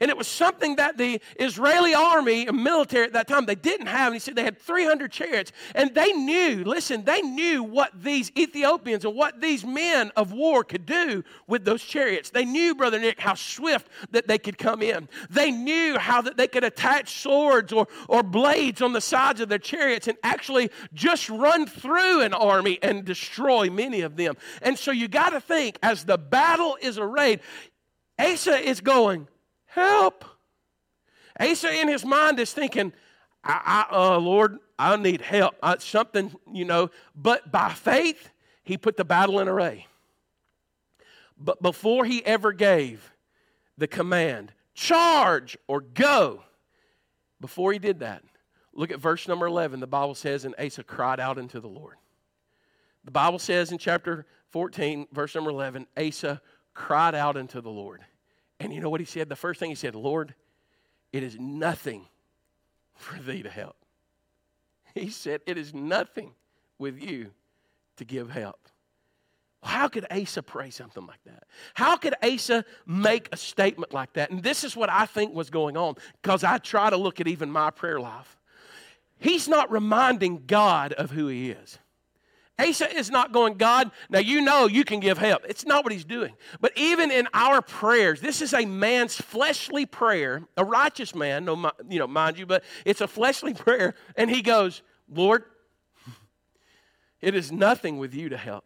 And 0.00 0.10
it 0.10 0.16
was 0.16 0.26
something 0.26 0.76
that 0.76 0.96
the 0.96 1.20
Israeli 1.38 1.94
army 1.94 2.46
and 2.46 2.64
military 2.64 3.04
at 3.04 3.12
that 3.12 3.28
time, 3.28 3.44
they 3.44 3.54
didn't 3.54 3.86
have. 3.86 4.06
And 4.06 4.14
he 4.14 4.18
said 4.18 4.34
they 4.34 4.44
had 4.44 4.58
300 4.58 5.12
chariots. 5.12 5.52
And 5.74 5.94
they 5.94 6.12
knew, 6.12 6.64
listen, 6.64 7.04
they 7.04 7.20
knew 7.20 7.62
what 7.62 7.90
these 8.02 8.32
Ethiopians 8.36 9.04
and 9.04 9.14
what 9.14 9.42
these 9.42 9.64
men 9.64 10.10
of 10.16 10.32
war 10.32 10.64
could 10.64 10.86
do 10.86 11.22
with 11.46 11.66
those 11.66 11.82
chariots. 11.82 12.30
They 12.30 12.46
knew, 12.46 12.74
Brother 12.74 12.98
Nick, 12.98 13.20
how 13.20 13.34
swift 13.34 13.88
that 14.10 14.26
they 14.26 14.38
could 14.38 14.56
come 14.56 14.80
in. 14.80 15.06
They 15.28 15.50
knew 15.50 15.98
how 15.98 16.22
that 16.22 16.38
they 16.38 16.48
could 16.48 16.64
attach 16.64 17.20
swords 17.20 17.70
or, 17.70 17.86
or 18.08 18.22
blades 18.22 18.80
on 18.80 18.94
the 18.94 19.02
sides 19.02 19.40
of 19.40 19.50
their 19.50 19.58
chariots 19.58 20.08
and 20.08 20.16
actually 20.22 20.70
just 20.94 21.28
run 21.28 21.66
through 21.66 22.22
an 22.22 22.32
army 22.32 22.78
and 22.82 23.04
destroy 23.04 23.68
many 23.68 24.00
of 24.00 24.16
them. 24.16 24.36
And 24.62 24.78
so 24.78 24.92
you 24.92 25.08
got 25.08 25.30
to 25.30 25.40
think, 25.40 25.78
as 25.82 26.04
the 26.04 26.16
battle 26.16 26.78
is 26.80 26.98
arrayed, 26.98 27.40
Asa 28.18 28.58
is 28.58 28.80
going, 28.80 29.28
Help. 29.70 30.24
Asa 31.38 31.72
in 31.72 31.88
his 31.88 32.04
mind 32.04 32.38
is 32.38 32.52
thinking, 32.52 32.92
I, 33.44 33.86
I, 33.90 33.96
uh, 33.96 34.18
Lord, 34.18 34.58
I 34.78 34.96
need 34.96 35.20
help. 35.20 35.54
I, 35.62 35.78
something, 35.78 36.34
you 36.52 36.64
know. 36.64 36.90
But 37.14 37.50
by 37.50 37.72
faith, 37.72 38.30
he 38.62 38.76
put 38.76 38.96
the 38.96 39.04
battle 39.04 39.38
in 39.40 39.48
array. 39.48 39.86
But 41.38 41.62
before 41.62 42.04
he 42.04 42.24
ever 42.26 42.52
gave 42.52 43.12
the 43.78 43.86
command, 43.86 44.52
charge 44.74 45.56
or 45.68 45.80
go, 45.80 46.42
before 47.40 47.72
he 47.72 47.78
did 47.78 48.00
that, 48.00 48.22
look 48.74 48.90
at 48.90 49.00
verse 49.00 49.26
number 49.26 49.46
11. 49.46 49.80
The 49.80 49.86
Bible 49.86 50.14
says, 50.14 50.44
and 50.44 50.54
Asa 50.58 50.84
cried 50.84 51.20
out 51.20 51.38
unto 51.38 51.60
the 51.60 51.68
Lord. 51.68 51.96
The 53.04 53.10
Bible 53.10 53.38
says 53.38 53.72
in 53.72 53.78
chapter 53.78 54.26
14, 54.50 55.06
verse 55.12 55.34
number 55.34 55.50
11, 55.50 55.86
Asa 55.96 56.42
cried 56.74 57.14
out 57.14 57.36
unto 57.36 57.62
the 57.62 57.70
Lord. 57.70 58.02
And 58.60 58.72
you 58.72 58.80
know 58.80 58.90
what 58.90 59.00
he 59.00 59.06
said? 59.06 59.28
The 59.28 59.36
first 59.36 59.58
thing 59.58 59.70
he 59.70 59.74
said, 59.74 59.94
Lord, 59.94 60.34
it 61.12 61.22
is 61.22 61.38
nothing 61.40 62.06
for 62.94 63.18
thee 63.18 63.42
to 63.42 63.50
help. 63.50 63.76
He 64.94 65.08
said, 65.08 65.40
It 65.46 65.56
is 65.56 65.74
nothing 65.74 66.32
with 66.78 67.02
you 67.02 67.30
to 67.96 68.04
give 68.04 68.30
help. 68.30 68.58
How 69.62 69.88
could 69.88 70.06
Asa 70.10 70.42
pray 70.42 70.70
something 70.70 71.06
like 71.06 71.22
that? 71.26 71.44
How 71.74 71.96
could 71.96 72.14
Asa 72.22 72.64
make 72.86 73.28
a 73.32 73.36
statement 73.36 73.92
like 73.92 74.12
that? 74.14 74.30
And 74.30 74.42
this 74.42 74.64
is 74.64 74.74
what 74.74 74.90
I 74.90 75.04
think 75.04 75.34
was 75.34 75.50
going 75.50 75.76
on 75.76 75.96
because 76.22 76.44
I 76.44 76.58
try 76.58 76.88
to 76.88 76.96
look 76.96 77.20
at 77.20 77.28
even 77.28 77.50
my 77.50 77.70
prayer 77.70 78.00
life. 78.00 78.38
He's 79.18 79.48
not 79.48 79.70
reminding 79.70 80.44
God 80.46 80.94
of 80.94 81.10
who 81.10 81.26
he 81.26 81.50
is. 81.50 81.78
Asa 82.60 82.96
is 82.96 83.10
not 83.10 83.32
going, 83.32 83.54
God, 83.54 83.90
now 84.08 84.18
you 84.18 84.40
know 84.40 84.66
you 84.66 84.84
can 84.84 85.00
give 85.00 85.18
help. 85.18 85.42
It's 85.48 85.64
not 85.64 85.84
what 85.84 85.92
he's 85.92 86.04
doing. 86.04 86.34
But 86.60 86.72
even 86.76 87.10
in 87.10 87.28
our 87.32 87.62
prayers, 87.62 88.20
this 88.20 88.42
is 88.42 88.52
a 88.52 88.66
man's 88.66 89.16
fleshly 89.16 89.86
prayer, 89.86 90.42
a 90.56 90.64
righteous 90.64 91.14
man, 91.14 91.44
no, 91.44 91.70
you 91.88 91.98
know, 91.98 92.06
mind 92.06 92.38
you, 92.38 92.46
but 92.46 92.64
it's 92.84 93.00
a 93.00 93.08
fleshly 93.08 93.54
prayer. 93.54 93.94
And 94.16 94.30
he 94.30 94.42
goes, 94.42 94.82
Lord, 95.08 95.44
it 97.20 97.34
is 97.34 97.50
nothing 97.50 97.98
with 97.98 98.14
you 98.14 98.28
to 98.30 98.36
help. 98.36 98.64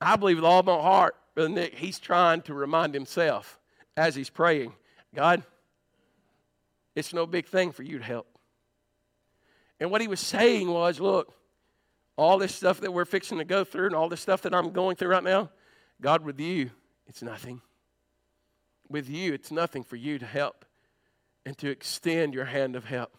I 0.00 0.16
believe 0.16 0.36
with 0.36 0.44
all 0.44 0.62
my 0.62 0.80
heart, 0.80 1.16
Brother 1.34 1.50
Nick, 1.50 1.74
he's 1.74 1.98
trying 1.98 2.42
to 2.42 2.54
remind 2.54 2.94
himself 2.94 3.58
as 3.96 4.14
he's 4.14 4.30
praying, 4.30 4.72
God, 5.14 5.42
it's 6.94 7.12
no 7.12 7.26
big 7.26 7.46
thing 7.46 7.72
for 7.72 7.82
you 7.82 7.98
to 7.98 8.04
help. 8.04 8.26
And 9.80 9.90
what 9.90 10.00
he 10.00 10.08
was 10.08 10.20
saying 10.20 10.68
was, 10.68 11.00
look, 11.00 11.32
all 12.18 12.36
this 12.36 12.52
stuff 12.52 12.80
that 12.80 12.92
we're 12.92 13.04
fixing 13.04 13.38
to 13.38 13.44
go 13.44 13.62
through 13.62 13.86
and 13.86 13.94
all 13.94 14.08
this 14.08 14.20
stuff 14.20 14.42
that 14.42 14.52
I'm 14.52 14.70
going 14.72 14.96
through 14.96 15.08
right 15.08 15.22
now, 15.22 15.50
God, 16.00 16.24
with 16.24 16.40
you, 16.40 16.70
it's 17.06 17.22
nothing. 17.22 17.62
With 18.90 19.08
you, 19.08 19.32
it's 19.32 19.52
nothing 19.52 19.84
for 19.84 19.94
you 19.94 20.18
to 20.18 20.26
help 20.26 20.64
and 21.46 21.56
to 21.58 21.70
extend 21.70 22.34
your 22.34 22.44
hand 22.44 22.74
of 22.74 22.84
help. 22.84 23.16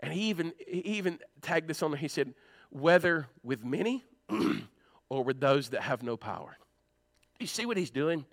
And 0.00 0.12
he 0.12 0.28
even, 0.28 0.52
he 0.58 0.80
even 0.80 1.18
tagged 1.40 1.68
this 1.68 1.82
on 1.82 1.90
there. 1.90 1.98
He 1.98 2.08
said, 2.08 2.34
whether 2.68 3.28
with 3.42 3.64
many 3.64 4.04
or 5.08 5.24
with 5.24 5.40
those 5.40 5.70
that 5.70 5.80
have 5.80 6.02
no 6.02 6.18
power. 6.18 6.58
You 7.40 7.46
see 7.46 7.64
what 7.64 7.78
he's 7.78 7.90
doing? 7.90 8.26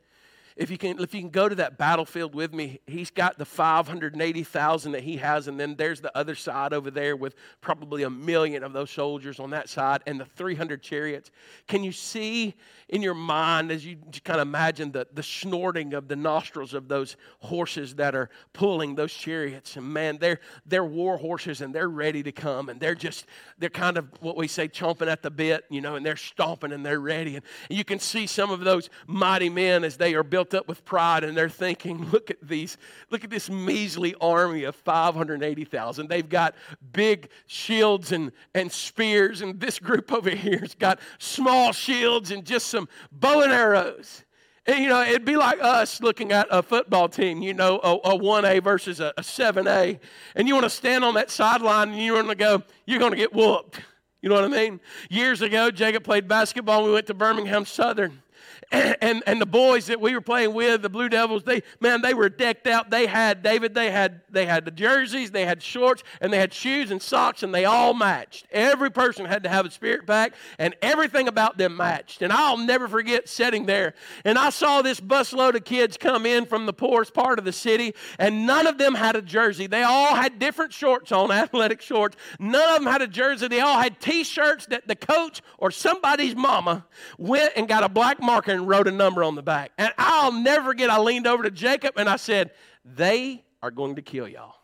If 0.56 0.72
you 0.72 0.78
can 0.78 1.00
if 1.00 1.14
you 1.14 1.20
can 1.20 1.30
go 1.30 1.50
to 1.50 1.56
that 1.56 1.78
battlefield 1.78 2.34
with 2.34 2.54
me 2.54 2.80
he's 2.88 3.12
got 3.12 3.38
the 3.38 3.46
580000 3.46 4.92
that 4.94 5.04
he 5.04 5.18
has 5.18 5.48
and 5.48 5.60
then 5.60 5.76
there's 5.76 6.02
the 6.02 6.16
other 6.18 6.36
side 6.36 6.74
over 6.74 6.90
there 6.90 7.16
with 7.16 7.36
probably 7.62 8.04
a 8.04 8.10
million 8.10 8.64
of 8.64 8.72
those 8.72 8.90
soldiers 8.90 9.40
on 9.40 9.50
that 9.50 9.68
side 9.68 10.02
and 10.08 10.20
the 10.20 10.26
300 10.26 10.82
chariots. 10.82 11.32
Can 11.68 11.84
you 11.84 11.92
see 11.92 12.56
in 12.88 13.02
your 13.02 13.14
mind 13.14 13.72
as 13.72 13.86
you 13.86 13.98
kind 14.24 14.40
of 14.40 14.48
imagine 14.48 14.92
the, 14.92 15.08
the 15.14 15.24
snorting 15.24 15.94
of 15.94 16.08
the 16.08 16.16
nostrils 16.16 16.74
of 16.74 16.88
those 16.88 17.18
horses 17.40 17.96
that 17.96 18.16
are 18.16 18.30
pulling 18.54 18.96
those 18.96 19.12
chariots 19.12 19.76
and 19.76 19.92
man 19.92 20.18
they're 20.20 20.40
they're 20.68 20.86
war 20.86 21.18
horses 21.18 21.62
and 21.62 21.74
they're 21.74 21.90
ready 21.90 22.22
to 22.22 22.32
come 22.32 22.70
and 22.70 22.80
they're 22.80 22.96
just 22.96 23.26
they're 23.58 23.70
kind 23.70 23.98
of 23.98 24.08
what 24.22 24.38
we 24.38 24.48
say 24.48 24.68
chomping 24.68 25.08
at 25.08 25.24
the 25.24 25.32
bit 25.32 25.66
you 25.70 25.82
know 25.82 25.96
and 25.96 26.06
they're 26.06 26.16
stomping 26.16 26.72
and 26.72 26.86
they're 26.86 27.00
ready 27.00 27.36
and 27.36 27.44
you 27.70 27.84
can 27.84 28.00
see 28.00 28.28
some 28.28 28.52
of 28.52 28.60
those 28.60 28.90
mighty 29.08 29.50
men 29.50 29.84
as 29.84 29.98
they 29.98 30.14
are 30.14 30.24
built 30.24 30.45
built 30.46 30.62
up 30.62 30.68
with 30.68 30.86
pride 30.86 31.24
and 31.24 31.36
they're 31.36 31.50
thinking, 31.50 32.10
look 32.12 32.30
at 32.30 32.38
these, 32.42 32.78
look 33.10 33.24
at 33.24 33.30
this 33.30 33.50
measly 33.50 34.16
army 34.22 34.64
of 34.64 34.76
580,000. 34.76 36.08
They've 36.08 36.28
got 36.28 36.56
big 36.92 37.30
shields 37.48 38.12
and, 38.12 38.32
and 38.54 38.72
spears, 38.72 39.42
and 39.42 39.60
this 39.60 39.80
group 39.80 40.12
over 40.12 40.30
here's 40.30 40.76
got 40.76 41.00
small 41.20 41.72
shields 41.72 42.32
and 42.32 42.46
just 42.46 42.68
some 42.68 42.88
bow 43.12 43.42
and 43.42 43.52
arrows. 43.52 44.24
And, 44.68 44.84
you 44.84 44.90
know, 44.90 45.02
it'd 45.04 45.26
be 45.26 45.36
like 45.36 45.60
us 45.62 46.02
looking 46.02 46.32
at 46.32 46.48
a 46.50 46.64
football 46.64 47.08
team, 47.08 47.44
you 47.44 47.54
know, 47.54 47.80
a, 47.84 47.96
a 47.98 48.20
1A 48.20 48.64
versus 48.64 49.00
a, 49.00 49.14
a 49.16 49.22
7A. 49.22 50.00
And 50.36 50.48
you 50.48 50.56
want 50.56 50.64
to 50.64 50.72
stand 50.72 51.04
on 51.04 51.14
that 51.14 51.30
sideline 51.30 51.90
and 51.90 52.00
you 52.00 52.14
want 52.14 52.30
to 52.30 52.36
go, 52.36 52.64
you're 52.88 52.98
going 52.98 53.12
to 53.12 53.18
get 53.18 53.32
whooped. 53.32 53.80
You 54.24 54.30
know 54.30 54.36
what 54.36 54.46
I 54.46 54.48
mean? 54.48 54.80
Years 55.08 55.44
ago, 55.44 55.70
Jacob 55.70 56.04
played 56.04 56.28
basketball. 56.28 56.84
We 56.84 56.92
went 56.92 57.06
to 57.08 57.14
Birmingham 57.14 57.64
Southern 57.64 58.24
and, 58.72 59.24
and 59.26 59.42
the 59.42 59.46
boys 59.46 59.88
that 59.88 60.02
we 60.02 60.14
were 60.14 60.22
playing 60.22 60.54
with, 60.54 60.82
the 60.82 60.90
Blue 60.90 61.10
Devils, 61.10 61.44
they 61.44 61.64
man, 61.80 62.02
they 62.02 62.14
were 62.14 62.30
decked 62.30 62.68
out. 62.68 62.90
They 62.90 63.06
had 63.06 63.44
David, 63.44 63.74
they 63.74 63.92
had 63.92 64.22
they 64.30 64.46
had 64.46 64.66
the 64.66 64.72
jerseys, 64.72 65.32
they 65.32 65.46
had 65.46 65.62
shorts, 65.62 66.04
and 66.22 66.32
they 66.34 66.40
had 66.40 66.54
shoes 66.54 66.92
and 66.92 67.02
socks, 67.02 67.44
and 67.44 67.54
they 67.54 67.66
all 67.66 67.94
matched. 67.94 68.48
Every 68.52 68.90
person 68.90 69.26
had 69.26 69.44
to 69.44 69.50
have 69.50 69.66
a 69.66 69.72
spirit 69.72 70.08
pack, 70.08 70.34
and 70.58 70.76
everything 70.82 71.28
about 71.28 71.58
them 71.58 71.78
matched. 71.78 72.22
And 72.22 72.34
I'll 72.34 72.58
never 72.58 72.88
forget 72.88 73.30
sitting 73.30 73.66
there, 73.66 73.94
and 74.24 74.38
I 74.38 74.50
saw 74.50 74.82
this 74.82 75.00
busload 75.00 75.56
of 75.56 75.64
kids 75.64 75.98
come 75.98 76.26
in 76.26 76.46
from 76.46 76.66
the 76.66 76.74
poorest 76.74 77.14
part 77.14 77.40
of 77.40 77.46
the 77.46 77.54
city, 77.54 77.94
and 78.18 78.48
none 78.48 78.68
of 78.68 78.78
them 78.78 78.96
had 78.96 79.16
a 79.16 79.22
jersey. 79.22 79.68
They 79.68 79.84
all 79.84 80.16
had 80.16 80.40
different 80.40 80.74
shorts 80.74 81.12
on, 81.12 81.32
athletic 81.32 81.82
shorts. 81.82 82.18
None 82.40 82.76
of 82.76 82.84
them 82.84 82.92
had 82.92 83.02
a 83.02 83.08
jersey. 83.08 83.48
They 83.48 83.60
all 83.60 83.80
had 83.80 84.00
T-shirts 84.00 84.66
that 84.68 84.88
the 84.88 84.96
coach 84.96 85.42
or 85.58 85.72
somebody's 85.72 86.36
mama 86.36 86.86
went 87.18 87.54
and 87.56 87.68
got 87.68 87.84
a 87.84 87.90
black 87.90 88.22
marker 88.22 88.55
and 88.56 88.68
wrote 88.68 88.88
a 88.88 88.92
number 88.92 89.24
on 89.24 89.36
the 89.36 89.44
back. 89.44 89.72
And 89.78 89.94
I'll 89.98 90.32
never 90.32 90.72
forget, 90.72 90.90
I 90.90 91.00
leaned 91.00 91.28
over 91.28 91.44
to 91.44 91.52
Jacob 91.52 91.98
and 91.98 92.10
I 92.10 92.16
said, 92.16 92.52
They 92.84 93.44
are 93.62 93.72
going 93.72 93.96
to 93.96 94.02
kill 94.02 94.28
y'all. 94.28 94.56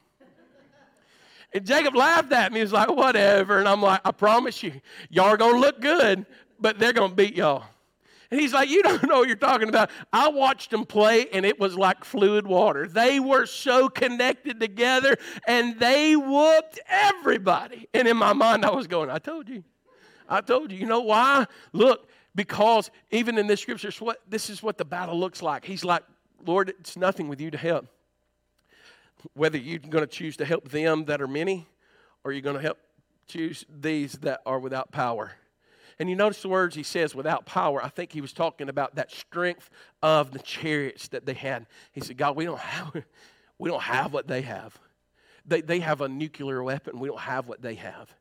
And 1.54 1.66
Jacob 1.66 1.96
laughed 1.96 2.32
at 2.32 2.52
me. 2.52 2.60
He 2.60 2.64
was 2.64 2.74
like, 2.74 2.90
Whatever. 2.90 3.60
And 3.60 3.68
I'm 3.68 3.82
like, 3.82 4.02
I 4.04 4.12
promise 4.12 4.64
you, 4.64 4.74
y'all 5.10 5.26
are 5.26 5.38
going 5.38 5.56
to 5.56 5.60
look 5.60 5.82
good, 5.82 6.26
but 6.60 6.80
they're 6.80 6.94
going 6.94 7.12
to 7.12 7.16
beat 7.16 7.36
y'all. 7.36 7.64
And 8.32 8.40
he's 8.40 8.54
like, 8.54 8.70
You 8.70 8.82
don't 8.82 9.04
know 9.08 9.20
what 9.20 9.28
you're 9.28 9.36
talking 9.36 9.70
about. 9.70 9.92
I 10.12 10.30
watched 10.30 10.72
them 10.72 10.86
play, 10.86 11.28
and 11.30 11.46
it 11.46 11.60
was 11.60 11.78
like 11.78 12.04
fluid 12.04 12.48
water. 12.48 12.88
They 12.88 13.20
were 13.20 13.46
so 13.46 13.90
connected 13.90 14.60
together, 14.60 15.18
and 15.48 15.78
they 15.80 16.16
whooped 16.16 16.80
everybody. 16.88 17.88
And 17.94 18.08
in 18.08 18.18
my 18.18 18.34
mind, 18.34 18.66
I 18.66 18.72
was 18.72 18.88
going, 18.88 19.10
I 19.10 19.20
told 19.20 19.50
you. 19.50 19.64
I 20.30 20.40
told 20.40 20.72
you. 20.72 20.78
You 20.78 20.86
know 20.86 21.02
why? 21.02 21.46
Look, 21.74 22.10
because 22.34 22.90
even 23.12 23.38
in 23.38 23.48
this 23.48 23.62
scripture, 23.62 23.92
what, 24.00 24.22
this 24.28 24.50
is 24.50 24.64
what 24.64 24.78
the 24.78 24.86
battle 24.86 25.20
looks 25.20 25.42
like. 25.42 25.66
He's 25.66 25.84
like, 25.84 26.04
Lord, 26.46 26.70
it's 26.70 26.98
nothing 26.98 27.28
with 27.28 27.42
you 27.42 27.52
to 27.52 27.58
help. 27.58 27.88
Whether 29.34 29.58
you're 29.58 29.80
going 29.80 30.04
to 30.04 30.08
choose 30.08 30.38
to 30.38 30.46
help 30.46 30.70
them 30.70 31.06
that 31.06 31.22
are 31.22 31.28
many, 31.28 31.68
or 32.24 32.32
you're 32.32 32.42
going 32.42 32.56
to 32.56 32.62
help 32.62 32.78
choose 33.28 33.66
these 33.70 34.14
that 34.14 34.42
are 34.46 34.60
without 34.60 34.92
power. 34.92 35.34
And 36.00 36.10
you 36.10 36.16
notice 36.16 36.42
the 36.42 36.50
words 36.50 36.76
he 36.76 36.84
says, 36.84 37.14
without 37.14 37.46
power. 37.46 37.84
I 37.84 37.90
think 37.90 38.12
he 38.12 38.22
was 38.22 38.34
talking 38.34 38.70
about 38.70 38.96
that 38.96 39.12
strength 39.12 39.70
of 40.02 40.32
the 40.32 40.40
chariots 40.40 41.10
that 41.10 41.26
they 41.26 41.36
had. 41.36 41.68
He 41.92 42.02
said, 42.02 42.18
God, 42.18 42.36
we 42.36 42.46
don't 42.46 42.60
have, 42.60 43.04
we 43.60 43.70
don't 43.70 43.84
have 43.84 44.12
what 44.12 44.28
they 44.28 44.42
have. 44.42 44.80
They, 45.46 45.62
they 45.62 45.80
have 45.80 46.02
a 46.02 46.08
nuclear 46.08 46.64
weapon. 46.64 47.00
We 47.00 47.08
don't 47.08 47.20
have 47.20 47.48
what 47.48 47.62
they 47.62 47.76
have. 47.76 48.14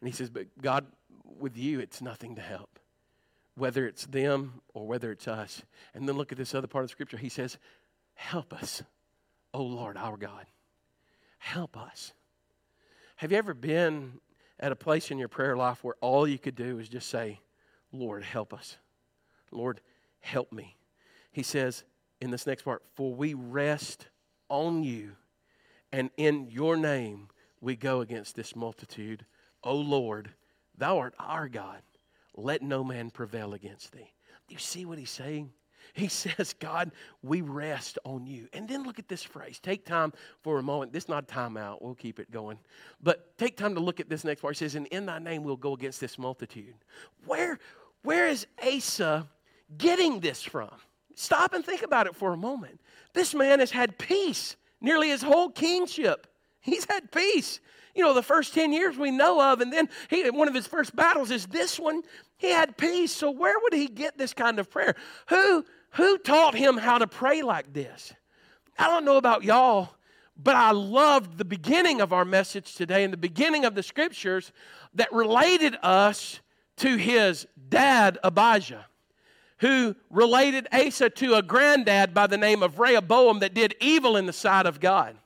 And 0.00 0.08
he 0.08 0.12
says, 0.12 0.30
But 0.30 0.46
God, 0.60 0.86
with 1.38 1.56
you, 1.56 1.80
it's 1.80 2.02
nothing 2.02 2.34
to 2.36 2.42
help, 2.42 2.78
whether 3.54 3.86
it's 3.86 4.06
them 4.06 4.60
or 4.74 4.86
whether 4.86 5.12
it's 5.12 5.28
us. 5.28 5.62
And 5.94 6.08
then 6.08 6.16
look 6.16 6.32
at 6.32 6.38
this 6.38 6.54
other 6.54 6.66
part 6.66 6.84
of 6.84 6.90
scripture. 6.90 7.16
He 7.16 7.28
says, 7.28 7.58
Help 8.14 8.52
us, 8.52 8.82
O 9.52 9.62
Lord 9.62 9.96
our 9.96 10.16
God. 10.16 10.46
Help 11.38 11.76
us. 11.76 12.12
Have 13.16 13.32
you 13.32 13.38
ever 13.38 13.54
been 13.54 14.20
at 14.62 14.72
a 14.72 14.76
place 14.76 15.10
in 15.10 15.18
your 15.18 15.28
prayer 15.28 15.56
life 15.56 15.82
where 15.82 15.96
all 16.00 16.26
you 16.26 16.38
could 16.38 16.54
do 16.54 16.78
is 16.78 16.88
just 16.88 17.10
say, 17.10 17.40
Lord, 17.92 18.22
help 18.22 18.54
us. 18.54 18.78
Lord, 19.50 19.80
help 20.20 20.52
me. 20.52 20.76
He 21.32 21.42
says 21.42 21.84
in 22.20 22.30
this 22.30 22.46
next 22.46 22.62
part, 22.62 22.82
For 22.94 23.12
we 23.12 23.34
rest 23.34 24.06
on 24.48 24.84
you, 24.84 25.16
and 25.90 26.10
in 26.16 26.48
your 26.48 26.76
name 26.76 27.28
we 27.60 27.74
go 27.74 28.00
against 28.00 28.36
this 28.36 28.54
multitude. 28.54 29.26
O 29.64 29.74
Lord, 29.74 30.30
thou 30.78 30.98
art 30.98 31.14
our 31.18 31.48
God. 31.48 31.82
Let 32.34 32.62
no 32.62 32.82
man 32.82 33.10
prevail 33.10 33.54
against 33.54 33.92
thee. 33.92 34.12
Do 34.48 34.54
you 34.54 34.58
see 34.58 34.84
what 34.84 34.98
he's 34.98 35.10
saying? 35.10 35.50
He 35.94 36.08
says, 36.08 36.54
God, 36.58 36.92
we 37.22 37.40
rest 37.40 37.98
on 38.04 38.26
you. 38.26 38.48
And 38.52 38.68
then 38.68 38.84
look 38.84 38.98
at 38.98 39.08
this 39.08 39.22
phrase. 39.22 39.58
Take 39.60 39.84
time 39.84 40.12
for 40.42 40.58
a 40.58 40.62
moment. 40.62 40.92
This 40.92 41.04
is 41.04 41.08
not 41.08 41.28
time 41.28 41.56
out. 41.56 41.82
We'll 41.82 41.94
keep 41.94 42.18
it 42.18 42.30
going. 42.30 42.58
But 43.02 43.36
take 43.38 43.56
time 43.56 43.74
to 43.74 43.80
look 43.80 44.00
at 44.00 44.08
this 44.08 44.24
next 44.24 44.40
part. 44.40 44.56
He 44.56 44.58
says, 44.64 44.74
And 44.74 44.86
in 44.88 45.06
thy 45.06 45.18
name 45.18 45.42
we'll 45.42 45.56
go 45.56 45.74
against 45.74 46.00
this 46.00 46.18
multitude. 46.18 46.74
Where, 47.26 47.58
where 48.02 48.28
is 48.28 48.46
Asa 48.62 49.28
getting 49.76 50.20
this 50.20 50.42
from? 50.42 50.70
Stop 51.14 51.52
and 51.52 51.64
think 51.64 51.82
about 51.82 52.06
it 52.06 52.16
for 52.16 52.32
a 52.32 52.36
moment. 52.36 52.80
This 53.12 53.34
man 53.34 53.60
has 53.60 53.70
had 53.70 53.98
peace 53.98 54.56
nearly 54.80 55.10
his 55.10 55.22
whole 55.22 55.50
kingship. 55.50 56.26
He's 56.60 56.86
had 56.86 57.10
peace. 57.10 57.60
You 57.94 58.02
know, 58.02 58.14
the 58.14 58.22
first 58.22 58.54
10 58.54 58.72
years 58.72 58.96
we 58.96 59.10
know 59.10 59.52
of, 59.52 59.60
and 59.60 59.72
then 59.72 59.88
he, 60.08 60.28
one 60.30 60.48
of 60.48 60.54
his 60.54 60.66
first 60.66 60.96
battles 60.96 61.30
is 61.30 61.46
this 61.46 61.78
one. 61.78 62.02
He 62.38 62.50
had 62.50 62.76
peace. 62.76 63.12
So 63.12 63.30
where 63.30 63.58
would 63.60 63.74
he 63.74 63.86
get 63.86 64.16
this 64.16 64.32
kind 64.32 64.58
of 64.58 64.70
prayer? 64.70 64.94
Who, 65.28 65.64
who 65.90 66.18
taught 66.18 66.54
him 66.54 66.78
how 66.78 66.98
to 66.98 67.06
pray 67.06 67.42
like 67.42 67.72
this? 67.72 68.14
I 68.78 68.86
don't 68.86 69.04
know 69.04 69.18
about 69.18 69.44
y'all, 69.44 69.90
but 70.36 70.56
I 70.56 70.70
loved 70.70 71.36
the 71.36 71.44
beginning 71.44 72.00
of 72.00 72.14
our 72.14 72.24
message 72.24 72.74
today 72.74 73.04
and 73.04 73.12
the 73.12 73.18
beginning 73.18 73.66
of 73.66 73.74
the 73.74 73.82
scriptures 73.82 74.52
that 74.94 75.12
related 75.12 75.76
us 75.82 76.40
to 76.78 76.96
his 76.96 77.46
dad, 77.68 78.18
Abijah, 78.24 78.86
who 79.58 79.94
related 80.08 80.66
Asa 80.72 81.10
to 81.10 81.34
a 81.34 81.42
granddad 81.42 82.14
by 82.14 82.26
the 82.26 82.38
name 82.38 82.62
of 82.62 82.78
Rehoboam 82.78 83.40
that 83.40 83.52
did 83.52 83.74
evil 83.80 84.16
in 84.16 84.24
the 84.24 84.32
sight 84.32 84.64
of 84.64 84.80
God 84.80 85.16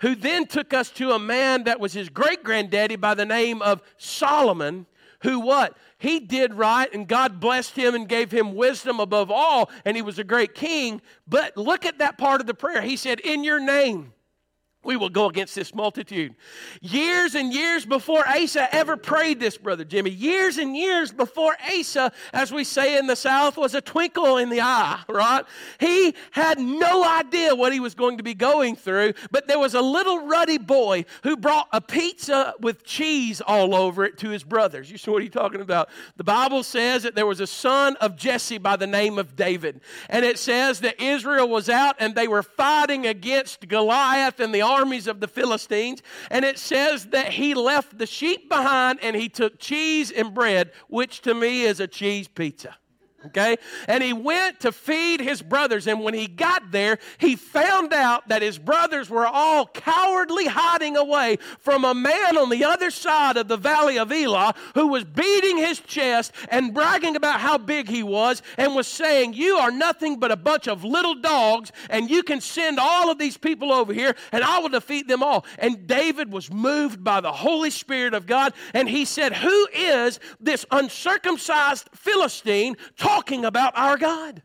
who 0.00 0.14
then 0.14 0.46
took 0.46 0.72
us 0.74 0.90
to 0.90 1.12
a 1.12 1.18
man 1.18 1.64
that 1.64 1.80
was 1.80 1.92
his 1.92 2.08
great 2.08 2.42
granddaddy 2.42 2.96
by 2.96 3.14
the 3.14 3.24
name 3.24 3.62
of 3.62 3.82
Solomon, 3.96 4.86
who 5.22 5.40
what? 5.40 5.76
He 5.98 6.20
did 6.20 6.54
right 6.54 6.92
and 6.92 7.06
God 7.06 7.40
blessed 7.40 7.76
him 7.76 7.94
and 7.94 8.08
gave 8.08 8.30
him 8.30 8.54
wisdom 8.54 9.00
above 9.00 9.30
all, 9.30 9.70
and 9.84 9.96
he 9.96 10.02
was 10.02 10.18
a 10.18 10.24
great 10.24 10.54
king. 10.54 11.02
But 11.26 11.56
look 11.56 11.84
at 11.84 11.98
that 11.98 12.16
part 12.16 12.40
of 12.40 12.46
the 12.46 12.54
prayer. 12.54 12.80
He 12.80 12.96
said, 12.96 13.20
In 13.20 13.44
your 13.44 13.60
name 13.60 14.12
we 14.82 14.96
will 14.96 15.10
go 15.10 15.26
against 15.26 15.54
this 15.54 15.74
multitude. 15.74 16.34
Years 16.80 17.34
and 17.34 17.52
years 17.52 17.84
before 17.84 18.26
Asa 18.26 18.74
ever 18.74 18.96
prayed 18.96 19.38
this, 19.38 19.58
Brother 19.58 19.84
Jimmy, 19.84 20.10
years 20.10 20.56
and 20.56 20.74
years 20.74 21.12
before 21.12 21.54
Asa, 21.70 22.12
as 22.32 22.50
we 22.50 22.64
say 22.64 22.98
in 22.98 23.06
the 23.06 23.16
South, 23.16 23.58
was 23.58 23.74
a 23.74 23.82
twinkle 23.82 24.38
in 24.38 24.48
the 24.48 24.62
eye, 24.62 25.00
right? 25.08 25.44
He 25.78 26.14
had 26.30 26.58
no 26.58 27.04
idea 27.04 27.54
what 27.54 27.74
he 27.74 27.80
was 27.80 27.94
going 27.94 28.16
to 28.16 28.22
be 28.22 28.32
going 28.32 28.74
through, 28.74 29.12
but 29.30 29.46
there 29.46 29.58
was 29.58 29.74
a 29.74 29.82
little 29.82 30.26
ruddy 30.26 30.56
boy 30.56 31.04
who 31.24 31.36
brought 31.36 31.68
a 31.72 31.80
pizza 31.82 32.54
with 32.60 32.82
cheese 32.82 33.42
all 33.42 33.74
over 33.74 34.04
it 34.04 34.16
to 34.18 34.30
his 34.30 34.44
brothers. 34.44 34.90
You 34.90 34.96
see 34.96 35.10
what 35.10 35.22
he's 35.22 35.30
talking 35.30 35.60
about? 35.60 35.90
The 36.16 36.24
Bible 36.24 36.62
says 36.62 37.02
that 37.02 37.14
there 37.14 37.26
was 37.26 37.40
a 37.40 37.46
son 37.46 37.96
of 37.96 38.16
Jesse 38.16 38.56
by 38.56 38.76
the 38.76 38.86
name 38.86 39.18
of 39.18 39.36
David, 39.36 39.82
and 40.08 40.24
it 40.24 40.38
says 40.38 40.80
that 40.80 41.02
Israel 41.02 41.48
was 41.48 41.68
out 41.68 41.96
and 41.98 42.14
they 42.14 42.28
were 42.28 42.42
fighting 42.42 43.06
against 43.06 43.68
Goliath 43.68 44.40
and 44.40 44.54
the 44.54 44.69
armies 44.70 45.06
of 45.06 45.20
the 45.20 45.28
Philistines. 45.28 46.02
And 46.30 46.44
it 46.44 46.58
says 46.58 47.06
that 47.06 47.32
he 47.32 47.54
left 47.54 47.98
the 47.98 48.06
sheep 48.06 48.48
behind 48.48 48.98
and 49.02 49.16
he 49.16 49.28
took 49.28 49.58
cheese 49.58 50.10
and 50.10 50.32
bread, 50.32 50.72
which 50.88 51.20
to 51.22 51.34
me 51.34 51.62
is 51.62 51.80
a 51.80 51.86
cheese 51.86 52.28
pizza 52.28 52.76
okay? 53.26 53.56
And 53.86 54.02
he 54.02 54.12
went 54.12 54.60
to 54.60 54.72
feed 54.72 55.20
his 55.20 55.42
brothers. 55.42 55.86
And 55.86 56.00
when 56.00 56.14
he 56.14 56.26
got 56.26 56.70
there, 56.70 56.98
he 57.18 57.36
found 57.36 57.92
out 57.92 58.28
that 58.28 58.42
his 58.42 58.58
brothers 58.58 59.10
were 59.10 59.26
all 59.26 59.66
cowardly 59.66 60.46
hiding 60.46 60.96
away 60.96 61.38
from 61.58 61.84
a 61.84 61.94
man 61.94 62.36
on 62.36 62.50
the 62.50 62.64
other 62.64 62.90
side 62.90 63.36
of 63.36 63.48
the 63.48 63.56
valley 63.56 63.98
of 63.98 64.12
Elah 64.12 64.54
who 64.74 64.88
was 64.88 65.04
beating 65.04 65.58
his 65.58 65.80
chest 65.80 66.32
and 66.48 66.74
bragging 66.74 67.16
about 67.16 67.40
how 67.40 67.58
big 67.58 67.88
he 67.88 68.02
was 68.02 68.42
and 68.56 68.74
was 68.74 68.86
saying, 68.86 69.34
You 69.34 69.56
are 69.56 69.70
nothing 69.70 70.18
but 70.18 70.30
a 70.30 70.36
bunch 70.36 70.68
of 70.68 70.84
little 70.84 71.14
dogs, 71.14 71.72
and 71.88 72.10
you 72.10 72.22
can 72.22 72.40
send 72.40 72.78
all 72.78 73.10
of 73.10 73.18
these 73.18 73.36
people 73.36 73.72
over 73.72 73.92
here, 73.92 74.14
and 74.32 74.42
I 74.42 74.58
will 74.58 74.68
defeat 74.68 75.08
them 75.08 75.22
all. 75.22 75.44
And 75.58 75.86
David 75.86 76.32
was 76.32 76.50
moved 76.50 77.02
by 77.04 77.20
the 77.20 77.32
Holy 77.32 77.70
Spirit 77.70 78.14
of 78.14 78.26
God, 78.26 78.54
and 78.74 78.88
he 78.88 79.04
said, 79.04 79.34
Who 79.34 79.68
is 79.74 80.20
this 80.40 80.64
uncircumcised 80.70 81.88
Philistine? 81.94 82.76
Talking 83.10 83.44
about 83.44 83.76
our 83.76 83.96
God. 83.96 84.42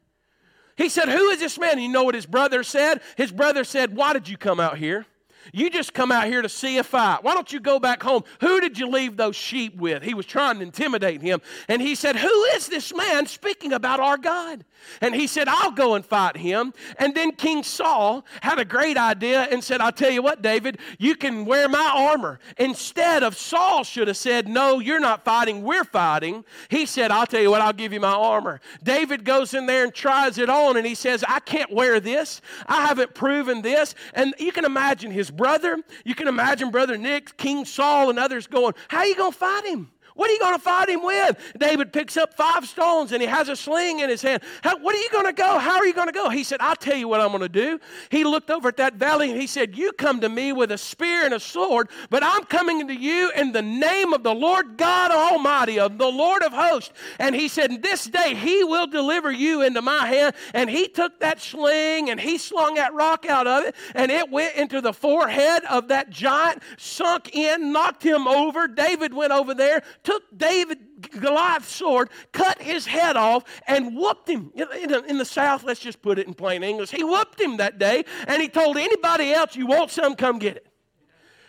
He 0.76 0.90
said, 0.90 1.08
Who 1.08 1.30
is 1.30 1.40
this 1.40 1.58
man? 1.60 1.74
And 1.74 1.84
you 1.84 1.90
know 1.90 2.04
what 2.04 2.16
his 2.16 2.26
brother 2.26 2.64
said? 2.64 3.02
His 3.16 3.32
brother 3.32 3.64
said, 3.64 3.96
Why 3.96 4.14
did 4.14 4.28
you 4.28 4.38
come 4.38 4.60
out 4.60 4.78
here? 4.78 5.06
You 5.54 5.70
just 5.70 5.94
come 5.94 6.12
out 6.12 6.28
here 6.28 6.42
to 6.42 6.50
see 6.50 6.78
a 6.78 6.84
fight. 6.84 7.24
Why 7.24 7.34
don't 7.34 7.52
you 7.52 7.60
go 7.60 7.80
back 7.80 8.04
home? 8.04 8.24
Who 8.42 8.60
did 8.60 8.78
you 8.78 8.88
leave 8.88 9.18
those 9.18 9.36
sheep 9.36 9.76
with? 9.76 10.04
He 10.04 10.14
was 10.14 10.26
trying 10.26 10.58
to 10.58 10.64
intimidate 10.64 11.22
him. 11.22 11.42
And 11.68 11.82
he 11.82 11.96
said, 11.96 12.16
Who 12.16 12.44
is 12.56 12.68
this 12.68 12.94
man 12.96 13.26
speaking 13.28 13.74
about 13.74 14.00
our 14.00 14.18
God? 14.18 14.66
And 15.02 15.16
he 15.16 15.28
said, 15.28 15.48
I'll 15.48 15.72
go 15.72 15.96
and 15.96 16.06
fight 16.06 16.38
him. 16.38 16.74
And 16.98 17.16
then 17.16 17.32
King 17.32 17.64
Saul 17.64 18.26
had 18.42 18.60
a 18.60 18.66
great 18.66 18.98
idea 18.98 19.48
and 19.52 19.64
said, 19.64 19.82
I'll 19.82 19.92
tell 19.92 20.12
you 20.12 20.22
what, 20.22 20.42
David, 20.42 20.80
you 21.00 21.16
can 21.16 21.46
wear 21.46 21.68
my 21.68 21.92
armor. 21.94 22.40
Instead 22.58 23.24
of 23.24 23.36
Saul 23.36 23.84
should 23.84 24.08
have 24.08 24.18
said, 24.18 24.48
No, 24.48 24.80
you're 24.80 25.00
not 25.00 25.26
fighting, 25.26 25.64
we're 25.64 25.84
fighting. 25.84 26.46
He 26.70 26.86
said, 26.86 27.12
I'll 27.12 27.26
tell 27.26 27.42
you 27.42 27.52
what, 27.52 27.62
I'll 27.62 27.74
give 27.74 27.94
you 27.94 28.00
my 28.00 28.14
armor. 28.14 28.62
David 28.84 29.26
goes 29.26 29.54
in 29.54 29.66
there 29.66 29.84
and 29.84 29.94
tries 29.94 30.38
it 30.38 30.50
on 30.50 30.78
and 30.78 30.86
he 30.86 30.96
says, 30.96 31.24
I 31.28 31.40
can't 31.40 31.72
wear 31.72 32.00
this. 32.00 32.42
I 32.68 32.86
haven't 32.86 33.14
proven 33.14 33.62
this. 33.62 33.96
And 34.14 34.34
you 34.40 34.52
can 34.52 34.66
imagine 34.66 35.12
his 35.12 35.32
brother. 35.36 35.78
You 36.04 36.16
can 36.16 36.28
imagine 36.28 36.72
Brother 36.72 36.98
Nick, 36.98 37.38
King 37.38 37.66
Saul, 37.66 38.10
and 38.10 38.20
others 38.20 38.48
going, 38.48 38.74
How 38.88 39.00
are 39.00 39.06
you 39.06 39.16
going 39.16 39.32
to 39.32 39.38
fight 39.38 39.66
him? 39.66 39.92
What 40.16 40.30
are 40.30 40.34
you 40.34 40.40
going 40.40 40.56
to 40.56 40.62
fight 40.62 40.88
him 40.88 41.04
with? 41.04 41.54
David 41.58 41.92
picks 41.92 42.16
up 42.16 42.34
five 42.36 42.66
stones 42.66 43.12
and 43.12 43.22
he 43.22 43.28
has 43.28 43.50
a 43.50 43.56
sling 43.56 44.00
in 44.00 44.10
his 44.10 44.22
hand. 44.22 44.42
How, 44.62 44.78
what 44.78 44.96
are 44.96 45.00
you 45.00 45.10
going 45.12 45.26
to 45.26 45.34
go? 45.34 45.60
How 45.60 45.76
are 45.76 45.86
you 45.86 45.94
going 45.94 46.08
to 46.08 46.14
go? 46.14 46.30
He 46.30 46.46
said, 46.46 46.62
I'll 46.62 46.76
tell 46.78 46.96
you 46.96 47.10
what 47.10 47.20
I'm 47.20 47.30
going 47.30 47.42
to 47.42 47.50
do. 47.50 47.82
He 48.10 48.24
looked 48.24 48.50
over 48.50 48.70
at 48.70 48.78
that 48.78 48.94
valley 48.94 49.30
and 49.30 49.40
he 49.40 49.46
said, 49.46 49.78
You 49.78 49.92
come 49.92 50.22
to 50.22 50.30
me 50.30 50.54
with 50.54 50.72
a 50.72 50.78
spear 50.78 51.26
and 51.26 51.34
a 51.34 51.40
sword, 51.40 51.90
but 52.10 52.24
I'm 52.24 52.46
coming 52.46 52.88
to 52.88 52.94
you 52.94 53.30
in 53.36 53.52
the 53.52 53.62
name 53.62 54.14
of 54.14 54.24
the 54.24 54.34
Lord 54.34 54.78
God 54.78 55.12
Almighty, 55.12 55.80
of 55.80 55.98
the 55.98 56.08
Lord 56.08 56.44
of 56.44 56.54
hosts. 56.54 56.94
And 57.20 57.36
he 57.36 57.50
said, 57.50 57.84
This 57.84 58.06
day 58.06 58.36
he 58.36 58.64
will 58.64 58.88
deliver 58.88 59.32
you 59.32 59.64
into 59.64 59.82
my 59.82 60.08
hand. 60.08 60.34
And 60.54 60.70
he 60.70 60.88
took 60.88 61.20
that 61.20 61.42
sling 61.42 62.10
and 62.10 62.22
he 62.22 62.38
slung 62.38 62.76
that 62.76 62.94
rock 62.94 63.26
out 63.26 63.48
of 63.48 63.66
it, 63.66 63.76
and 63.94 64.10
it 64.10 64.32
went 64.32 64.56
into 64.56 64.80
the 64.80 64.94
forehead 64.94 65.64
of 65.70 65.90
that 65.90 66.10
giant, 66.10 66.64
sunk 66.78 67.36
in, 67.36 67.74
knocked 67.74 68.02
him 68.02 68.30
over. 68.30 68.70
David 68.70 69.14
went 69.14 69.34
over 69.34 69.54
there 69.54 69.84
took 70.06 70.24
David 70.38 70.80
Goliath's 71.20 71.74
sword, 71.74 72.10
cut 72.32 72.62
his 72.62 72.86
head 72.86 73.18
off, 73.18 73.44
and 73.68 73.96
whooped 73.96 74.30
him. 74.30 74.52
In 74.56 75.18
the 75.18 75.26
South, 75.26 75.64
let's 75.64 75.80
just 75.80 76.02
put 76.02 76.20
it 76.20 76.28
in 76.28 76.34
plain 76.34 76.64
English. 76.64 76.92
He 76.92 77.04
whooped 77.04 77.40
him 77.42 77.58
that 77.58 77.78
day, 77.78 78.06
and 78.28 78.42
he 78.42 78.48
told 78.48 78.78
anybody 78.78 79.34
else, 79.34 79.56
You 79.56 79.68
want 79.68 79.92
some, 79.92 80.16
come 80.16 80.40
get 80.40 80.58
it. 80.58 80.68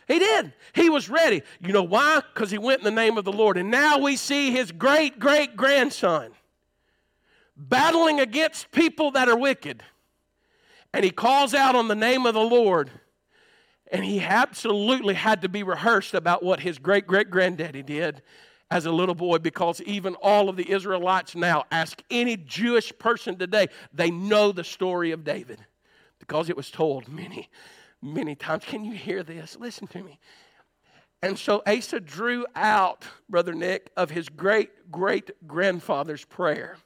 He 0.09 0.19
did. 0.19 0.53
He 0.73 0.89
was 0.89 1.09
ready. 1.09 1.43
You 1.61 1.73
know 1.73 1.83
why? 1.83 2.23
Because 2.33 2.51
he 2.51 2.59
went 2.59 2.79
in 2.79 2.85
the 2.85 2.91
name 2.91 3.19
of 3.19 3.25
the 3.25 3.33
Lord. 3.33 3.57
And 3.59 3.71
now 3.71 3.99
we 3.99 4.17
see 4.17 4.53
his 4.53 4.71
great 4.71 5.19
great 5.19 5.57
grandson 5.57 6.31
battling 7.57 8.21
against 8.21 8.71
people 8.71 9.11
that 9.13 9.29
are 9.29 9.37
wicked. 9.37 9.83
And 10.93 11.05
he 11.05 11.11
calls 11.11 11.55
out 11.55 11.75
on 11.75 11.89
the 11.89 11.97
name 11.97 12.25
of 12.25 12.35
the 12.35 12.41
Lord. 12.41 12.91
And 13.93 14.05
he 14.05 14.21
absolutely 14.21 15.15
had 15.15 15.43
to 15.43 15.49
be 15.49 15.63
rehearsed 15.63 16.15
about 16.15 16.43
what 16.43 16.61
his 16.61 16.79
great 16.79 17.07
great 17.07 17.31
granddaddy 17.31 17.83
did 17.83 18.23
as 18.71 18.87
a 18.87 18.91
little 18.91 19.15
boy 19.15 19.39
because 19.39 19.81
even 19.83 20.15
all 20.17 20.49
of 20.49 20.57
the 20.57 20.71
Israelites 20.71 21.37
now 21.37 21.65
ask 21.71 22.03
any 22.11 22.37
Jewish 22.37 22.93
person 22.99 23.37
today, 23.37 23.69
they 23.93 24.11
know 24.11 24.51
the 24.51 24.65
story 24.65 25.13
of 25.13 25.23
David 25.23 25.65
because 26.19 26.51
it 26.51 26.57
was 26.57 26.71
told 26.71 27.09
many, 27.09 27.49
many 28.03 28.35
times. 28.35 28.65
Can 28.65 28.85
you 28.85 28.95
hear 28.95 29.23
this? 29.23 29.57
Listen 29.61 29.87
to 29.89 30.03
me. 30.03 30.19
And 31.23 31.39
so 31.39 31.63
Asa 31.67 32.01
drew 32.01 32.47
out, 32.55 33.05
Brother 33.29 33.55
Nick, 33.55 33.91
of 33.97 34.11
his 34.11 34.29
great 34.29 34.91
great 34.91 35.31
grandfather's 35.47 36.25
prayer, 36.25 36.77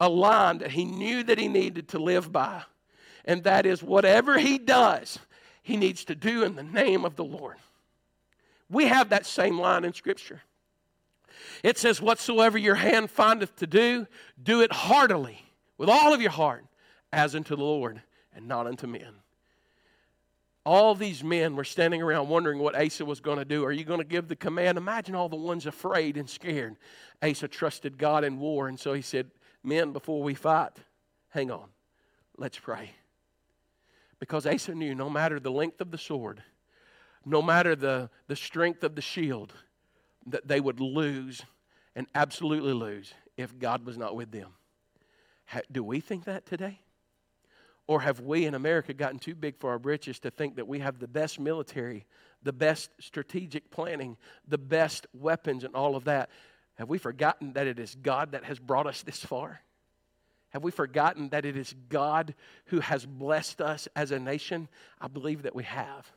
a 0.00 0.08
line 0.08 0.58
that 0.58 0.72
he 0.72 0.84
knew 0.84 1.22
that 1.24 1.38
he 1.38 1.48
needed 1.48 1.88
to 1.88 1.98
live 1.98 2.32
by. 2.32 2.62
And 3.24 3.44
that 3.44 3.66
is 3.66 3.82
whatever 3.82 4.38
he 4.38 4.58
does, 4.58 5.18
he 5.66 5.76
needs 5.76 6.04
to 6.04 6.14
do 6.14 6.44
in 6.44 6.54
the 6.54 6.62
name 6.62 7.04
of 7.04 7.16
the 7.16 7.24
Lord. 7.24 7.56
We 8.70 8.86
have 8.86 9.08
that 9.08 9.26
same 9.26 9.58
line 9.58 9.84
in 9.84 9.92
Scripture. 9.94 10.42
It 11.64 11.76
says, 11.76 12.00
Whatsoever 12.00 12.56
your 12.56 12.76
hand 12.76 13.10
findeth 13.10 13.56
to 13.56 13.66
do, 13.66 14.06
do 14.40 14.60
it 14.60 14.70
heartily, 14.70 15.44
with 15.76 15.88
all 15.88 16.14
of 16.14 16.22
your 16.22 16.30
heart, 16.30 16.64
as 17.12 17.34
unto 17.34 17.56
the 17.56 17.64
Lord, 17.64 18.00
and 18.32 18.46
not 18.46 18.68
unto 18.68 18.86
men. 18.86 19.12
All 20.64 20.94
these 20.94 21.24
men 21.24 21.56
were 21.56 21.64
standing 21.64 22.00
around 22.00 22.28
wondering 22.28 22.60
what 22.60 22.80
Asa 22.80 23.04
was 23.04 23.18
going 23.18 23.38
to 23.38 23.44
do. 23.44 23.64
Are 23.64 23.72
you 23.72 23.82
going 23.82 23.98
to 23.98 24.04
give 24.04 24.28
the 24.28 24.36
command? 24.36 24.78
Imagine 24.78 25.16
all 25.16 25.28
the 25.28 25.34
ones 25.34 25.66
afraid 25.66 26.16
and 26.16 26.30
scared. 26.30 26.76
Asa 27.20 27.48
trusted 27.48 27.98
God 27.98 28.22
in 28.22 28.38
war, 28.38 28.68
and 28.68 28.78
so 28.78 28.92
he 28.92 29.02
said, 29.02 29.32
Men, 29.64 29.90
before 29.90 30.22
we 30.22 30.34
fight, 30.34 30.74
hang 31.30 31.50
on, 31.50 31.70
let's 32.38 32.56
pray. 32.56 32.92
Because 34.18 34.46
Asa 34.46 34.74
knew 34.74 34.94
no 34.94 35.10
matter 35.10 35.38
the 35.38 35.50
length 35.50 35.80
of 35.80 35.90
the 35.90 35.98
sword, 35.98 36.42
no 37.24 37.42
matter 37.42 37.76
the, 37.76 38.08
the 38.28 38.36
strength 38.36 38.82
of 38.82 38.94
the 38.94 39.02
shield, 39.02 39.52
that 40.26 40.48
they 40.48 40.60
would 40.60 40.80
lose 40.80 41.42
and 41.94 42.06
absolutely 42.14 42.72
lose 42.72 43.12
if 43.36 43.58
God 43.58 43.84
was 43.84 43.96
not 43.96 44.16
with 44.16 44.30
them. 44.30 44.50
do 45.70 45.82
we 45.82 46.00
think 46.00 46.24
that 46.24 46.46
today? 46.46 46.80
Or 47.88 48.00
have 48.00 48.20
we 48.20 48.46
in 48.46 48.54
America 48.54 48.92
gotten 48.92 49.18
too 49.18 49.34
big 49.34 49.58
for 49.58 49.70
our 49.70 49.78
britches 49.78 50.18
to 50.20 50.30
think 50.30 50.56
that 50.56 50.66
we 50.66 50.80
have 50.80 50.98
the 50.98 51.06
best 51.06 51.38
military, 51.38 52.04
the 52.42 52.52
best 52.52 52.90
strategic 52.98 53.70
planning, 53.70 54.16
the 54.48 54.58
best 54.58 55.06
weapons, 55.12 55.62
and 55.62 55.74
all 55.74 55.94
of 55.94 56.04
that? 56.04 56.30
Have 56.74 56.88
we 56.88 56.98
forgotten 56.98 57.52
that 57.52 57.66
it 57.66 57.78
is 57.78 57.94
God 57.94 58.32
that 58.32 58.44
has 58.44 58.58
brought 58.58 58.86
us 58.86 59.02
this 59.02 59.20
far? 59.20 59.60
Have 60.56 60.64
we 60.64 60.70
forgotten 60.70 61.28
that 61.28 61.44
it 61.44 61.54
is 61.54 61.74
God 61.90 62.34
who 62.68 62.80
has 62.80 63.04
blessed 63.04 63.60
us 63.60 63.88
as 63.94 64.10
a 64.10 64.18
nation? 64.18 64.68
I 64.98 65.06
believe 65.06 65.42
that 65.42 65.54
we 65.54 65.64
have 65.64 66.10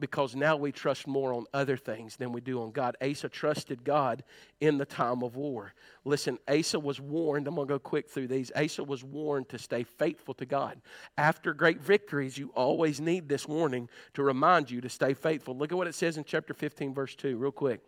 because 0.00 0.34
now 0.34 0.56
we 0.56 0.72
trust 0.72 1.06
more 1.06 1.34
on 1.34 1.44
other 1.52 1.76
things 1.76 2.16
than 2.16 2.32
we 2.32 2.40
do 2.40 2.62
on 2.62 2.70
God. 2.70 2.96
Asa 3.02 3.28
trusted 3.28 3.84
God 3.84 4.24
in 4.62 4.78
the 4.78 4.86
time 4.86 5.22
of 5.22 5.36
war. 5.36 5.74
Listen, 6.06 6.38
Asa 6.48 6.80
was 6.80 7.02
warned. 7.02 7.46
I'm 7.46 7.54
going 7.54 7.68
to 7.68 7.74
go 7.74 7.78
quick 7.78 8.08
through 8.08 8.28
these. 8.28 8.50
Asa 8.56 8.82
was 8.82 9.04
warned 9.04 9.50
to 9.50 9.58
stay 9.58 9.82
faithful 9.82 10.32
to 10.32 10.46
God. 10.46 10.80
After 11.18 11.52
great 11.52 11.82
victories, 11.82 12.38
you 12.38 12.52
always 12.54 12.98
need 12.98 13.28
this 13.28 13.46
warning 13.46 13.90
to 14.14 14.22
remind 14.22 14.70
you 14.70 14.80
to 14.80 14.88
stay 14.88 15.12
faithful. 15.12 15.54
Look 15.54 15.70
at 15.70 15.76
what 15.76 15.86
it 15.86 15.94
says 15.94 16.16
in 16.16 16.24
chapter 16.24 16.54
15, 16.54 16.94
verse 16.94 17.14
2, 17.14 17.36
real 17.36 17.52
quick. 17.52 17.82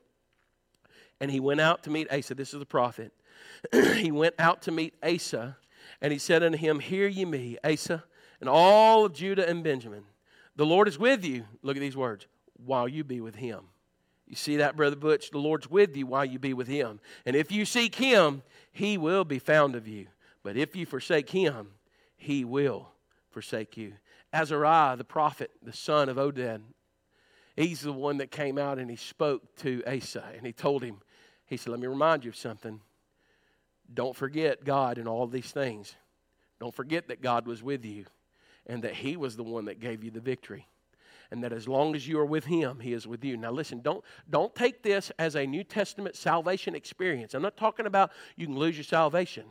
And 1.18 1.30
he 1.30 1.40
went 1.40 1.62
out 1.62 1.84
to 1.84 1.90
meet 1.90 2.12
Asa. 2.12 2.34
This 2.34 2.52
is 2.52 2.58
the 2.58 2.66
prophet. 2.66 3.10
he 3.94 4.12
went 4.12 4.34
out 4.38 4.60
to 4.62 4.70
meet 4.70 4.92
Asa 5.02 5.56
and 6.00 6.12
he 6.12 6.18
said 6.18 6.42
unto 6.42 6.58
him, 6.58 6.80
Hear 6.80 7.08
ye 7.08 7.24
me, 7.24 7.58
Asa, 7.64 8.04
and 8.40 8.48
all 8.48 9.04
of 9.04 9.14
Judah 9.14 9.48
and 9.48 9.64
Benjamin. 9.64 10.04
The 10.56 10.66
Lord 10.66 10.88
is 10.88 10.98
with 10.98 11.24
you. 11.24 11.44
Look 11.62 11.76
at 11.76 11.80
these 11.80 11.96
words 11.96 12.26
while 12.64 12.88
you 12.88 13.04
be 13.04 13.20
with 13.20 13.36
him. 13.36 13.60
You 14.26 14.36
see 14.36 14.56
that, 14.56 14.76
Brother 14.76 14.96
Butch? 14.96 15.30
The 15.30 15.38
Lord's 15.38 15.70
with 15.70 15.96
you 15.96 16.06
while 16.06 16.24
you 16.24 16.38
be 16.38 16.52
with 16.52 16.68
him. 16.68 17.00
And 17.24 17.34
if 17.34 17.50
you 17.50 17.64
seek 17.64 17.94
him, 17.94 18.42
he 18.72 18.98
will 18.98 19.24
be 19.24 19.38
found 19.38 19.74
of 19.74 19.88
you. 19.88 20.08
But 20.42 20.56
if 20.56 20.76
you 20.76 20.84
forsake 20.84 21.30
him, 21.30 21.68
he 22.16 22.44
will 22.44 22.90
forsake 23.30 23.76
you. 23.76 23.94
Azariah, 24.32 24.96
the 24.96 25.04
prophet, 25.04 25.50
the 25.62 25.72
son 25.72 26.08
of 26.08 26.16
Oded, 26.16 26.60
he's 27.56 27.80
the 27.80 27.92
one 27.92 28.18
that 28.18 28.30
came 28.30 28.58
out 28.58 28.78
and 28.78 28.90
he 28.90 28.96
spoke 28.96 29.56
to 29.56 29.82
Asa 29.86 30.24
and 30.36 30.44
he 30.44 30.52
told 30.52 30.82
him, 30.82 31.00
he 31.46 31.56
said, 31.56 31.70
Let 31.70 31.80
me 31.80 31.86
remind 31.86 32.24
you 32.24 32.30
of 32.30 32.36
something. 32.36 32.80
Don't 33.92 34.14
forget 34.14 34.64
God 34.64 34.98
in 34.98 35.08
all 35.08 35.26
these 35.26 35.50
things. 35.50 35.94
Don't 36.60 36.74
forget 36.74 37.08
that 37.08 37.22
God 37.22 37.46
was 37.46 37.62
with 37.62 37.84
you 37.84 38.04
and 38.66 38.82
that 38.84 38.94
He 38.94 39.16
was 39.16 39.36
the 39.36 39.44
one 39.44 39.66
that 39.66 39.80
gave 39.80 40.04
you 40.04 40.10
the 40.10 40.20
victory. 40.20 40.66
And 41.30 41.44
that 41.44 41.52
as 41.52 41.68
long 41.68 41.94
as 41.94 42.08
you 42.08 42.18
are 42.18 42.26
with 42.26 42.44
Him, 42.44 42.80
He 42.80 42.92
is 42.92 43.06
with 43.06 43.24
you. 43.24 43.36
Now, 43.36 43.50
listen, 43.50 43.80
don't, 43.80 44.02
don't 44.28 44.54
take 44.54 44.82
this 44.82 45.12
as 45.18 45.36
a 45.36 45.46
New 45.46 45.64
Testament 45.64 46.16
salvation 46.16 46.74
experience. 46.74 47.34
I'm 47.34 47.42
not 47.42 47.56
talking 47.56 47.86
about 47.86 48.12
you 48.36 48.46
can 48.46 48.56
lose 48.56 48.76
your 48.76 48.84
salvation, 48.84 49.44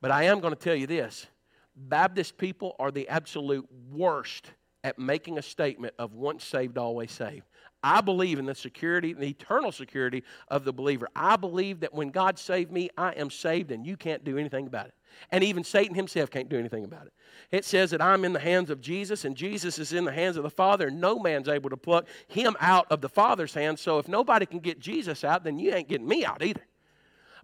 but 0.00 0.10
I 0.10 0.24
am 0.24 0.40
going 0.40 0.54
to 0.54 0.60
tell 0.60 0.74
you 0.74 0.86
this 0.86 1.26
Baptist 1.74 2.36
people 2.36 2.76
are 2.78 2.90
the 2.90 3.08
absolute 3.08 3.66
worst 3.90 4.52
at 4.84 4.98
making 4.98 5.38
a 5.38 5.42
statement 5.42 5.94
of 5.98 6.14
once 6.14 6.44
saved, 6.44 6.78
always 6.78 7.10
saved. 7.10 7.44
I 7.82 8.00
believe 8.00 8.38
in 8.38 8.44
the 8.44 8.54
security, 8.54 9.12
and 9.12 9.20
the 9.20 9.28
eternal 9.28 9.72
security 9.72 10.22
of 10.48 10.64
the 10.64 10.72
believer. 10.72 11.08
I 11.16 11.36
believe 11.36 11.80
that 11.80 11.94
when 11.94 12.10
God 12.10 12.38
saved 12.38 12.70
me, 12.70 12.90
I 12.96 13.12
am 13.12 13.30
saved 13.30 13.70
and 13.70 13.86
you 13.86 13.96
can't 13.96 14.24
do 14.24 14.38
anything 14.38 14.66
about 14.66 14.86
it. 14.86 14.94
And 15.30 15.42
even 15.42 15.64
Satan 15.64 15.94
himself 15.94 16.30
can't 16.30 16.48
do 16.48 16.58
anything 16.58 16.84
about 16.84 17.06
it. 17.06 17.12
It 17.50 17.64
says 17.64 17.90
that 17.90 18.02
I'm 18.02 18.24
in 18.24 18.32
the 18.32 18.40
hands 18.40 18.70
of 18.70 18.80
Jesus 18.80 19.24
and 19.24 19.36
Jesus 19.36 19.78
is 19.78 19.92
in 19.92 20.04
the 20.04 20.12
hands 20.12 20.36
of 20.36 20.42
the 20.42 20.50
Father. 20.50 20.88
and 20.88 21.00
No 21.00 21.18
man's 21.18 21.48
able 21.48 21.70
to 21.70 21.76
pluck 21.76 22.06
him 22.28 22.56
out 22.60 22.86
of 22.90 23.00
the 23.00 23.08
Father's 23.08 23.54
hands. 23.54 23.80
So 23.80 23.98
if 23.98 24.08
nobody 24.08 24.46
can 24.46 24.60
get 24.60 24.78
Jesus 24.78 25.24
out, 25.24 25.44
then 25.44 25.58
you 25.58 25.72
ain't 25.72 25.88
getting 25.88 26.08
me 26.08 26.24
out 26.24 26.42
either. 26.42 26.66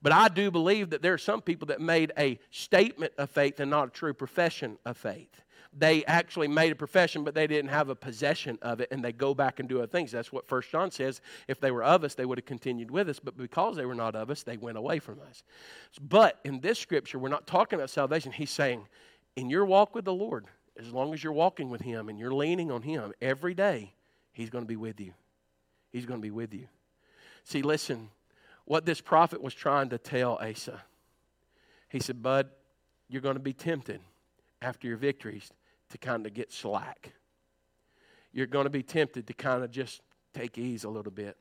But 0.03 0.12
I 0.12 0.28
do 0.28 0.51
believe 0.51 0.91
that 0.91 1.03
there 1.03 1.14
are 1.14 1.18
some 1.18 1.41
people 1.41 1.66
that 1.66 1.80
made 1.80 2.12
a 2.18 2.39
statement 2.51 3.14
of 3.18 3.30
faith 3.30 3.59
and 3.59 3.70
not 3.70 3.89
a 3.89 3.91
true 3.91 4.14
profession 4.14 4.78
of 4.84 4.97
faith 4.97 5.43
they 5.79 6.05
actually 6.07 6.49
made 6.49 6.72
a 6.72 6.77
profession, 6.77 7.22
but 7.22 7.35
they 7.35 7.47
didn't 7.47 7.70
have 7.70 7.91
a 7.91 7.95
possession 7.95 8.59
of 8.62 8.81
it, 8.81 8.89
and 8.91 9.05
they 9.05 9.12
go 9.12 9.35
back 9.35 9.61
and 9.61 9.68
do 9.68 9.79
other 9.79 9.87
things. 9.87 10.11
That's 10.11 10.33
what 10.33 10.49
First 10.49 10.70
John 10.70 10.91
says. 10.91 11.20
If 11.49 11.61
they 11.61 11.70
were 11.70 11.85
of 11.85 12.03
us, 12.03 12.14
they 12.14 12.24
would 12.24 12.39
have 12.39 12.47
continued 12.47 12.91
with 12.91 13.09
us, 13.11 13.18
but 13.18 13.37
because 13.37 13.77
they 13.77 13.85
were 13.85 13.95
not 13.95 14.16
of 14.16 14.31
us, 14.31 14.43
they 14.43 14.57
went 14.57 14.79
away 14.79 14.99
from 14.99 15.20
us. 15.29 15.43
But 16.01 16.41
in 16.45 16.61
this 16.61 16.79
scripture, 16.79 17.18
we're 17.18 17.29
not 17.29 17.47
talking 17.47 17.79
about 17.79 17.91
salvation. 17.91 18.33
He's 18.33 18.51
saying, 18.51 18.87
in 19.37 19.51
your 19.51 19.66
walk 19.66 19.95
with 19.95 20.07
the 20.07 20.14
Lord, 20.14 20.47
as 20.79 20.93
long 20.93 21.12
as 21.12 21.22
you're 21.22 21.33
walking 21.33 21.68
with 21.68 21.83
Him 21.83 22.09
and 22.09 22.18
you're 22.18 22.35
leaning 22.35 22.70
on 22.70 22.81
Him 22.81 23.12
every 23.20 23.53
day, 23.53 23.93
He's 24.33 24.49
going 24.49 24.64
to 24.64 24.68
be 24.68 24.77
with 24.77 24.99
you. 24.99 25.12
He's 25.93 26.07
going 26.07 26.20
to 26.20 26.27
be 26.27 26.31
with 26.31 26.55
you. 26.55 26.68
See, 27.45 27.62
listen, 27.62 28.09
what 28.64 28.87
this 28.87 29.01
prophet 29.01 29.43
was 29.43 29.55
trying 29.55 29.91
to 29.91 29.99
tell 29.99 30.39
Asa, 30.41 30.83
he 31.89 32.01
said, 32.01 32.22
Bud, 32.22 32.49
you're 33.09 33.22
going 33.22 33.37
to 33.37 33.41
be 33.41 33.53
tempted 33.53 34.01
after 34.61 34.89
your 34.89 34.97
victories 34.97 35.53
to 35.91 35.99
kind 35.99 36.26
of 36.26 36.34
get 36.34 36.53
slack. 36.53 37.12
You're 38.32 38.47
going 38.47 38.64
to 38.64 38.70
be 38.70 38.82
tempted 38.82 39.26
to 39.26 39.32
kind 39.32 39.64
of 39.64 39.70
just 39.70 40.03
take 40.34 40.59
ease 40.59 40.84
a 40.84 40.89
little 40.89 41.12
bit. 41.12 41.37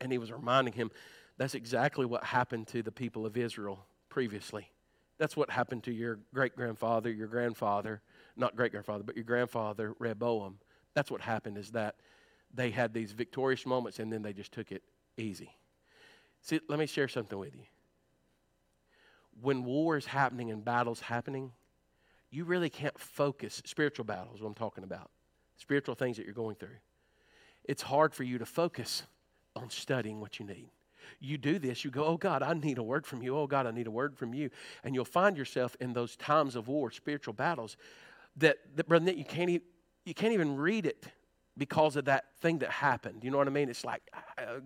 And 0.00 0.10
he 0.10 0.18
was 0.18 0.32
reminding 0.32 0.74
him 0.74 0.90
that's 1.36 1.54
exactly 1.54 2.06
what 2.06 2.24
happened 2.24 2.68
to 2.68 2.82
the 2.82 2.92
people 2.92 3.26
of 3.26 3.36
Israel 3.36 3.84
previously. 4.08 4.70
That's 5.18 5.36
what 5.36 5.50
happened 5.50 5.84
to 5.84 5.92
your 5.92 6.18
great 6.32 6.56
grandfather, 6.56 7.10
your 7.10 7.26
grandfather, 7.26 8.00
not 8.36 8.56
great 8.56 8.72
grandfather, 8.72 9.04
but 9.04 9.16
your 9.16 9.24
grandfather, 9.24 9.94
Rehoboam. 9.98 10.58
That's 10.94 11.10
what 11.10 11.20
happened 11.20 11.58
is 11.58 11.72
that 11.72 11.96
they 12.52 12.70
had 12.70 12.94
these 12.94 13.12
victorious 13.12 13.66
moments 13.66 13.98
and 13.98 14.12
then 14.12 14.22
they 14.22 14.32
just 14.32 14.52
took 14.52 14.72
it 14.72 14.82
easy. 15.16 15.54
See, 16.42 16.60
let 16.68 16.78
me 16.78 16.86
share 16.86 17.08
something 17.08 17.38
with 17.38 17.54
you. 17.54 17.64
When 19.40 19.64
war 19.64 19.96
is 19.96 20.06
happening 20.06 20.50
and 20.50 20.64
battles 20.64 21.00
happening, 21.00 21.52
you 22.30 22.44
really 22.44 22.70
can't 22.70 22.98
focus. 22.98 23.62
Spiritual 23.64 24.04
battles, 24.04 24.40
what 24.40 24.48
I'm 24.48 24.54
talking 24.54 24.84
about, 24.84 25.10
spiritual 25.56 25.94
things 25.94 26.16
that 26.16 26.24
you're 26.24 26.34
going 26.34 26.56
through. 26.56 26.78
It's 27.64 27.82
hard 27.82 28.14
for 28.14 28.24
you 28.24 28.38
to 28.38 28.46
focus 28.46 29.02
on 29.56 29.70
studying 29.70 30.20
what 30.20 30.38
you 30.38 30.46
need. 30.46 30.70
You 31.18 31.38
do 31.38 31.58
this, 31.58 31.84
you 31.84 31.90
go, 31.90 32.04
Oh 32.04 32.16
God, 32.16 32.42
I 32.42 32.54
need 32.54 32.78
a 32.78 32.82
word 32.82 33.06
from 33.06 33.22
you. 33.22 33.36
Oh 33.36 33.46
God, 33.46 33.66
I 33.66 33.72
need 33.72 33.86
a 33.86 33.90
word 33.90 34.16
from 34.16 34.32
you. 34.32 34.50
And 34.84 34.94
you'll 34.94 35.04
find 35.04 35.36
yourself 35.36 35.76
in 35.80 35.92
those 35.92 36.16
times 36.16 36.56
of 36.56 36.68
war, 36.68 36.90
spiritual 36.90 37.34
battles, 37.34 37.76
that, 38.36 38.58
that 38.76 38.88
brother, 38.88 39.12
you 39.12 39.24
can't, 39.24 39.50
e- 39.50 39.62
you 40.04 40.14
can't 40.14 40.32
even 40.32 40.56
read 40.56 40.86
it 40.86 41.06
because 41.56 41.96
of 41.96 42.04
that 42.06 42.24
thing 42.40 42.58
that 42.58 42.70
happened. 42.70 43.24
You 43.24 43.30
know 43.30 43.38
what 43.38 43.48
I 43.48 43.50
mean? 43.50 43.68
It's 43.68 43.84
like, 43.84 44.02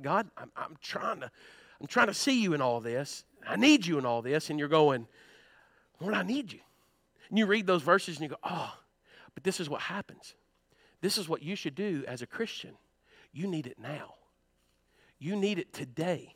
God, 0.03 0.29
I'm, 0.37 0.53
I'm 0.57 0.77
trying 0.81 1.21
to, 1.21 1.31
I'm 1.81 1.87
trying 1.87 2.07
to 2.09 2.15
see 2.15 2.41
you 2.41 2.55
in 2.55 2.61
all 2.61 2.81
this. 2.81 3.25
I 3.47 3.57
need 3.57 3.87
you 3.87 3.99
in 3.99 4.07
all 4.07 4.23
this. 4.23 4.51
And 4.51 4.59
you're 4.59 4.69
going, 4.69 5.07
Lord, 6.01 6.15
I 6.15 6.23
need 6.23 6.53
you. 6.53 6.61
And 7.29 7.39
you 7.39 7.47
read 7.47 7.67
those 7.67 7.83
verses 7.83 8.17
and 8.17 8.23
you 8.25 8.29
go, 8.29 8.37
oh, 8.45 8.75
but 9.35 9.45
this 9.45 9.61
is 9.61 9.69
what 9.69 9.83
happens. 9.83 10.35
This 11.01 11.19
is 11.19 11.29
what 11.29 11.43
you 11.43 11.57
should 11.57 11.75
do 11.75 12.05
as 12.07 12.23
a 12.23 12.27
Christian. 12.27 12.77
You 13.33 13.47
need 13.47 13.67
it 13.67 13.79
now. 13.79 14.15
You 15.19 15.37
need 15.37 15.59
it 15.59 15.73
today. 15.73 16.35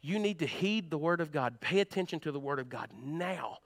You 0.00 0.18
need 0.18 0.38
to 0.40 0.46
heed 0.46 0.90
the 0.90 0.98
Word 0.98 1.20
of 1.20 1.32
God. 1.32 1.60
Pay 1.60 1.80
attention 1.80 2.20
to 2.20 2.32
the 2.32 2.40
Word 2.40 2.58
of 2.58 2.68
God 2.68 2.90
now 3.02 3.58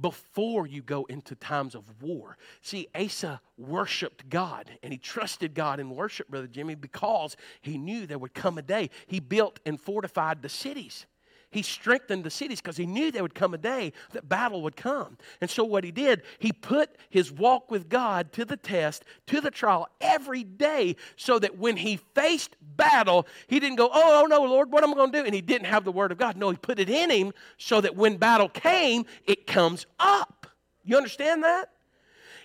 before 0.00 0.66
you 0.66 0.82
go 0.82 1.04
into 1.04 1.34
times 1.34 1.74
of 1.74 2.02
war. 2.02 2.36
See, 2.62 2.88
Asa 2.94 3.40
worshiped 3.56 4.28
God 4.28 4.70
and 4.82 4.92
he 4.92 4.98
trusted 4.98 5.54
God 5.54 5.78
in 5.80 5.90
worship, 5.90 6.28
Brother 6.28 6.48
Jimmy, 6.48 6.74
because 6.74 7.36
he 7.62 7.78
knew 7.78 8.06
there 8.06 8.18
would 8.18 8.34
come 8.34 8.58
a 8.58 8.62
day. 8.62 8.90
He 9.06 9.20
built 9.20 9.60
and 9.64 9.80
fortified 9.80 10.42
the 10.42 10.48
cities. 10.48 11.06
He 11.54 11.62
strengthened 11.62 12.24
the 12.24 12.30
cities 12.30 12.60
because 12.60 12.76
he 12.76 12.84
knew 12.84 13.12
there 13.12 13.22
would 13.22 13.36
come 13.36 13.54
a 13.54 13.58
day 13.58 13.92
that 14.10 14.28
battle 14.28 14.60
would 14.62 14.74
come. 14.74 15.16
And 15.40 15.48
so, 15.48 15.62
what 15.62 15.84
he 15.84 15.92
did, 15.92 16.22
he 16.40 16.50
put 16.50 16.96
his 17.10 17.30
walk 17.30 17.70
with 17.70 17.88
God 17.88 18.32
to 18.32 18.44
the 18.44 18.56
test, 18.56 19.04
to 19.28 19.40
the 19.40 19.52
trial 19.52 19.86
every 20.00 20.42
day, 20.42 20.96
so 21.14 21.38
that 21.38 21.56
when 21.56 21.76
he 21.76 22.00
faced 22.12 22.56
battle, 22.60 23.28
he 23.46 23.60
didn't 23.60 23.76
go, 23.76 23.88
Oh, 23.92 24.22
oh 24.24 24.26
no, 24.26 24.42
Lord, 24.42 24.72
what 24.72 24.82
am 24.82 24.90
I 24.90 24.94
going 24.94 25.12
to 25.12 25.18
do? 25.20 25.24
And 25.24 25.32
he 25.32 25.40
didn't 25.40 25.68
have 25.68 25.84
the 25.84 25.92
word 25.92 26.10
of 26.10 26.18
God. 26.18 26.36
No, 26.36 26.50
he 26.50 26.56
put 26.56 26.80
it 26.80 26.90
in 26.90 27.08
him 27.08 27.32
so 27.56 27.80
that 27.80 27.94
when 27.94 28.16
battle 28.16 28.48
came, 28.48 29.06
it 29.24 29.46
comes 29.46 29.86
up. 30.00 30.48
You 30.82 30.96
understand 30.96 31.44
that? 31.44 31.70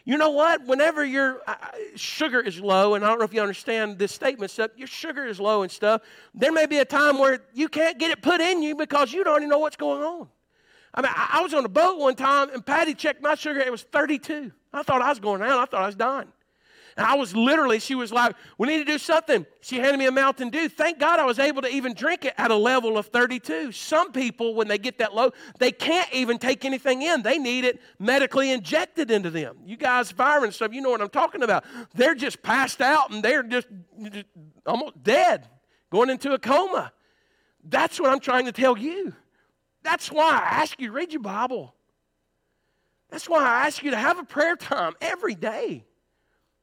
You 0.10 0.18
know 0.18 0.32
what? 0.32 0.66
Whenever 0.66 1.06
your 1.06 1.40
uh, 1.46 1.54
sugar 1.96 2.40
is 2.40 2.60
low, 2.60 2.96
and 2.96 3.06
I 3.06 3.10
don't 3.10 3.20
know 3.20 3.26
if 3.26 3.34
you 3.36 3.44
understand 3.44 4.00
this 4.00 4.12
statement 4.12 4.50
stuff, 4.50 4.72
your 4.76 4.88
sugar 4.88 5.24
is 5.24 5.40
low 5.40 5.62
and 5.62 5.72
stuff, 5.72 6.02
there 6.34 6.52
may 6.52 6.66
be 6.66 6.80
a 6.80 6.86
time 6.86 7.20
where 7.20 7.42
you 7.54 7.70
can't 7.70 8.00
get 8.00 8.10
it 8.10 8.24
put 8.24 8.42
in 8.42 8.64
you 8.64 8.76
because 8.76 9.14
you 9.14 9.24
don't 9.24 9.42
even 9.42 9.50
know 9.50 9.60
what's 9.60 9.76
going 9.76 10.02
on. 10.02 10.28
I 10.96 11.02
mean, 11.04 11.12
I, 11.16 11.30
I 11.34 11.42
was 11.44 11.54
on 11.54 11.64
a 11.64 11.70
boat 11.70 12.00
one 12.00 12.16
time, 12.16 12.50
and 12.52 12.66
Patty 12.66 12.96
checked 12.96 13.22
my 13.22 13.36
sugar, 13.36 13.60
it 13.60 13.72
was 13.72 13.84
32. 13.84 14.52
I 14.74 14.82
thought 14.82 15.04
I 15.04 15.10
was 15.10 15.20
going 15.20 15.42
down, 15.42 15.52
I 15.52 15.66
thought 15.66 15.84
I 15.84 15.86
was 15.86 15.96
dying. 15.96 16.30
And 17.00 17.08
I 17.08 17.16
was 17.16 17.34
literally, 17.34 17.80
she 17.80 17.96
was 17.96 18.12
like, 18.12 18.36
We 18.58 18.68
need 18.68 18.80
to 18.80 18.84
do 18.84 18.98
something. 18.98 19.46
She 19.62 19.78
handed 19.78 19.98
me 19.98 20.08
a 20.08 20.12
Mountain 20.12 20.50
Dew. 20.50 20.68
Thank 20.68 21.00
God 21.00 21.18
I 21.18 21.24
was 21.24 21.40
able 21.40 21.62
to 21.62 21.70
even 21.70 21.94
drink 21.94 22.26
it 22.26 22.34
at 22.38 22.52
a 22.52 22.56
level 22.56 22.98
of 22.98 23.06
32. 23.06 23.72
Some 23.72 24.12
people, 24.12 24.54
when 24.54 24.68
they 24.68 24.78
get 24.78 24.98
that 24.98 25.16
low, 25.16 25.32
they 25.60 25.72
can't 25.72 26.12
even 26.12 26.38
take 26.38 26.66
anything 26.66 27.02
in. 27.02 27.22
They 27.22 27.38
need 27.38 27.64
it 27.64 27.80
medically 28.00 28.52
injected 28.52 29.12
into 29.12 29.30
them. 29.30 29.60
You 29.66 29.78
guys, 29.78 30.12
firemen 30.12 30.52
stuff, 30.52 30.74
you 30.74 30.82
know 30.82 30.90
what 30.90 31.00
I'm 31.00 31.08
talking 31.08 31.42
about. 31.42 31.64
They're 31.94 32.16
just 32.16 32.44
passed 32.44 32.82
out 32.82 33.12
and 33.12 33.24
they're 33.24 33.44
just, 33.44 33.68
just 34.12 34.26
almost 34.66 35.02
dead, 35.02 35.48
going 35.90 36.10
into 36.10 36.34
a 36.34 36.38
coma. 36.38 36.92
That's 37.64 37.98
what 37.98 38.10
I'm 38.10 38.20
trying 38.20 38.44
to 38.48 38.52
tell 38.52 38.78
you. 38.78 39.14
That's 39.84 40.12
why 40.12 40.32
I 40.34 40.64
ask 40.64 40.78
you 40.82 40.88
to 40.88 40.94
read 40.94 41.14
your 41.14 41.22
Bible. 41.22 41.74
That's 43.10 43.30
why 43.30 43.46
I 43.46 43.68
ask 43.68 43.84
you 43.84 43.92
to 43.92 43.98
have 43.98 44.20
a 44.20 44.26
prayer 44.26 44.58
time 44.58 44.96
every 45.00 45.36
day. 45.36 45.86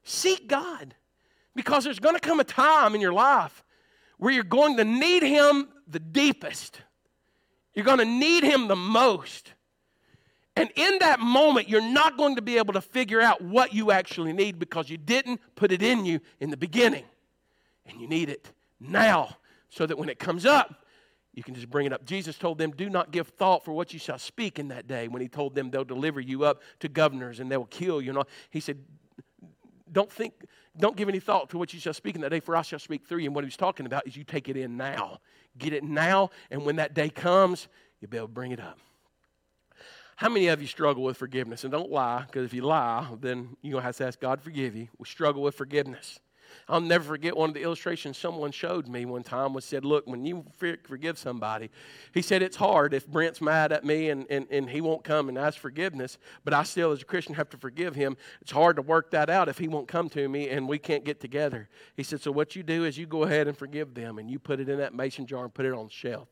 Seek 0.07 0.47
God 0.47 0.95
because 1.53 1.83
there's 1.83 1.99
going 1.99 2.15
to 2.15 2.21
come 2.21 2.39
a 2.39 2.45
time 2.45 2.95
in 2.95 3.01
your 3.01 3.11
life 3.11 3.61
where 4.17 4.31
you're 4.31 4.45
going 4.45 4.77
to 4.77 4.85
need 4.85 5.21
Him 5.21 5.67
the 5.85 5.99
deepest. 5.99 6.79
You're 7.73 7.83
going 7.83 7.97
to 7.99 8.05
need 8.05 8.45
Him 8.45 8.69
the 8.69 8.75
most. 8.77 9.51
And 10.55 10.71
in 10.77 10.99
that 10.99 11.19
moment, 11.19 11.67
you're 11.67 11.81
not 11.81 12.15
going 12.15 12.37
to 12.37 12.41
be 12.41 12.57
able 12.57 12.73
to 12.73 12.81
figure 12.81 13.19
out 13.19 13.41
what 13.41 13.73
you 13.73 13.91
actually 13.91 14.31
need 14.31 14.59
because 14.59 14.89
you 14.89 14.97
didn't 14.97 15.41
put 15.55 15.73
it 15.73 15.81
in 15.81 16.05
you 16.05 16.21
in 16.39 16.51
the 16.51 16.57
beginning. 16.57 17.03
And 17.85 17.99
you 17.99 18.07
need 18.07 18.29
it 18.29 18.49
now 18.79 19.35
so 19.69 19.85
that 19.85 19.97
when 19.97 20.07
it 20.07 20.19
comes 20.19 20.45
up, 20.45 20.85
you 21.33 21.43
can 21.43 21.53
just 21.53 21.69
bring 21.69 21.85
it 21.85 21.91
up. 21.91 22.05
Jesus 22.05 22.37
told 22.37 22.59
them, 22.59 22.71
Do 22.71 22.89
not 22.89 23.11
give 23.11 23.27
thought 23.27 23.65
for 23.65 23.73
what 23.73 23.91
you 23.91 23.99
shall 23.99 24.19
speak 24.19 24.57
in 24.57 24.69
that 24.69 24.87
day. 24.87 25.09
When 25.09 25.21
he 25.21 25.27
told 25.27 25.53
them 25.53 25.69
they'll 25.69 25.83
deliver 25.83 26.21
you 26.21 26.45
up 26.45 26.61
to 26.79 26.87
governors 26.87 27.41
and 27.41 27.51
they'll 27.51 27.65
kill 27.65 28.01
you. 28.01 28.17
and 28.17 28.23
He 28.49 28.61
said, 28.61 28.79
don't 29.91 30.11
think, 30.11 30.33
don't 30.77 30.95
give 30.95 31.09
any 31.09 31.19
thought 31.19 31.49
to 31.51 31.57
what 31.57 31.73
you 31.73 31.79
shall 31.79 31.93
speak 31.93 32.15
in 32.15 32.21
that 32.21 32.29
day, 32.29 32.39
for 32.39 32.55
I 32.55 32.61
shall 32.61 32.79
speak 32.79 33.05
through 33.05 33.19
you. 33.19 33.27
And 33.27 33.35
what 33.35 33.43
he's 33.43 33.57
talking 33.57 33.85
about 33.85 34.07
is 34.07 34.15
you 34.15 34.23
take 34.23 34.49
it 34.49 34.57
in 34.57 34.77
now. 34.77 35.19
Get 35.57 35.73
it 35.73 35.83
now, 35.83 36.29
and 36.51 36.65
when 36.65 36.75
that 36.75 36.93
day 36.93 37.09
comes, 37.09 37.67
you'll 37.99 38.09
be 38.09 38.17
able 38.17 38.27
to 38.27 38.33
bring 38.33 38.51
it 38.51 38.59
up. 38.59 38.79
How 40.17 40.29
many 40.29 40.47
of 40.47 40.61
you 40.61 40.67
struggle 40.67 41.03
with 41.03 41.17
forgiveness? 41.17 41.63
And 41.63 41.71
don't 41.71 41.91
lie, 41.91 42.23
because 42.25 42.45
if 42.45 42.53
you 42.53 42.63
lie, 42.63 43.07
then 43.21 43.55
you're 43.61 43.73
going 43.73 43.81
to 43.81 43.85
have 43.85 43.97
to 43.97 44.05
ask 44.07 44.19
God 44.19 44.39
to 44.39 44.43
forgive 44.43 44.75
you. 44.75 44.87
We 44.97 45.05
struggle 45.05 45.43
with 45.43 45.55
forgiveness. 45.55 46.19
I'll 46.67 46.81
never 46.81 47.03
forget 47.03 47.35
one 47.35 47.49
of 47.49 47.53
the 47.53 47.61
illustrations 47.61 48.17
someone 48.17 48.51
showed 48.51 48.87
me 48.87 49.05
one 49.05 49.23
time 49.23 49.53
was 49.53 49.65
said, 49.65 49.85
Look, 49.85 50.07
when 50.07 50.25
you 50.25 50.45
forgive 50.83 51.17
somebody, 51.17 51.69
he 52.13 52.21
said, 52.21 52.41
It's 52.41 52.57
hard 52.57 52.93
if 52.93 53.07
Brent's 53.07 53.41
mad 53.41 53.71
at 53.71 53.83
me 53.85 54.09
and, 54.09 54.25
and, 54.29 54.47
and 54.49 54.69
he 54.69 54.81
won't 54.81 55.03
come 55.03 55.29
and 55.29 55.37
ask 55.37 55.59
forgiveness, 55.59 56.17
but 56.43 56.53
I 56.53 56.63
still, 56.63 56.91
as 56.91 57.01
a 57.01 57.05
Christian, 57.05 57.35
have 57.35 57.49
to 57.51 57.57
forgive 57.57 57.95
him. 57.95 58.17
It's 58.41 58.51
hard 58.51 58.75
to 58.75 58.81
work 58.81 59.11
that 59.11 59.29
out 59.29 59.49
if 59.49 59.57
he 59.57 59.67
won't 59.67 59.87
come 59.87 60.09
to 60.09 60.27
me 60.27 60.49
and 60.49 60.67
we 60.67 60.77
can't 60.77 61.03
get 61.03 61.19
together. 61.19 61.69
He 61.95 62.03
said, 62.03 62.21
So 62.21 62.31
what 62.31 62.55
you 62.55 62.63
do 62.63 62.85
is 62.85 62.97
you 62.97 63.05
go 63.05 63.23
ahead 63.23 63.47
and 63.47 63.57
forgive 63.57 63.93
them 63.93 64.17
and 64.19 64.29
you 64.29 64.39
put 64.39 64.59
it 64.59 64.69
in 64.69 64.77
that 64.79 64.93
mason 64.93 65.25
jar 65.25 65.43
and 65.43 65.53
put 65.53 65.65
it 65.65 65.73
on 65.73 65.85
the 65.85 65.91
shelf. 65.91 66.27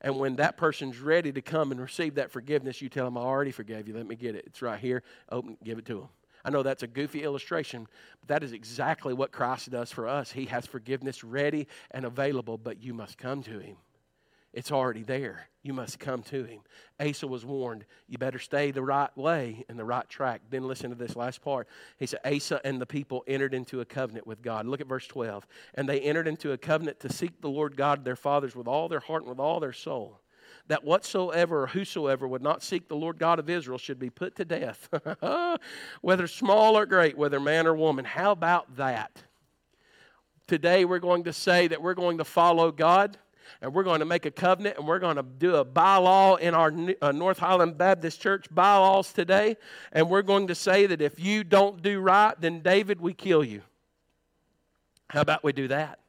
And 0.00 0.18
when 0.18 0.36
that 0.36 0.56
person's 0.56 0.98
ready 0.98 1.32
to 1.32 1.42
come 1.42 1.72
and 1.72 1.80
receive 1.80 2.16
that 2.16 2.30
forgiveness, 2.30 2.80
you 2.82 2.88
tell 2.88 3.06
them, 3.06 3.16
I 3.16 3.22
already 3.22 3.50
forgave 3.50 3.88
you. 3.88 3.94
Let 3.94 4.06
me 4.06 4.16
get 4.16 4.34
it. 4.34 4.44
It's 4.46 4.62
right 4.62 4.78
here. 4.78 5.02
Open, 5.30 5.56
give 5.64 5.78
it 5.78 5.86
to 5.86 5.94
them. 6.00 6.08
I 6.46 6.50
know 6.50 6.62
that's 6.62 6.84
a 6.84 6.86
goofy 6.86 7.24
illustration, 7.24 7.88
but 8.20 8.28
that 8.28 8.44
is 8.44 8.52
exactly 8.52 9.12
what 9.12 9.32
Christ 9.32 9.68
does 9.68 9.90
for 9.90 10.06
us. 10.06 10.30
He 10.30 10.44
has 10.44 10.64
forgiveness 10.64 11.24
ready 11.24 11.66
and 11.90 12.04
available, 12.04 12.56
but 12.56 12.80
you 12.80 12.94
must 12.94 13.18
come 13.18 13.42
to 13.42 13.58
Him. 13.58 13.76
It's 14.52 14.70
already 14.70 15.02
there. 15.02 15.48
You 15.64 15.72
must 15.72 15.98
come 15.98 16.22
to 16.22 16.44
Him. 16.44 16.60
Asa 17.00 17.26
was 17.26 17.44
warned, 17.44 17.84
you 18.06 18.16
better 18.16 18.38
stay 18.38 18.70
the 18.70 18.80
right 18.80 19.10
way 19.18 19.64
and 19.68 19.76
the 19.76 19.84
right 19.84 20.08
track. 20.08 20.40
Then 20.48 20.68
listen 20.68 20.90
to 20.90 20.96
this 20.96 21.16
last 21.16 21.42
part. 21.42 21.66
He 21.98 22.06
said, 22.06 22.20
Asa 22.24 22.60
and 22.64 22.80
the 22.80 22.86
people 22.86 23.24
entered 23.26 23.52
into 23.52 23.80
a 23.80 23.84
covenant 23.84 24.28
with 24.28 24.40
God. 24.40 24.66
Look 24.66 24.80
at 24.80 24.86
verse 24.86 25.08
12. 25.08 25.44
And 25.74 25.88
they 25.88 25.98
entered 26.00 26.28
into 26.28 26.52
a 26.52 26.58
covenant 26.58 27.00
to 27.00 27.12
seek 27.12 27.40
the 27.40 27.50
Lord 27.50 27.76
God 27.76 28.04
their 28.04 28.14
fathers 28.14 28.54
with 28.54 28.68
all 28.68 28.88
their 28.88 29.00
heart 29.00 29.22
and 29.22 29.30
with 29.30 29.40
all 29.40 29.58
their 29.58 29.72
soul 29.72 30.20
that 30.68 30.84
whatsoever 30.84 31.62
or 31.62 31.66
whosoever 31.68 32.26
would 32.26 32.42
not 32.42 32.62
seek 32.62 32.88
the 32.88 32.96
Lord 32.96 33.18
God 33.18 33.38
of 33.38 33.48
Israel 33.48 33.78
should 33.78 33.98
be 33.98 34.10
put 34.10 34.36
to 34.36 34.44
death, 34.44 34.88
whether 36.00 36.26
small 36.26 36.76
or 36.76 36.86
great, 36.86 37.16
whether 37.16 37.38
man 37.38 37.66
or 37.66 37.74
woman. 37.74 38.04
How 38.04 38.32
about 38.32 38.76
that? 38.76 39.22
Today 40.46 40.84
we're 40.84 40.98
going 40.98 41.24
to 41.24 41.32
say 41.32 41.68
that 41.68 41.82
we're 41.82 41.94
going 41.94 42.18
to 42.18 42.24
follow 42.24 42.70
God 42.70 43.16
and 43.60 43.72
we're 43.72 43.84
going 43.84 44.00
to 44.00 44.06
make 44.06 44.26
a 44.26 44.30
covenant 44.30 44.76
and 44.78 44.86
we're 44.86 44.98
going 44.98 45.16
to 45.16 45.22
do 45.22 45.56
a 45.56 45.64
bylaw 45.64 46.38
in 46.38 46.54
our 46.54 46.72
uh, 47.00 47.12
North 47.12 47.38
Highland 47.38 47.78
Baptist 47.78 48.20
Church 48.20 48.46
bylaws 48.50 49.12
today. 49.12 49.56
And 49.92 50.10
we're 50.10 50.22
going 50.22 50.48
to 50.48 50.54
say 50.54 50.86
that 50.86 51.00
if 51.00 51.18
you 51.20 51.44
don't 51.44 51.82
do 51.82 52.00
right, 52.00 52.34
then 52.40 52.60
David, 52.60 53.00
we 53.00 53.14
kill 53.14 53.44
you. 53.44 53.62
How 55.08 55.20
about 55.20 55.44
we 55.44 55.52
do 55.52 55.68
that? 55.68 56.00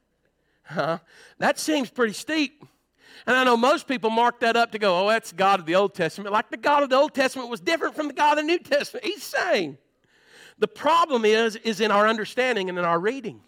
Huh? 0.64 1.00
That 1.38 1.60
seems 1.60 1.90
pretty 1.90 2.14
steep. 2.14 2.66
And 3.26 3.36
I 3.36 3.44
know 3.44 3.58
most 3.58 3.88
people 3.88 4.10
mark 4.10 4.40
that 4.42 4.56
up 4.56 4.72
to 4.74 4.80
go, 4.80 5.06
oh, 5.06 5.10
that's 5.10 5.32
God 5.32 5.60
of 5.60 5.66
the 5.66 5.76
Old 5.76 5.94
Testament. 5.94 6.32
Like 6.32 6.50
the 6.50 6.58
God 6.58 6.84
of 6.84 6.90
the 6.90 6.96
Old 6.96 7.14
Testament 7.14 7.50
was 7.50 7.60
different 7.60 7.96
from 7.96 8.08
the 8.08 8.14
God 8.14 8.38
of 8.38 8.44
the 8.44 8.48
New 8.48 8.60
Testament. 8.60 9.06
He's 9.06 9.24
saying. 9.24 9.78
The 10.60 10.68
problem 10.68 11.24
is, 11.24 11.56
is 11.58 11.82
in 11.82 11.92
our 11.92 12.08
understanding 12.08 12.70
and 12.70 12.78
in 12.78 12.86
our 12.86 13.00
reading. 13.00 13.42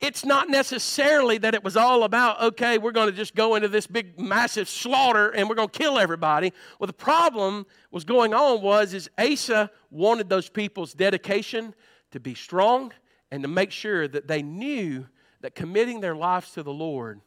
It's 0.00 0.24
not 0.24 0.48
necessarily 0.50 1.38
that 1.38 1.54
it 1.54 1.64
was 1.64 1.76
all 1.76 2.02
about, 2.04 2.40
okay, 2.42 2.78
we're 2.78 2.92
going 2.92 3.10
to 3.10 3.16
just 3.16 3.34
go 3.34 3.54
into 3.54 3.68
this 3.68 3.86
big 3.86 4.18
massive 4.18 4.68
slaughter 4.68 5.30
and 5.30 5.48
we're 5.48 5.54
going 5.54 5.68
to 5.68 5.78
kill 5.78 5.98
everybody. 5.98 6.52
Well, 6.78 6.86
the 6.86 6.92
problem 6.92 7.66
was 7.90 8.04
going 8.04 8.34
on 8.34 8.60
was 8.60 8.92
is 8.92 9.08
Asa 9.18 9.70
wanted 9.90 10.28
those 10.28 10.48
people's 10.48 10.92
dedication 10.92 11.74
to 12.10 12.20
be 12.20 12.34
strong 12.34 12.92
and 13.30 13.42
to 13.42 13.48
make 13.48 13.70
sure 13.70 14.06
that 14.08 14.28
they 14.28 14.42
knew 14.42 15.06
that 15.40 15.54
committing 15.54 16.00
their 16.00 16.16
lives 16.16 16.52
to 16.52 16.62
the 16.62 16.72
Lord 16.72 17.20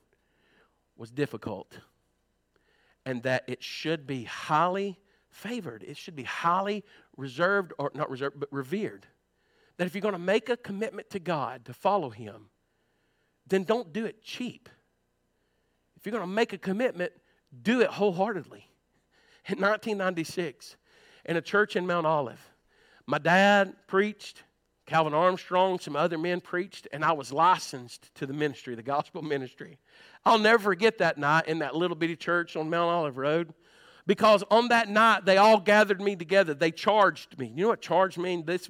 was 0.98 1.12
difficult 1.12 1.80
and 3.06 3.24
that 3.24 3.44
it 3.48 3.64
should 3.64 4.06
be 4.06 4.26
highly 4.26 5.00
favored. 5.30 5.82
It 5.84 5.96
should 5.96 6.16
be 6.16 6.24
highly 6.24 6.84
reserved, 7.16 7.72
or 7.80 7.90
not 7.94 8.10
reserved, 8.10 8.38
but 8.38 8.52
revered. 8.52 9.06
That 9.78 9.88
if 9.88 9.96
you're 9.96 10.02
going 10.02 10.12
to 10.12 10.20
make 10.20 10.50
a 10.50 10.58
commitment 10.58 11.10
to 11.12 11.20
God 11.20 11.64
to 11.66 11.74
follow 11.74 12.10
Him, 12.10 12.50
then 13.48 13.64
don't 13.64 13.94
do 13.94 14.06
it 14.06 14.22
cheap. 14.22 14.68
If 15.96 16.06
you're 16.06 16.12
going 16.12 16.28
to 16.28 16.28
make 16.28 16.52
a 16.52 16.58
commitment, 16.58 17.14
do 17.62 17.80
it 17.80 17.88
wholeheartedly. 17.88 18.68
In 19.46 19.60
1996, 19.62 20.76
in 21.24 21.38
a 21.38 21.42
church 21.42 21.78
in 21.78 21.88
Mount 21.88 22.06
Olive, 22.06 22.46
my 23.06 23.20
dad 23.20 23.74
preached, 23.88 24.44
Calvin 24.88 25.14
Armstrong, 25.14 25.80
some 25.80 25.98
other 25.98 26.18
men 26.18 26.40
preached, 26.40 26.88
and 26.94 27.04
I 27.04 27.12
was 27.12 27.34
licensed 27.34 28.16
to 28.16 28.26
the 28.26 28.34
ministry, 28.34 28.74
the 28.74 28.82
gospel 28.82 29.22
ministry. 29.22 29.78
I'll 30.26 30.40
never 30.40 30.64
forget 30.64 30.98
that 31.00 31.18
night 31.18 31.48
in 31.48 31.60
that 31.60 31.76
little 31.76 31.96
bitty 31.96 32.16
church 32.16 32.56
on 32.56 32.70
Mount 32.70 32.90
Olive 32.90 33.18
Road 33.18 33.54
because 34.06 34.46
on 34.50 34.70
that 34.70 34.88
night 34.88 35.26
they 35.26 35.36
all 35.36 35.60
gathered 35.60 36.02
me 36.02 36.16
together. 36.16 36.54
They 36.54 36.72
charged 36.72 37.38
me. 37.38 37.52
You 37.54 37.64
know 37.64 37.68
what 37.70 37.82
charged 37.82 38.18
means? 38.18 38.46
This, 38.46 38.70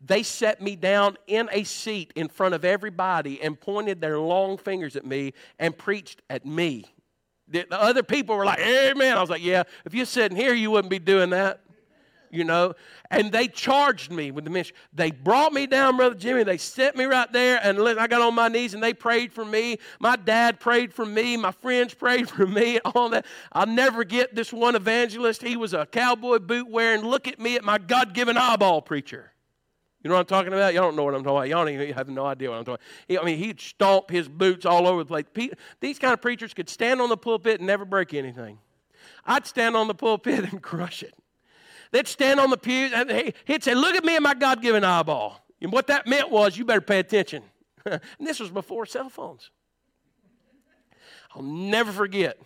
they 0.00 0.22
set 0.22 0.62
me 0.62 0.76
down 0.76 1.16
in 1.26 1.48
a 1.50 1.64
seat 1.64 2.12
in 2.14 2.28
front 2.28 2.54
of 2.54 2.64
everybody 2.64 3.42
and 3.42 3.60
pointed 3.60 4.00
their 4.00 4.20
long 4.20 4.58
fingers 4.58 4.94
at 4.94 5.04
me 5.04 5.34
and 5.58 5.76
preached 5.76 6.22
at 6.30 6.46
me. 6.46 6.84
The, 7.48 7.66
the 7.68 7.80
other 7.80 8.04
people 8.04 8.36
were 8.36 8.44
like, 8.44 8.60
Amen. 8.60 9.16
I 9.16 9.20
was 9.20 9.30
like, 9.30 9.42
Yeah, 9.42 9.64
if 9.84 9.94
you're 9.94 10.06
sitting 10.06 10.36
here, 10.36 10.54
you 10.54 10.70
wouldn't 10.70 10.90
be 10.90 11.00
doing 11.00 11.30
that. 11.30 11.60
You 12.36 12.44
know, 12.44 12.74
and 13.10 13.32
they 13.32 13.48
charged 13.48 14.10
me 14.10 14.30
with 14.30 14.44
the 14.44 14.50
mission. 14.50 14.76
They 14.92 15.10
brought 15.10 15.52
me 15.52 15.66
down, 15.66 15.96
Brother 15.96 16.14
Jimmy. 16.14 16.44
They 16.44 16.58
set 16.58 16.96
me 16.96 17.04
right 17.04 17.30
there, 17.32 17.58
and 17.62 17.78
I 17.80 18.06
got 18.06 18.20
on 18.20 18.34
my 18.34 18.48
knees, 18.48 18.74
and 18.74 18.82
they 18.82 18.92
prayed 18.92 19.32
for 19.32 19.44
me. 19.44 19.78
My 19.98 20.16
dad 20.16 20.60
prayed 20.60 20.92
for 20.92 21.06
me. 21.06 21.36
My 21.36 21.52
friends 21.52 21.94
prayed 21.94 22.28
for 22.30 22.46
me. 22.46 22.78
All 22.80 23.08
that. 23.10 23.26
I'll 23.52 23.66
never 23.66 24.04
get 24.04 24.34
this 24.34 24.52
one 24.52 24.74
evangelist. 24.74 25.42
He 25.42 25.56
was 25.56 25.72
a 25.72 25.86
cowboy 25.86 26.38
boot 26.38 26.68
wearing, 26.68 27.02
look 27.02 27.26
at 27.26 27.40
me 27.40 27.56
at 27.56 27.64
my 27.64 27.78
God 27.78 28.12
given 28.14 28.36
eyeball 28.36 28.82
preacher. 28.82 29.32
You 30.02 30.10
know 30.10 30.14
what 30.16 30.20
I'm 30.20 30.26
talking 30.26 30.52
about? 30.52 30.72
Y'all 30.72 30.84
don't 30.84 30.94
know 30.94 31.02
what 31.02 31.14
I'm 31.14 31.24
talking 31.24 31.36
about. 31.36 31.48
Y'all 31.48 31.68
even 31.68 31.92
have 31.92 32.08
no 32.08 32.26
idea 32.26 32.50
what 32.50 32.58
I'm 32.58 32.64
talking 32.64 32.84
about. 33.08 33.22
I 33.22 33.26
mean, 33.26 33.38
he'd 33.38 33.60
stomp 33.60 34.08
his 34.08 34.28
boots 34.28 34.64
all 34.64 34.86
over 34.86 35.02
the 35.02 35.24
place. 35.24 35.50
These 35.80 35.98
kind 35.98 36.12
of 36.12 36.22
preachers 36.22 36.54
could 36.54 36.68
stand 36.68 37.00
on 37.00 37.08
the 37.08 37.16
pulpit 37.16 37.58
and 37.58 37.66
never 37.66 37.84
break 37.84 38.14
anything. 38.14 38.58
I'd 39.24 39.46
stand 39.46 39.74
on 39.74 39.88
the 39.88 39.94
pulpit 39.94 40.44
and 40.52 40.62
crush 40.62 41.02
it. 41.02 41.14
They'd 41.96 42.06
stand 42.06 42.40
on 42.40 42.50
the 42.50 42.58
pew 42.58 42.90
and 42.92 43.32
he'd 43.46 43.64
say, 43.64 43.74
Look 43.74 43.94
at 43.94 44.04
me 44.04 44.16
and 44.16 44.22
my 44.22 44.34
God 44.34 44.60
given 44.60 44.84
eyeball. 44.84 45.42
And 45.62 45.72
what 45.72 45.86
that 45.86 46.06
meant 46.06 46.30
was, 46.30 46.54
You 46.54 46.66
better 46.66 46.82
pay 46.82 46.98
attention. 46.98 47.42
and 47.86 48.00
this 48.20 48.38
was 48.38 48.50
before 48.50 48.84
cell 48.84 49.08
phones. 49.08 49.50
I'll 51.34 51.40
never 51.40 51.90
forget. 51.92 52.38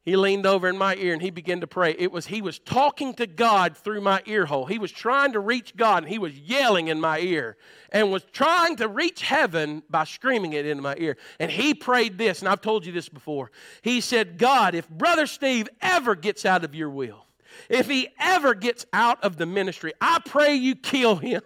He 0.00 0.16
leaned 0.16 0.46
over 0.46 0.70
in 0.70 0.78
my 0.78 0.94
ear 0.94 1.12
and 1.12 1.20
he 1.20 1.28
began 1.28 1.60
to 1.60 1.66
pray. 1.66 1.94
It 1.98 2.10
was 2.10 2.28
he 2.28 2.40
was 2.40 2.58
talking 2.60 3.12
to 3.16 3.26
God 3.26 3.76
through 3.76 4.00
my 4.00 4.22
ear 4.24 4.46
hole. 4.46 4.64
He 4.64 4.78
was 4.78 4.90
trying 4.90 5.32
to 5.34 5.40
reach 5.40 5.76
God 5.76 6.04
and 6.04 6.10
he 6.10 6.18
was 6.18 6.32
yelling 6.38 6.88
in 6.88 6.98
my 6.98 7.18
ear 7.18 7.58
and 7.90 8.10
was 8.10 8.24
trying 8.32 8.76
to 8.76 8.88
reach 8.88 9.20
heaven 9.20 9.82
by 9.90 10.04
screaming 10.04 10.54
it 10.54 10.64
into 10.64 10.82
my 10.82 10.96
ear. 10.96 11.18
And 11.38 11.50
he 11.50 11.74
prayed 11.74 12.16
this, 12.16 12.40
and 12.40 12.48
I've 12.48 12.62
told 12.62 12.86
you 12.86 12.92
this 12.92 13.10
before. 13.10 13.50
He 13.82 14.00
said, 14.00 14.38
God, 14.38 14.74
if 14.74 14.88
Brother 14.88 15.26
Steve 15.26 15.68
ever 15.82 16.14
gets 16.14 16.46
out 16.46 16.64
of 16.64 16.74
your 16.74 16.88
will, 16.88 17.26
if 17.68 17.88
he 17.88 18.08
ever 18.18 18.54
gets 18.54 18.86
out 18.92 19.22
of 19.24 19.36
the 19.36 19.46
ministry, 19.46 19.92
I 20.00 20.20
pray 20.24 20.54
you 20.54 20.74
kill 20.74 21.16
him. 21.16 21.42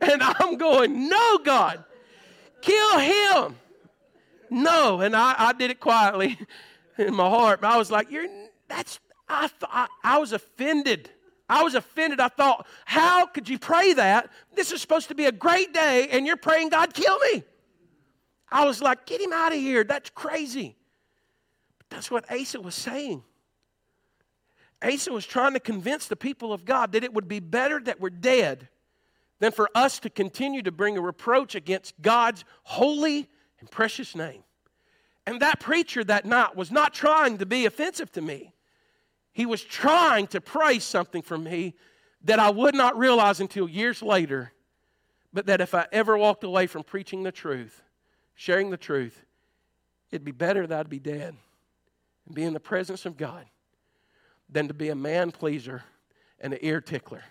And 0.00 0.22
I'm 0.22 0.56
going, 0.56 1.08
No, 1.08 1.38
God, 1.38 1.84
kill 2.62 2.98
him. 2.98 3.56
No. 4.48 5.00
And 5.00 5.14
I, 5.14 5.34
I 5.36 5.52
did 5.52 5.70
it 5.70 5.80
quietly 5.80 6.38
in 6.98 7.14
my 7.14 7.28
heart. 7.28 7.60
But 7.60 7.72
I 7.72 7.76
was 7.76 7.90
like, 7.90 8.10
You're 8.10 8.26
that's 8.68 8.98
I, 9.28 9.50
I, 9.62 9.86
I 10.02 10.18
was 10.18 10.32
offended. 10.32 11.10
I 11.48 11.62
was 11.62 11.74
offended. 11.74 12.20
I 12.20 12.28
thought, 12.28 12.66
how 12.84 13.26
could 13.26 13.48
you 13.48 13.58
pray 13.58 13.92
that? 13.94 14.30
This 14.54 14.72
is 14.72 14.80
supposed 14.80 15.08
to 15.08 15.14
be 15.14 15.26
a 15.26 15.32
great 15.32 15.72
day, 15.72 16.08
and 16.10 16.26
you're 16.26 16.36
praying, 16.36 16.70
God, 16.70 16.92
kill 16.92 17.18
me. 17.32 17.44
I 18.50 18.64
was 18.64 18.80
like, 18.80 19.06
get 19.06 19.20
him 19.20 19.32
out 19.32 19.52
of 19.52 19.58
here. 19.58 19.84
That's 19.84 20.10
crazy. 20.10 20.76
But 21.78 21.90
that's 21.90 22.10
what 22.10 22.30
Asa 22.30 22.60
was 22.60 22.74
saying. 22.74 23.22
Asa 24.82 25.12
was 25.12 25.26
trying 25.26 25.54
to 25.54 25.60
convince 25.60 26.06
the 26.06 26.16
people 26.16 26.52
of 26.52 26.64
God 26.64 26.92
that 26.92 27.04
it 27.04 27.14
would 27.14 27.28
be 27.28 27.40
better 27.40 27.80
that 27.80 28.00
we're 28.00 28.10
dead 28.10 28.68
than 29.38 29.52
for 29.52 29.70
us 29.74 29.98
to 30.00 30.10
continue 30.10 30.62
to 30.62 30.72
bring 30.72 30.96
a 30.96 31.00
reproach 31.00 31.54
against 31.54 32.00
God's 32.00 32.44
holy 32.62 33.28
and 33.60 33.70
precious 33.70 34.14
name. 34.14 34.42
And 35.26 35.40
that 35.40 35.60
preacher 35.60 36.04
that 36.04 36.24
night 36.24 36.56
was 36.56 36.70
not 36.70 36.94
trying 36.94 37.38
to 37.38 37.46
be 37.46 37.66
offensive 37.66 38.12
to 38.12 38.20
me. 38.20 38.52
He 39.32 39.44
was 39.44 39.62
trying 39.62 40.28
to 40.28 40.40
pray 40.40 40.78
something 40.78 41.22
for 41.22 41.36
me 41.36 41.74
that 42.24 42.38
I 42.38 42.50
would 42.50 42.74
not 42.74 42.96
realize 42.96 43.40
until 43.40 43.68
years 43.68 44.02
later, 44.02 44.52
but 45.32 45.46
that 45.46 45.60
if 45.60 45.74
I 45.74 45.86
ever 45.92 46.16
walked 46.16 46.44
away 46.44 46.66
from 46.66 46.82
preaching 46.82 47.22
the 47.22 47.32
truth, 47.32 47.82
sharing 48.34 48.70
the 48.70 48.76
truth, 48.76 49.24
it'd 50.10 50.24
be 50.24 50.32
better 50.32 50.66
that 50.66 50.80
I'd 50.80 50.88
be 50.88 50.98
dead 50.98 51.36
and 52.26 52.34
be 52.34 52.44
in 52.44 52.54
the 52.54 52.60
presence 52.60 53.04
of 53.04 53.16
God 53.16 53.44
than 54.48 54.68
to 54.68 54.74
be 54.74 54.88
a 54.88 54.94
man 54.94 55.30
pleaser 55.30 55.82
and 56.40 56.52
an 56.52 56.58
ear 56.62 56.80
tickler. 56.80 57.24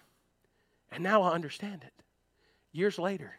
And 0.92 1.04
now 1.04 1.24
I 1.24 1.34
understand 1.34 1.84
it. 1.84 1.94
Years 2.72 3.00
later. 3.00 3.34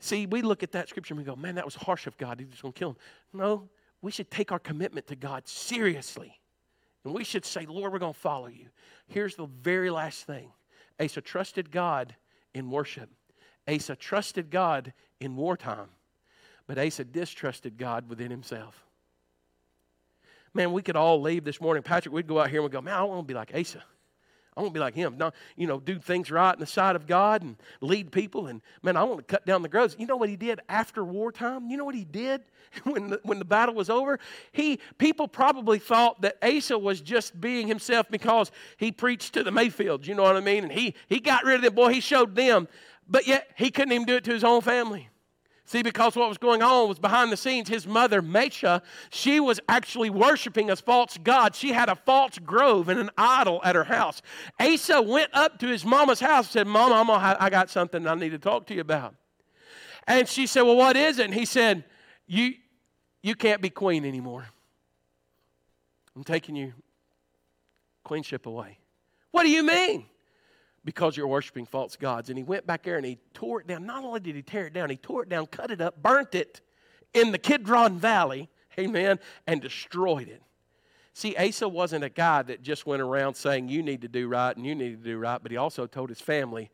See, 0.00 0.26
we 0.26 0.42
look 0.42 0.62
at 0.62 0.72
that 0.72 0.88
scripture 0.88 1.14
and 1.14 1.18
we 1.18 1.24
go, 1.24 1.36
man, 1.36 1.56
that 1.56 1.64
was 1.64 1.74
harsh 1.74 2.06
of 2.06 2.16
God. 2.16 2.38
He's 2.38 2.48
just 2.48 2.62
going 2.62 2.72
to 2.72 2.78
kill 2.78 2.90
him. 2.90 2.96
No, 3.32 3.68
we 4.00 4.12
should 4.12 4.30
take 4.30 4.52
our 4.52 4.58
commitment 4.58 5.06
to 5.08 5.16
God 5.16 5.48
seriously. 5.48 6.38
And 7.04 7.12
we 7.12 7.24
should 7.24 7.44
say, 7.44 7.66
Lord, 7.66 7.92
we're 7.92 7.98
going 7.98 8.14
to 8.14 8.18
follow 8.18 8.46
you. 8.46 8.66
Here's 9.06 9.34
the 9.34 9.46
very 9.46 9.90
last 9.90 10.24
thing 10.24 10.52
Asa 11.00 11.20
trusted 11.20 11.70
God 11.70 12.14
in 12.54 12.70
worship, 12.70 13.10
Asa 13.66 13.96
trusted 13.96 14.50
God 14.50 14.92
in 15.20 15.36
wartime, 15.36 15.88
but 16.66 16.78
Asa 16.78 17.04
distrusted 17.04 17.76
God 17.76 18.08
within 18.08 18.30
himself. 18.30 18.87
Man, 20.54 20.72
we 20.72 20.82
could 20.82 20.96
all 20.96 21.20
leave 21.20 21.44
this 21.44 21.60
morning. 21.60 21.82
Patrick, 21.82 22.14
we'd 22.14 22.26
go 22.26 22.40
out 22.40 22.50
here 22.50 22.60
and 22.60 22.64
we'd 22.64 22.72
go, 22.72 22.80
man, 22.80 22.94
I 22.94 23.02
want 23.04 23.20
to 23.20 23.26
be 23.26 23.34
like 23.34 23.52
Asa. 23.54 23.82
I 24.58 24.60
want 24.60 24.74
to 24.74 24.78
be 24.78 24.80
like 24.80 24.96
him. 24.96 25.16
No, 25.16 25.30
you 25.54 25.68
know, 25.68 25.78
do 25.78 26.00
things 26.00 26.32
right 26.32 26.52
in 26.52 26.58
the 26.58 26.66
sight 26.66 26.96
of 26.96 27.06
God 27.06 27.42
and 27.42 27.56
lead 27.80 28.10
people. 28.10 28.48
And 28.48 28.60
man, 28.82 28.96
I 28.96 29.04
want 29.04 29.18
to 29.18 29.24
cut 29.24 29.46
down 29.46 29.62
the 29.62 29.68
groves. 29.68 29.94
You 29.96 30.06
know 30.06 30.16
what 30.16 30.28
he 30.28 30.34
did 30.34 30.58
after 30.68 31.04
wartime? 31.04 31.70
You 31.70 31.76
know 31.76 31.84
what 31.84 31.94
he 31.94 32.02
did 32.02 32.42
when 32.82 33.10
the, 33.10 33.20
when 33.22 33.38
the 33.38 33.44
battle 33.44 33.76
was 33.76 33.88
over? 33.88 34.18
He 34.50 34.80
people 34.98 35.28
probably 35.28 35.78
thought 35.78 36.22
that 36.22 36.38
Asa 36.42 36.76
was 36.76 37.00
just 37.00 37.40
being 37.40 37.68
himself 37.68 38.08
because 38.10 38.50
he 38.78 38.90
preached 38.90 39.34
to 39.34 39.44
the 39.44 39.52
Mayfields. 39.52 40.08
You 40.08 40.16
know 40.16 40.24
what 40.24 40.36
I 40.36 40.40
mean? 40.40 40.64
And 40.64 40.72
he 40.72 40.96
he 41.06 41.20
got 41.20 41.44
rid 41.44 41.56
of 41.56 41.62
them. 41.62 41.74
Boy, 41.76 41.92
he 41.92 42.00
showed 42.00 42.34
them, 42.34 42.66
but 43.06 43.28
yet 43.28 43.48
he 43.54 43.70
couldn't 43.70 43.92
even 43.92 44.06
do 44.06 44.16
it 44.16 44.24
to 44.24 44.32
his 44.32 44.42
own 44.42 44.60
family. 44.62 45.08
See, 45.68 45.82
because 45.82 46.16
what 46.16 46.30
was 46.30 46.38
going 46.38 46.62
on 46.62 46.88
was 46.88 46.98
behind 46.98 47.30
the 47.30 47.36
scenes, 47.36 47.68
his 47.68 47.86
mother, 47.86 48.22
Maacah, 48.22 48.80
she 49.10 49.38
was 49.38 49.60
actually 49.68 50.08
worshiping 50.08 50.70
a 50.70 50.76
false 50.76 51.18
god. 51.22 51.54
She 51.54 51.72
had 51.72 51.90
a 51.90 51.94
false 51.94 52.38
grove 52.38 52.88
and 52.88 52.98
an 52.98 53.10
idol 53.18 53.60
at 53.62 53.74
her 53.74 53.84
house. 53.84 54.22
Asa 54.58 55.02
went 55.02 55.28
up 55.34 55.58
to 55.58 55.66
his 55.66 55.84
mama's 55.84 56.20
house 56.20 56.46
and 56.46 56.52
said, 56.52 56.66
Mama, 56.66 56.94
I'm 56.94 57.06
gonna 57.08 57.36
I 57.38 57.50
got 57.50 57.68
something 57.68 58.06
I 58.06 58.14
need 58.14 58.30
to 58.30 58.38
talk 58.38 58.66
to 58.68 58.74
you 58.74 58.80
about. 58.80 59.14
And 60.06 60.26
she 60.26 60.46
said, 60.46 60.62
Well, 60.62 60.76
what 60.76 60.96
is 60.96 61.18
it? 61.18 61.26
And 61.26 61.34
he 61.34 61.44
said, 61.44 61.84
You, 62.26 62.54
you 63.22 63.34
can't 63.34 63.60
be 63.60 63.68
queen 63.68 64.06
anymore. 64.06 64.46
I'm 66.16 66.24
taking 66.24 66.56
your 66.56 66.72
queenship 68.04 68.46
away. 68.46 68.78
What 69.32 69.42
do 69.42 69.50
you 69.50 69.62
mean? 69.62 70.06
Because 70.84 71.16
you're 71.16 71.28
worshiping 71.28 71.66
false 71.66 71.96
gods. 71.96 72.28
And 72.28 72.38
he 72.38 72.44
went 72.44 72.66
back 72.66 72.82
there 72.82 72.96
and 72.96 73.04
he 73.04 73.18
tore 73.34 73.60
it 73.60 73.66
down. 73.66 73.86
Not 73.86 74.04
only 74.04 74.20
did 74.20 74.36
he 74.36 74.42
tear 74.42 74.66
it 74.66 74.72
down, 74.72 74.90
he 74.90 74.96
tore 74.96 75.22
it 75.22 75.28
down, 75.28 75.46
cut 75.46 75.70
it 75.70 75.80
up, 75.80 76.02
burnt 76.02 76.34
it 76.34 76.60
in 77.14 77.32
the 77.32 77.38
Kidron 77.38 77.98
Valley, 77.98 78.48
amen, 78.78 79.18
and 79.46 79.60
destroyed 79.60 80.28
it. 80.28 80.42
See, 81.12 81.34
Asa 81.36 81.68
wasn't 81.68 82.04
a 82.04 82.08
guy 82.08 82.42
that 82.42 82.62
just 82.62 82.86
went 82.86 83.02
around 83.02 83.34
saying, 83.34 83.68
You 83.68 83.82
need 83.82 84.02
to 84.02 84.08
do 84.08 84.28
right 84.28 84.56
and 84.56 84.64
you 84.64 84.74
need 84.74 85.02
to 85.02 85.10
do 85.10 85.18
right, 85.18 85.42
but 85.42 85.50
he 85.50 85.56
also 85.56 85.86
told 85.86 86.10
his 86.10 86.20
family, 86.20 86.70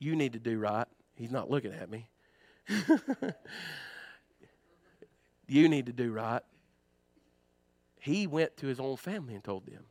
You 0.00 0.16
need 0.16 0.32
to 0.32 0.40
do 0.40 0.58
right. 0.58 0.86
He's 1.14 1.30
not 1.30 1.48
looking 1.48 1.72
at 1.72 1.88
me. 1.88 2.08
you 5.46 5.68
need 5.68 5.86
to 5.86 5.92
do 5.92 6.12
right. 6.12 6.42
He 8.00 8.26
went 8.26 8.56
to 8.58 8.66
his 8.66 8.80
own 8.80 8.96
family 8.96 9.34
and 9.34 9.44
told 9.44 9.66
them. 9.66 9.84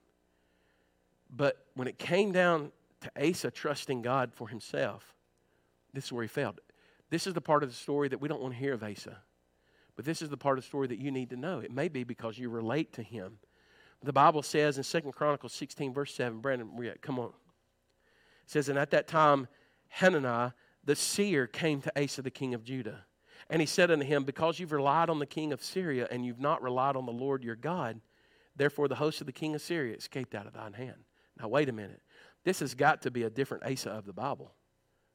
But 1.30 1.66
when 1.76 1.88
it 1.88 1.98
came 1.98 2.32
down 2.32 2.72
to 3.02 3.30
Asa 3.30 3.52
trusting 3.52 4.02
God 4.02 4.34
for 4.34 4.48
himself, 4.48 5.14
this 5.94 6.06
is 6.06 6.12
where 6.12 6.24
he 6.24 6.28
failed. 6.28 6.60
This 7.10 7.28
is 7.28 7.34
the 7.34 7.42
part 7.42 7.64
of 7.64 7.70
the 7.70 7.76
story 7.76 8.08
that 8.10 8.20
we 8.20 8.28
don't 8.28 8.42
want 8.42 8.54
to 8.54 8.60
hear 8.60 8.74
of 8.74 8.84
Asa. 8.84 9.18
But 9.96 10.06
this 10.06 10.22
is 10.22 10.30
the 10.30 10.38
part 10.38 10.58
of 10.58 10.64
the 10.64 10.68
story 10.68 10.88
that 10.88 11.00
you 11.00 11.12
need 11.12 11.30
to 11.30 11.38
know. 11.38 11.60
It 11.60 11.72
may 11.72 11.88
be 11.88 12.04
because 12.04 12.38
you 12.38 12.50
relate 12.50 12.94
to 12.94 13.04
him. 13.04 13.38
The 14.04 14.14
Bible 14.14 14.44
says 14.44 14.78
in 14.78 14.84
Second 14.84 15.14
Chronicles 15.14 15.54
16, 15.54 15.94
verse 15.94 16.14
7, 16.14 16.40
Brandon, 16.40 16.70
come 17.02 17.20
on. 17.20 17.28
It 17.28 18.52
says, 18.52 18.70
And 18.70 18.78
at 18.78 18.92
that 18.92 19.08
time, 19.08 19.48
Hananiah, 19.88 20.52
the 20.84 20.96
seer, 20.96 21.48
came 21.48 21.82
to 21.82 22.04
Asa, 22.04 22.22
the 22.22 22.30
king 22.30 22.54
of 22.54 22.64
Judah. 22.64 23.06
And 23.50 23.62
he 23.62 23.66
said 23.66 23.92
unto 23.92 24.06
him, 24.06 24.24
Because 24.24 24.60
you've 24.60 24.72
relied 24.72 25.10
on 25.10 25.20
the 25.20 25.26
king 25.26 25.54
of 25.54 25.64
Syria, 25.64 26.08
and 26.12 26.26
you've 26.26 26.40
not 26.40 26.62
relied 26.62 26.96
on 26.96 27.06
the 27.06 27.12
Lord 27.12 27.44
your 27.44 27.56
God, 27.56 28.02
therefore 28.56 28.88
the 28.88 28.96
host 28.96 29.22
of 29.22 29.28
the 29.28 29.34
king 29.34 29.56
of 29.56 29.62
Syria 29.62 29.96
escaped 29.96 30.36
out 30.36 30.48
of 30.48 30.54
thine 30.54 30.74
hand. 30.74 31.06
Now, 31.40 31.48
wait 31.48 31.70
a 31.70 31.74
minute. 31.74 32.02
This 32.46 32.62
has 32.62 32.74
got 32.74 33.02
to 33.02 33.12
be 33.12 33.24
a 33.24 33.30
different 33.30 33.66
Asa 33.66 33.90
of 33.90 34.06
the 34.06 34.14
Bible. 34.14 34.54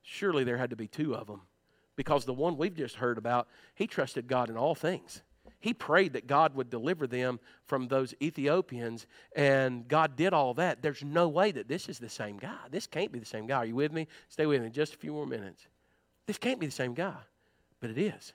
Surely 0.03 0.45
there 0.45 0.59
had 0.59 0.71
to 0.71 0.77
be 0.77 0.89
two 0.89 1.15
of 1.15 1.27
them 1.27 1.43
because 1.97 2.25
the 2.25 2.35
one 2.35 2.57
we've 2.57 2.75
just 2.75 2.97
heard 2.97 3.17
about, 3.17 3.49
he 3.75 3.87
trusted 3.87 4.27
God 4.27 4.51
in 4.51 4.57
all 4.57 4.75
things. 4.75 5.23
He 5.59 5.75
prayed 5.75 6.15
that 6.15 6.27
God 6.27 6.55
would 6.55 6.71
deliver 6.71 7.07
them 7.07 7.39
from 7.67 7.89
those 7.89 8.15
Ethiopians, 8.23 9.07
and 9.37 9.87
God 9.87 10.17
did 10.17 10.33
all 10.33 10.55
that. 10.55 10.81
There's 10.81 11.05
no 11.05 11.29
way 11.29 11.53
that 11.53 11.69
this 11.69 11.89
is 11.89 11.99
the 11.99 12.09
same 12.09 12.39
guy. 12.39 12.57
This 12.71 12.87
can't 12.87 13.13
be 13.13 13.19
the 13.19 13.27
same 13.27 13.47
guy. 13.47 13.57
Are 13.57 13.67
you 13.67 13.75
with 13.75 13.93
me? 13.93 14.09
Stay 14.29 14.47
with 14.47 14.63
me 14.63 14.71
just 14.71 14.95
a 14.95 14.99
few 14.99 15.13
more 15.13 15.27
minutes. 15.27 15.67
This 16.27 16.39
can't 16.39 16.61
be 16.61 16.67
the 16.67 16.73
same 16.73 16.95
guy, 16.95 17.19
but 17.81 17.91
it 17.91 17.99
is. 17.99 18.33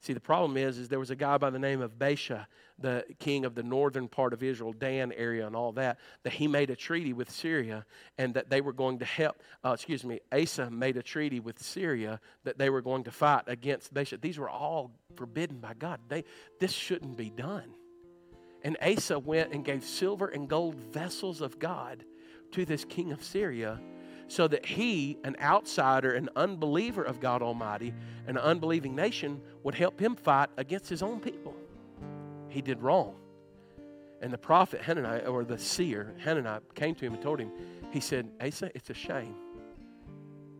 See, 0.00 0.12
the 0.12 0.20
problem 0.20 0.56
is, 0.56 0.78
is 0.78 0.88
there 0.88 0.98
was 1.00 1.10
a 1.10 1.16
guy 1.16 1.38
by 1.38 1.50
the 1.50 1.58
name 1.58 1.80
of 1.80 1.98
Baasha, 1.98 2.46
the 2.78 3.04
king 3.18 3.44
of 3.44 3.54
the 3.54 3.62
northern 3.62 4.08
part 4.08 4.32
of 4.32 4.42
Israel, 4.42 4.72
Dan 4.72 5.10
area, 5.12 5.46
and 5.46 5.56
all 5.56 5.72
that, 5.72 5.98
that 6.22 6.34
he 6.34 6.46
made 6.46 6.70
a 6.70 6.76
treaty 6.76 7.12
with 7.12 7.30
Syria, 7.30 7.84
and 8.18 8.34
that 8.34 8.50
they 8.50 8.60
were 8.60 8.72
going 8.72 8.98
to 8.98 9.04
help. 9.04 9.42
Uh, 9.64 9.70
excuse 9.70 10.04
me, 10.04 10.20
Asa 10.30 10.70
made 10.70 10.96
a 10.96 11.02
treaty 11.02 11.40
with 11.40 11.60
Syria 11.60 12.20
that 12.44 12.58
they 12.58 12.70
were 12.70 12.82
going 12.82 13.04
to 13.04 13.10
fight 13.10 13.44
against 13.46 13.92
Baasha. 13.92 14.20
These 14.20 14.38
were 14.38 14.50
all 14.50 14.92
forbidden 15.16 15.58
by 15.58 15.74
God. 15.74 15.98
They, 16.08 16.24
this 16.60 16.72
shouldn't 16.72 17.16
be 17.16 17.30
done. 17.30 17.74
And 18.62 18.76
Asa 18.82 19.18
went 19.18 19.52
and 19.52 19.64
gave 19.64 19.84
silver 19.84 20.28
and 20.28 20.48
gold 20.48 20.74
vessels 20.74 21.40
of 21.40 21.58
God 21.58 22.04
to 22.52 22.64
this 22.64 22.84
king 22.84 23.12
of 23.12 23.22
Syria 23.24 23.80
so 24.28 24.48
that 24.48 24.66
he, 24.66 25.18
an 25.24 25.36
outsider, 25.40 26.12
an 26.12 26.28
unbeliever 26.36 27.02
of 27.02 27.20
God 27.20 27.42
Almighty, 27.42 27.94
an 28.26 28.36
unbelieving 28.38 28.94
nation, 28.94 29.40
would 29.62 29.74
help 29.74 30.00
him 30.00 30.16
fight 30.16 30.48
against 30.56 30.88
his 30.88 31.02
own 31.02 31.20
people. 31.20 31.54
He 32.48 32.60
did 32.60 32.82
wrong. 32.82 33.14
And 34.20 34.32
the 34.32 34.38
prophet 34.38 34.80
Hananiah, 34.80 35.26
or 35.26 35.44
the 35.44 35.58
seer 35.58 36.14
Hananiah, 36.18 36.60
came 36.74 36.94
to 36.96 37.04
him 37.04 37.14
and 37.14 37.22
told 37.22 37.38
him, 37.38 37.50
he 37.92 38.00
said, 38.00 38.28
Asa, 38.40 38.70
it's 38.74 38.90
a 38.90 38.94
shame 38.94 39.34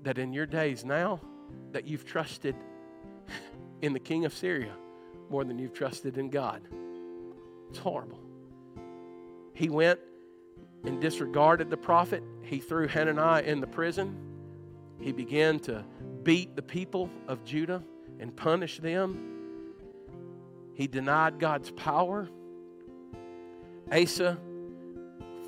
that 0.02 0.18
in 0.18 0.32
your 0.32 0.46
days 0.46 0.84
now 0.84 1.20
that 1.72 1.86
you've 1.86 2.04
trusted 2.04 2.54
in 3.82 3.92
the 3.92 3.98
king 3.98 4.24
of 4.24 4.32
Syria 4.32 4.72
more 5.30 5.44
than 5.44 5.58
you've 5.58 5.72
trusted 5.72 6.18
in 6.18 6.30
God. 6.30 6.62
It's 7.70 7.78
horrible. 7.78 8.20
He 9.54 9.68
went 9.68 9.98
and 10.86 11.00
disregarded 11.00 11.68
the 11.70 11.76
prophet. 11.76 12.22
He 12.42 12.58
threw 12.60 12.86
Hananiah 12.86 13.42
in 13.42 13.60
the 13.60 13.66
prison. 13.66 14.16
He 15.00 15.12
began 15.12 15.58
to 15.60 15.84
beat 16.22 16.56
the 16.56 16.62
people 16.62 17.10
of 17.28 17.44
Judah 17.44 17.82
and 18.20 18.34
punish 18.34 18.78
them. 18.78 19.34
He 20.74 20.86
denied 20.86 21.38
God's 21.38 21.70
power. 21.72 22.28
Asa, 23.92 24.38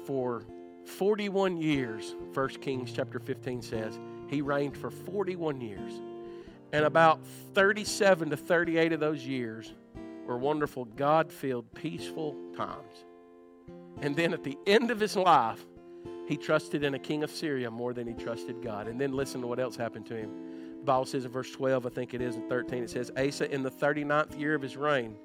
for 0.06 0.44
41 0.84 1.56
years, 1.56 2.14
1 2.34 2.48
Kings 2.60 2.92
chapter 2.92 3.18
15 3.18 3.62
says, 3.62 3.98
he 4.28 4.42
reigned 4.42 4.76
for 4.76 4.90
41 4.90 5.60
years. 5.60 5.92
And 6.72 6.84
about 6.84 7.24
37 7.54 8.30
to 8.30 8.36
38 8.36 8.92
of 8.92 9.00
those 9.00 9.24
years 9.26 9.72
were 10.26 10.36
wonderful, 10.36 10.84
God 10.84 11.32
filled, 11.32 11.72
peaceful 11.74 12.36
times. 12.56 13.04
And 14.00 14.14
then 14.14 14.32
at 14.32 14.44
the 14.44 14.56
end 14.66 14.90
of 14.90 15.00
his 15.00 15.16
life, 15.16 15.64
he 16.26 16.36
trusted 16.36 16.84
in 16.84 16.94
a 16.94 16.98
king 16.98 17.24
of 17.24 17.30
Syria 17.30 17.70
more 17.70 17.92
than 17.92 18.06
he 18.06 18.14
trusted 18.14 18.62
God. 18.62 18.86
And 18.86 19.00
then 19.00 19.12
listen 19.12 19.40
to 19.40 19.46
what 19.46 19.58
else 19.58 19.76
happened 19.76 20.06
to 20.06 20.16
him. 20.16 20.78
The 20.80 20.84
Bible 20.84 21.06
says 21.06 21.24
in 21.24 21.30
verse 21.30 21.50
12, 21.50 21.86
I 21.86 21.88
think 21.88 22.14
it 22.14 22.20
is, 22.20 22.36
in 22.36 22.48
13, 22.48 22.84
it 22.84 22.90
says, 22.90 23.10
Asa, 23.16 23.50
in 23.52 23.62
the 23.62 23.70
39th 23.70 24.38
year 24.38 24.54
of 24.54 24.62
his 24.62 24.76
reign, 24.76 25.16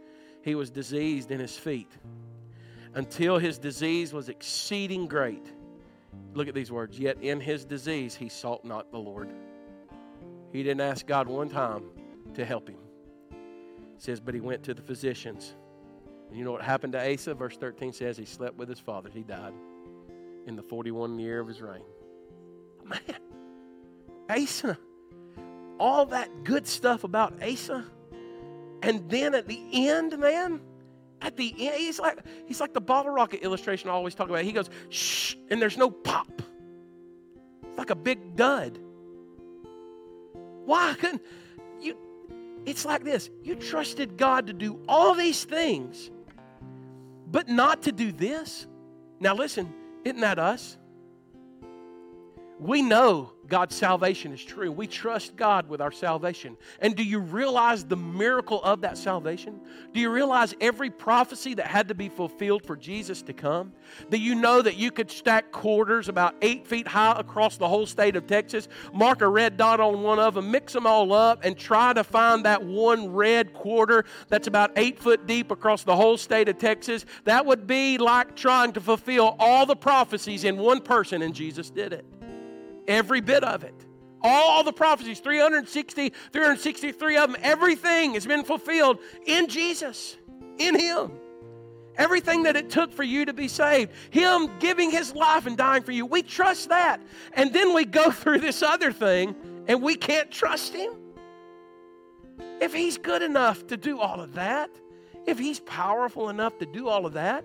he 0.41 0.55
was 0.55 0.71
diseased 0.71 1.29
in 1.31 1.39
his 1.39 1.57
feet 1.57 1.91
until 2.95 3.37
his 3.37 3.57
disease 3.57 4.13
was 4.13 4.29
exceeding 4.29 5.07
great. 5.07 5.51
Look 6.33 6.47
at 6.47 6.55
these 6.55 6.71
words. 6.71 6.97
Yet 6.97 7.17
in 7.21 7.39
his 7.39 7.65
disease, 7.65 8.15
he 8.15 8.29
sought 8.29 8.65
not 8.65 8.91
the 8.91 8.97
Lord. 8.97 9.29
He 10.51 10.63
didn't 10.63 10.81
ask 10.81 11.05
God 11.05 11.27
one 11.27 11.49
time 11.49 11.83
to 12.35 12.45
help 12.45 12.69
him. 12.69 12.77
It 13.31 14.01
says, 14.01 14.19
but 14.19 14.33
he 14.33 14.39
went 14.39 14.63
to 14.63 14.73
the 14.73 14.81
physicians 14.81 15.53
and 16.33 16.39
you 16.39 16.43
know 16.45 16.51
what 16.51 16.63
happened 16.63 16.93
to 16.93 17.13
Asa? 17.13 17.35
Verse 17.35 17.55
13 17.57 17.93
says 17.93 18.17
he 18.17 18.25
slept 18.25 18.57
with 18.57 18.67
his 18.67 18.79
father. 18.79 19.07
He 19.13 19.21
died 19.21 19.53
in 20.47 20.55
the 20.55 20.63
41 20.63 21.19
year 21.19 21.39
of 21.39 21.47
his 21.47 21.61
reign. 21.61 21.83
Man, 22.83 22.99
Asa, 24.27 24.75
all 25.79 26.07
that 26.07 26.43
good 26.43 26.65
stuff 26.65 27.03
about 27.03 27.35
Asa, 27.43 27.85
and 28.81 29.07
then 29.11 29.35
at 29.35 29.47
the 29.47 29.61
end, 29.73 30.17
man, 30.17 30.59
at 31.21 31.37
the 31.37 31.53
end, 31.67 31.75
he's 31.75 31.99
like 31.99 32.17
he's 32.47 32.59
like 32.59 32.73
the 32.73 32.81
bottle 32.81 33.11
rocket 33.11 33.43
illustration 33.43 33.91
I 33.91 33.93
always 33.93 34.15
talk 34.15 34.27
about. 34.27 34.41
He 34.43 34.53
goes, 34.53 34.71
shh, 34.89 35.35
and 35.51 35.61
there's 35.61 35.77
no 35.77 35.91
pop. 35.91 36.41
It's 37.67 37.77
like 37.77 37.91
a 37.91 37.95
big 37.95 38.35
dud. 38.35 38.79
Why 40.65 40.95
couldn't 40.99 41.21
you? 41.79 41.95
It's 42.65 42.85
like 42.85 43.03
this. 43.03 43.29
You 43.43 43.53
trusted 43.53 44.17
God 44.17 44.47
to 44.47 44.53
do 44.53 44.79
all 44.89 45.13
these 45.13 45.43
things, 45.43 46.09
but 47.33 47.49
not 47.49 47.81
to 47.81 47.91
do 47.91 48.11
this. 48.11 48.67
Now, 49.19 49.33
listen, 49.33 49.73
isn't 50.05 50.21
that 50.21 50.37
us? 50.37 50.77
We 52.59 52.81
know 52.81 53.33
God's 53.47 53.75
salvation 53.75 54.31
is 54.31 54.43
true. 54.43 54.71
We 54.71 54.87
trust 54.87 55.35
God 55.35 55.67
with 55.67 55.81
our 55.81 55.91
salvation. 55.91 56.55
And 56.79 56.95
do 56.95 57.03
you 57.03 57.19
realize 57.19 57.83
the 57.83 57.97
miracle 57.97 58.63
of 58.63 58.81
that 58.81 58.97
salvation? 58.97 59.59
Do 59.91 59.99
you 59.99 60.09
realize 60.09 60.55
every 60.61 60.89
prophecy 60.89 61.53
that 61.55 61.67
had 61.67 61.89
to 61.89 61.95
be 61.95 62.09
fulfilled 62.09 62.65
for 62.65 62.75
Jesus 62.75 63.21
to 63.23 63.33
come? 63.33 63.73
Do 64.09 64.17
you 64.17 64.35
know 64.35 64.61
that 64.61 64.77
you 64.77 64.91
could 64.91 65.11
stack 65.11 65.51
quarters 65.51 66.09
about 66.09 66.35
eight 66.41 66.65
feet 66.65 66.87
high 66.87 67.19
across 67.19 67.57
the 67.57 67.67
whole 67.67 67.85
state 67.85 68.15
of 68.15 68.27
Texas, 68.27 68.67
mark 68.93 69.21
a 69.21 69.27
red 69.27 69.57
dot 69.57 69.79
on 69.79 70.01
one 70.01 70.19
of 70.19 70.35
them, 70.35 70.49
mix 70.49 70.73
them 70.73 70.87
all 70.87 71.11
up, 71.11 71.43
and 71.43 71.57
try 71.57 71.91
to 71.91 72.03
find 72.03 72.45
that 72.45 72.63
one 72.63 73.11
red 73.11 73.53
quarter 73.53 74.05
that's 74.29 74.47
about 74.47 74.71
eight 74.77 74.99
foot 74.99 75.27
deep 75.27 75.51
across 75.51 75.83
the 75.83 75.95
whole 75.95 76.17
state 76.17 76.47
of 76.47 76.57
Texas? 76.59 77.05
That 77.25 77.45
would 77.45 77.67
be 77.67 77.97
like 77.97 78.35
trying 78.35 78.71
to 78.73 78.81
fulfill 78.81 79.35
all 79.37 79.65
the 79.65 79.75
prophecies 79.75 80.43
in 80.43 80.57
one 80.57 80.81
person, 80.81 81.23
and 81.23 81.33
Jesus 81.33 81.69
did 81.69 81.93
it. 81.93 82.05
Every 82.87 83.21
bit 83.21 83.43
of 83.43 83.63
it. 83.63 83.75
All 84.21 84.63
the 84.63 84.71
prophecies, 84.71 85.19
360, 85.19 86.09
363 86.31 87.17
of 87.17 87.31
them, 87.31 87.41
everything 87.43 88.13
has 88.13 88.25
been 88.25 88.45
fulfilled 88.45 88.99
in 89.25 89.47
Jesus, 89.47 90.17
in 90.57 90.79
Him. 90.79 91.11
Everything 91.95 92.43
that 92.43 92.55
it 92.55 92.69
took 92.69 92.91
for 92.91 93.03
you 93.03 93.25
to 93.25 93.33
be 93.33 93.47
saved, 93.47 93.91
Him 94.09 94.49
giving 94.59 94.89
His 94.89 95.13
life 95.13 95.45
and 95.45 95.57
dying 95.57 95.83
for 95.83 95.91
you. 95.91 96.05
We 96.05 96.23
trust 96.23 96.69
that. 96.69 97.01
And 97.33 97.53
then 97.53 97.73
we 97.73 97.85
go 97.85 98.11
through 98.11 98.39
this 98.39 98.63
other 98.63 98.91
thing 98.91 99.35
and 99.67 99.81
we 99.81 99.95
can't 99.95 100.31
trust 100.31 100.73
Him. 100.73 100.93
If 102.61 102.73
He's 102.73 102.97
good 102.97 103.21
enough 103.21 103.67
to 103.67 103.77
do 103.77 103.99
all 103.99 104.21
of 104.21 104.33
that, 104.35 104.69
if 105.25 105.37
He's 105.37 105.59
powerful 105.59 106.29
enough 106.29 106.57
to 106.59 106.65
do 106.65 106.87
all 106.87 107.05
of 107.05 107.13
that, 107.13 107.43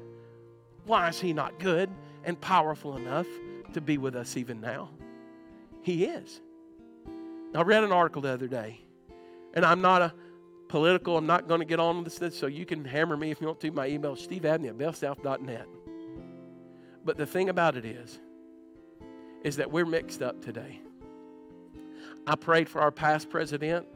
why 0.86 1.08
is 1.08 1.20
He 1.20 1.32
not 1.32 1.58
good 1.58 1.90
and 2.24 2.40
powerful 2.40 2.96
enough 2.96 3.26
to 3.74 3.80
be 3.80 3.98
with 3.98 4.14
us 4.14 4.36
even 4.36 4.60
now? 4.60 4.90
He 5.82 6.04
is. 6.04 6.40
I 7.54 7.62
read 7.62 7.84
an 7.84 7.92
article 7.92 8.22
the 8.22 8.30
other 8.30 8.48
day, 8.48 8.80
and 9.54 9.64
I'm 9.64 9.80
not 9.80 10.02
a 10.02 10.12
political, 10.68 11.16
I'm 11.16 11.26
not 11.26 11.48
going 11.48 11.60
to 11.60 11.66
get 11.66 11.80
on 11.80 12.04
with 12.04 12.18
this, 12.18 12.38
so 12.38 12.46
you 12.46 12.66
can 12.66 12.84
hammer 12.84 13.16
me 13.16 13.30
if 13.30 13.40
you 13.40 13.46
want 13.46 13.60
to. 13.60 13.70
My 13.70 13.88
email 13.88 14.12
is 14.12 14.26
steveabney 14.26 14.68
at 14.68 14.76
bellsouth.net. 14.76 15.66
But 17.04 17.16
the 17.16 17.26
thing 17.26 17.48
about 17.48 17.76
it 17.76 17.84
is, 17.84 18.18
is 19.42 19.56
that 19.56 19.70
we're 19.70 19.86
mixed 19.86 20.20
up 20.22 20.42
today. 20.42 20.80
I 22.26 22.36
prayed 22.36 22.68
for 22.68 22.80
our 22.82 22.90
past 22.90 23.30
president. 23.30 23.86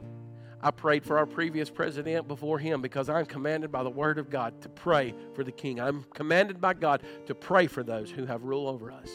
I 0.61 0.71
prayed 0.71 1.03
for 1.03 1.17
our 1.17 1.25
previous 1.25 1.69
president 1.69 2.27
before 2.27 2.57
him 2.57 2.81
because 2.81 3.09
I'm 3.09 3.25
commanded 3.25 3.71
by 3.71 3.83
the 3.83 3.89
Word 3.89 4.17
of 4.17 4.29
God 4.29 4.61
to 4.61 4.69
pray 4.69 5.13
for 5.35 5.43
the 5.43 5.51
king. 5.51 5.79
I'm 5.79 6.05
commanded 6.13 6.59
by 6.59 6.73
God 6.73 7.03
to 7.27 7.35
pray 7.35 7.67
for 7.67 7.83
those 7.83 8.09
who 8.09 8.25
have 8.25 8.43
rule 8.43 8.67
over 8.67 8.89
us. 8.89 9.09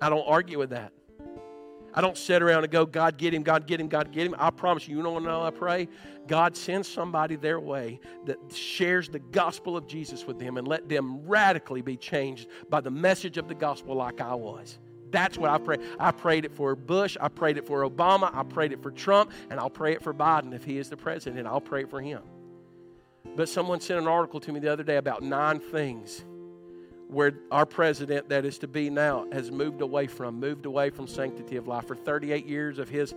I 0.00 0.08
don't 0.08 0.24
argue 0.26 0.58
with 0.58 0.70
that. 0.70 0.92
I 1.94 2.00
don't 2.00 2.18
sit 2.18 2.42
around 2.42 2.64
and 2.64 2.72
go, 2.72 2.84
God, 2.84 3.16
get 3.16 3.32
him, 3.32 3.44
God, 3.44 3.66
get 3.66 3.80
him, 3.80 3.88
God, 3.88 4.10
get 4.10 4.26
him. 4.26 4.34
I 4.36 4.50
promise 4.50 4.88
you, 4.88 4.96
you 4.96 5.02
don't 5.02 5.22
know 5.22 5.42
I 5.42 5.50
pray? 5.50 5.88
God 6.26 6.56
sends 6.56 6.88
somebody 6.88 7.36
their 7.36 7.60
way 7.60 8.00
that 8.26 8.36
shares 8.52 9.08
the 9.08 9.20
gospel 9.20 9.76
of 9.76 9.86
Jesus 9.86 10.26
with 10.26 10.38
them 10.40 10.56
and 10.56 10.66
let 10.66 10.88
them 10.88 11.24
radically 11.26 11.82
be 11.82 11.96
changed 11.96 12.48
by 12.68 12.80
the 12.80 12.90
message 12.90 13.38
of 13.38 13.46
the 13.46 13.54
gospel 13.54 13.94
like 13.94 14.20
I 14.20 14.34
was. 14.34 14.78
That's 15.10 15.38
what 15.38 15.50
I 15.50 15.58
pray. 15.58 15.76
I 16.00 16.10
prayed 16.10 16.44
it 16.44 16.50
for 16.50 16.74
Bush. 16.74 17.16
I 17.20 17.28
prayed 17.28 17.56
it 17.56 17.64
for 17.64 17.88
Obama. 17.88 18.34
I 18.34 18.42
prayed 18.42 18.72
it 18.72 18.82
for 18.82 18.90
Trump. 18.90 19.30
And 19.48 19.60
I'll 19.60 19.70
pray 19.70 19.92
it 19.92 20.02
for 20.02 20.12
Biden 20.12 20.52
if 20.52 20.64
he 20.64 20.78
is 20.78 20.90
the 20.90 20.96
president. 20.96 21.46
I'll 21.46 21.60
pray 21.60 21.82
it 21.82 21.90
for 21.90 22.00
him. 22.00 22.22
But 23.36 23.48
someone 23.48 23.80
sent 23.80 24.00
an 24.00 24.08
article 24.08 24.40
to 24.40 24.52
me 24.52 24.58
the 24.58 24.72
other 24.72 24.82
day 24.82 24.96
about 24.96 25.22
nine 25.22 25.60
things 25.60 26.24
where 27.14 27.32
our 27.50 27.64
president 27.64 28.28
that 28.28 28.44
is 28.44 28.58
to 28.58 28.68
be 28.68 28.90
now 28.90 29.26
has 29.32 29.50
moved 29.50 29.80
away 29.80 30.06
from, 30.06 30.38
moved 30.38 30.66
away 30.66 30.90
from 30.90 31.06
sanctity 31.06 31.56
of 31.56 31.66
life. 31.68 31.86
For 31.86 31.94
38 31.94 32.46
years 32.46 32.78
of 32.78 32.88
his 32.88 33.14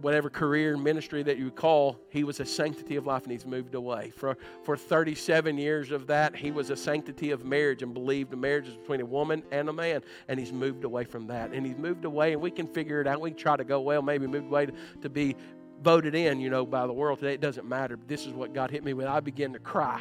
whatever 0.00 0.30
career 0.30 0.76
ministry 0.78 1.22
that 1.22 1.36
you 1.36 1.50
call, 1.50 1.98
he 2.08 2.24
was 2.24 2.40
a 2.40 2.44
sanctity 2.46 2.96
of 2.96 3.06
life 3.06 3.24
and 3.24 3.32
he's 3.32 3.44
moved 3.44 3.74
away. 3.74 4.10
For, 4.10 4.38
for 4.64 4.76
37 4.76 5.58
years 5.58 5.90
of 5.90 6.06
that, 6.06 6.34
he 6.34 6.50
was 6.50 6.70
a 6.70 6.76
sanctity 6.76 7.30
of 7.30 7.44
marriage 7.44 7.82
and 7.82 7.92
believed 7.92 8.34
marriage 8.34 8.68
is 8.68 8.76
between 8.76 9.02
a 9.02 9.06
woman 9.06 9.42
and 9.52 9.68
a 9.68 9.72
man. 9.72 10.02
And 10.28 10.40
he's 10.40 10.52
moved 10.52 10.84
away 10.84 11.04
from 11.04 11.26
that. 11.26 11.52
And 11.52 11.66
he's 11.66 11.76
moved 11.76 12.06
away, 12.06 12.32
and 12.32 12.40
we 12.40 12.50
can 12.50 12.66
figure 12.66 13.02
it 13.02 13.06
out. 13.06 13.20
We 13.20 13.30
can 13.30 13.38
try 13.38 13.56
to 13.56 13.64
go, 13.64 13.80
well, 13.80 14.00
maybe 14.00 14.26
moved 14.26 14.46
away 14.46 14.66
to, 14.66 14.72
to 15.02 15.10
be 15.10 15.36
voted 15.82 16.14
in, 16.14 16.40
you 16.40 16.48
know, 16.48 16.64
by 16.64 16.86
the 16.86 16.92
world 16.92 17.18
today. 17.18 17.34
It 17.34 17.42
doesn't 17.42 17.68
matter. 17.68 17.98
This 18.06 18.26
is 18.26 18.32
what 18.32 18.54
God 18.54 18.70
hit 18.70 18.82
me 18.82 18.94
with. 18.94 19.06
I 19.06 19.20
began 19.20 19.52
to 19.52 19.58
cry 19.58 20.00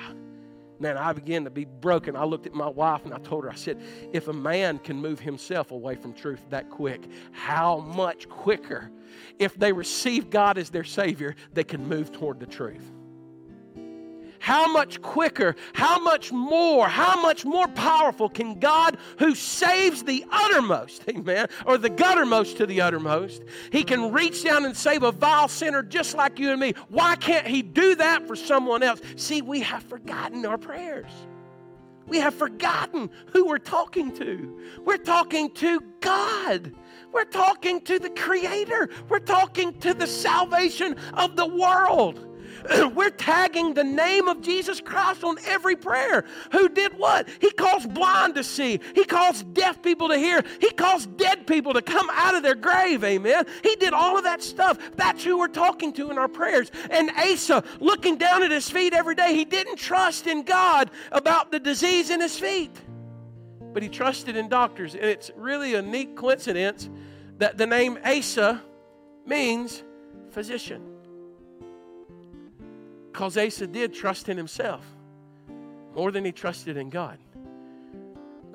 man, 0.79 0.97
I 0.97 1.13
began 1.13 1.43
to 1.43 1.49
be 1.49 1.65
broken. 1.65 2.15
I 2.15 2.23
looked 2.23 2.47
at 2.47 2.53
my 2.53 2.67
wife 2.67 3.05
and 3.05 3.13
I 3.13 3.19
told 3.19 3.43
her, 3.43 3.51
I 3.51 3.55
said, 3.55 3.81
if 4.13 4.27
a 4.27 4.33
man 4.33 4.79
can 4.79 4.97
move 4.97 5.19
himself 5.19 5.71
away 5.71 5.95
from 5.95 6.13
truth 6.13 6.41
that 6.49 6.69
quick, 6.69 7.01
how 7.31 7.79
much 7.79 8.29
quicker, 8.29 8.91
if 9.37 9.55
they 9.55 9.71
receive 9.71 10.29
God 10.29 10.57
as 10.57 10.69
their 10.69 10.83
Savior, 10.83 11.35
they 11.53 11.63
can 11.63 11.87
move 11.87 12.11
toward 12.11 12.39
the 12.39 12.45
truth? 12.45 12.91
How 14.39 14.71
much 14.71 15.01
quicker, 15.01 15.55
how 15.73 15.99
much 15.99 16.31
more, 16.31 16.87
how 16.87 17.21
much 17.21 17.45
more 17.45 17.67
powerful 17.67 18.29
can 18.29 18.59
God, 18.59 18.97
who 19.19 19.35
saves 19.35 20.03
the 20.03 20.25
uttermost, 20.31 21.03
amen, 21.09 21.47
or 21.65 21.77
the 21.77 21.89
guttermost 21.89 22.57
to 22.57 22.65
the 22.65 22.81
uttermost, 22.81 23.43
He 23.71 23.83
can 23.83 24.11
reach 24.11 24.43
down 24.43 24.65
and 24.65 24.75
save 24.75 25.03
a 25.03 25.11
vile 25.11 25.47
sinner 25.47 25.83
just 25.83 26.15
like 26.15 26.39
you 26.39 26.51
and 26.51 26.59
me. 26.59 26.73
Why 26.89 27.15
can't 27.15 27.47
He 27.47 27.61
do 27.61 27.95
that 27.95 28.27
for 28.27 28.35
someone 28.35 28.83
else? 28.83 29.01
See, 29.15 29.41
we 29.41 29.61
have 29.61 29.83
forgotten 29.83 30.45
our 30.45 30.57
prayers. 30.57 31.11
We 32.07 32.17
have 32.17 32.33
forgotten 32.33 33.09
who 33.31 33.45
we're 33.45 33.59
talking 33.59 34.11
to. 34.15 34.59
We're 34.83 34.97
talking 34.97 35.51
to 35.55 35.79
God. 36.01 36.73
We're 37.11 37.25
talking 37.25 37.81
to 37.81 37.99
the 37.99 38.09
Creator. 38.09 38.89
We're 39.07 39.19
talking 39.19 39.73
to 39.79 39.93
the 39.93 40.07
salvation 40.07 40.95
of 41.13 41.35
the 41.35 41.45
world. 41.45 42.25
We're 42.95 43.09
tagging 43.09 43.73
the 43.73 43.83
name 43.83 44.27
of 44.27 44.41
Jesus 44.41 44.81
Christ 44.81 45.23
on 45.23 45.37
every 45.45 45.75
prayer. 45.75 46.25
Who 46.51 46.69
did 46.69 46.97
what? 46.97 47.27
He 47.39 47.51
calls 47.51 47.85
blind 47.85 48.35
to 48.35 48.43
see. 48.43 48.79
He 48.95 49.05
calls 49.05 49.43
deaf 49.43 49.81
people 49.81 50.09
to 50.09 50.17
hear. 50.17 50.43
He 50.59 50.71
calls 50.71 51.05
dead 51.05 51.47
people 51.47 51.73
to 51.73 51.81
come 51.81 52.09
out 52.11 52.35
of 52.35 52.43
their 52.43 52.55
grave. 52.55 53.03
Amen. 53.03 53.45
He 53.63 53.75
did 53.75 53.93
all 53.93 54.17
of 54.17 54.23
that 54.23 54.41
stuff. 54.41 54.77
That's 54.95 55.23
who 55.23 55.37
we're 55.37 55.47
talking 55.47 55.93
to 55.93 56.11
in 56.11 56.17
our 56.17 56.27
prayers. 56.27 56.71
And 56.89 57.11
Asa, 57.11 57.63
looking 57.79 58.17
down 58.17 58.43
at 58.43 58.51
his 58.51 58.69
feet 58.69 58.93
every 58.93 59.15
day, 59.15 59.35
he 59.35 59.45
didn't 59.45 59.77
trust 59.77 60.27
in 60.27 60.43
God 60.43 60.91
about 61.11 61.51
the 61.51 61.59
disease 61.59 62.09
in 62.09 62.21
his 62.21 62.37
feet, 62.37 62.75
but 63.73 63.83
he 63.83 63.89
trusted 63.89 64.35
in 64.35 64.49
doctors. 64.49 64.95
And 64.95 65.05
it's 65.05 65.31
really 65.35 65.75
a 65.75 65.81
neat 65.81 66.15
coincidence 66.15 66.89
that 67.37 67.57
the 67.57 67.67
name 67.67 67.97
Asa 68.03 68.61
means 69.25 69.83
physician. 70.31 70.88
Because 73.19 73.37
Asa 73.37 73.67
did 73.67 73.93
trust 73.93 74.29
in 74.29 74.37
himself 74.37 74.81
more 75.93 76.09
than 76.09 76.23
he 76.23 76.31
trusted 76.31 76.77
in 76.77 76.89
God. 76.89 77.19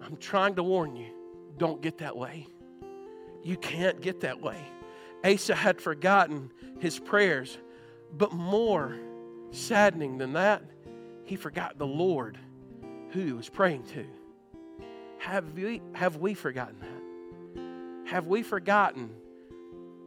I'm 0.03 0.17
trying 0.17 0.55
to 0.55 0.63
warn 0.63 0.97
you 0.97 1.13
don't 1.59 1.83
get 1.83 1.99
that 1.99 2.17
way. 2.17 2.47
You 3.43 3.59
can't 3.59 4.01
get 4.01 4.21
that 4.21 4.41
way. 4.41 4.57
Asa 5.23 5.55
had 5.55 5.83
forgotten 5.83 6.51
his 6.79 6.99
prayers, 6.99 7.59
but 8.17 8.33
more 8.33 8.97
saddening 9.51 10.17
than 10.17 10.33
that, 10.33 10.63
he 11.25 11.37
forgot 11.37 11.77
the 11.77 11.87
Lord 11.87 12.39
who 13.11 13.21
he 13.21 13.33
was 13.35 13.51
praying 13.51 13.83
to. 13.89 14.07
Have 15.19 15.53
we, 15.53 15.83
have 15.93 16.17
we 16.17 16.33
forgotten 16.33 16.77
that? 16.81 18.11
Have 18.11 18.29
we 18.29 18.43
forgotten 18.43 19.11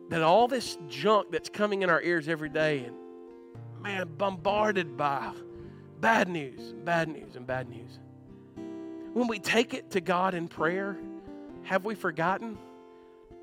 that 0.10 0.24
all 0.24 0.48
this 0.48 0.80
junk 0.90 1.32
that's 1.32 1.48
coming 1.50 1.84
in 1.84 1.92
our 1.92 2.02
ears 2.02 2.28
every 2.28 2.50
day 2.50 2.86
and 2.86 2.96
man, 3.82 4.10
bombarded 4.18 4.98
by 4.98 5.32
bad 6.00 6.28
news, 6.28 6.74
bad 6.84 7.10
news, 7.10 7.36
and 7.36 7.46
bad 7.46 7.70
news. 7.70 8.00
When 9.14 9.28
we 9.28 9.40
take 9.40 9.74
it 9.74 9.92
to 9.92 10.02
God 10.02 10.34
in 10.34 10.48
prayer, 10.48 10.98
have 11.64 11.86
we 11.86 11.96
forgotten 11.96 12.58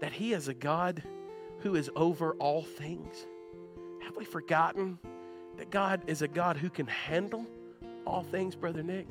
that 0.01 0.13
He 0.13 0.33
is 0.33 0.49
a 0.49 0.55
God 0.55 1.03
who 1.61 1.75
is 1.75 1.91
over 1.97 2.33
all 2.35 2.63
things? 2.63 3.27
Have 4.03 4.17
we 4.17 4.25
forgotten 4.25 4.99
that 5.57 5.71
God 5.71 6.03
is 6.07 6.23
a 6.23 6.29
God 6.29 6.57
who 6.57 6.71
can 6.71 6.87
handle 6.87 7.47
all 8.07 8.23
things, 8.23 8.55
Brother 8.55 8.83
Nick? 8.83 9.07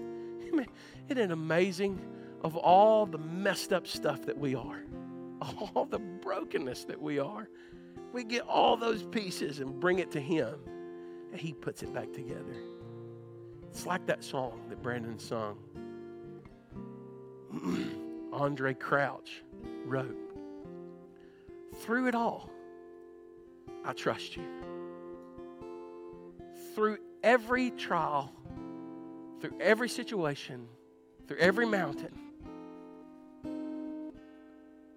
Isn't 1.09 1.17
it 1.17 1.31
amazing 1.31 1.99
of 2.43 2.55
all 2.55 3.05
the 3.05 3.17
messed 3.17 3.73
up 3.73 3.87
stuff 3.87 4.25
that 4.25 4.37
we 4.37 4.55
are, 4.55 4.83
all 5.41 5.85
the 5.89 5.99
brokenness 5.99 6.85
that 6.85 7.01
we 7.01 7.19
are? 7.19 7.49
We 8.13 8.23
get 8.23 8.43
all 8.47 8.77
those 8.77 9.03
pieces 9.03 9.59
and 9.59 9.79
bring 9.79 9.99
it 9.99 10.11
to 10.11 10.19
Him 10.21 10.55
He 11.35 11.53
puts 11.53 11.83
it 11.83 11.93
back 11.93 12.11
together. 12.13 12.55
It's 13.69 13.85
like 13.85 14.05
that 14.05 14.23
song 14.23 14.61
that 14.69 14.81
Brandon 14.83 15.17
sung. 15.17 15.57
Andraé 18.31 18.77
Crouch 18.77 19.43
wrote, 19.85 20.17
Through 21.81 22.07
it 22.07 22.15
all, 22.15 22.49
I 23.85 23.93
trust 23.93 24.37
you. 24.37 24.43
Through 26.75 26.97
every 27.23 27.71
trial, 27.71 28.31
through 29.41 29.59
every 29.59 29.89
situation, 29.89 30.67
through 31.27 31.37
every 31.37 31.65
mountain, 31.65 32.13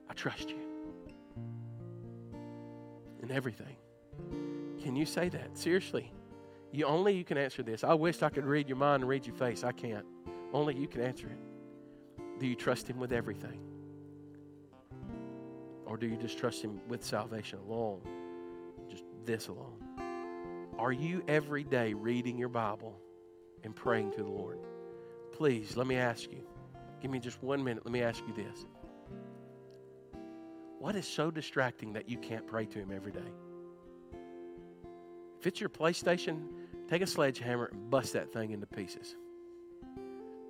I 0.08 0.14
trust 0.14 0.50
you 0.50 0.60
in 3.22 3.30
everything. 3.30 3.76
Can 4.82 4.96
you 4.96 5.04
say 5.04 5.28
that? 5.30 5.56
Seriously. 5.58 6.12
You 6.76 6.84
only 6.84 7.14
you 7.14 7.24
can 7.24 7.38
answer 7.38 7.62
this. 7.62 7.84
I 7.84 7.94
wish 7.94 8.22
I 8.22 8.28
could 8.28 8.44
read 8.44 8.68
your 8.68 8.76
mind 8.76 9.02
and 9.02 9.08
read 9.08 9.26
your 9.26 9.34
face. 9.34 9.64
I 9.64 9.72
can't. 9.72 10.04
Only 10.52 10.76
you 10.76 10.86
can 10.86 11.00
answer 11.00 11.26
it. 11.26 11.38
Do 12.38 12.46
you 12.46 12.54
trust 12.54 12.86
him 12.86 12.98
with 12.98 13.14
everything? 13.14 13.58
Or 15.86 15.96
do 15.96 16.06
you 16.06 16.18
just 16.18 16.36
trust 16.36 16.60
him 16.60 16.82
with 16.86 17.02
salvation 17.02 17.60
alone? 17.60 18.02
Just 18.90 19.04
this 19.24 19.48
alone. 19.48 19.78
Are 20.78 20.92
you 20.92 21.24
every 21.28 21.64
day 21.64 21.94
reading 21.94 22.36
your 22.36 22.50
Bible 22.50 23.00
and 23.64 23.74
praying 23.74 24.10
to 24.12 24.22
the 24.22 24.28
Lord? 24.28 24.58
Please, 25.32 25.78
let 25.78 25.86
me 25.86 25.96
ask 25.96 26.30
you. 26.30 26.46
Give 27.00 27.10
me 27.10 27.20
just 27.20 27.42
one 27.42 27.64
minute. 27.64 27.86
Let 27.86 27.92
me 27.92 28.02
ask 28.02 28.22
you 28.28 28.34
this. 28.34 28.66
What 30.78 30.94
is 30.94 31.08
so 31.08 31.30
distracting 31.30 31.94
that 31.94 32.06
you 32.06 32.18
can't 32.18 32.46
pray 32.46 32.66
to 32.66 32.78
him 32.78 32.92
every 32.94 33.12
day? 33.12 33.32
If 35.40 35.46
it's 35.46 35.60
your 35.60 35.70
PlayStation, 35.70 36.48
take 36.88 37.02
a 37.02 37.06
sledgehammer 37.06 37.66
and 37.72 37.90
bust 37.90 38.12
that 38.14 38.32
thing 38.32 38.52
into 38.52 38.66
pieces. 38.66 39.16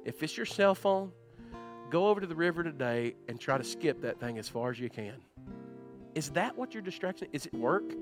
If 0.04 0.22
it's 0.22 0.36
your 0.36 0.46
cell 0.46 0.74
phone, 0.74 1.12
go 1.90 2.08
over 2.08 2.20
to 2.20 2.26
the 2.26 2.34
river 2.34 2.62
today 2.62 3.14
and 3.28 3.40
try 3.40 3.58
to 3.58 3.64
skip 3.64 4.02
that 4.02 4.20
thing 4.20 4.38
as 4.38 4.48
far 4.48 4.70
as 4.70 4.78
you 4.78 4.88
can. 4.88 5.14
Is 6.14 6.30
that 6.30 6.56
what 6.56 6.74
your 6.74 6.82
distraction 6.82 7.28
is? 7.32 7.46
It 7.46 7.54
work? 7.54 7.92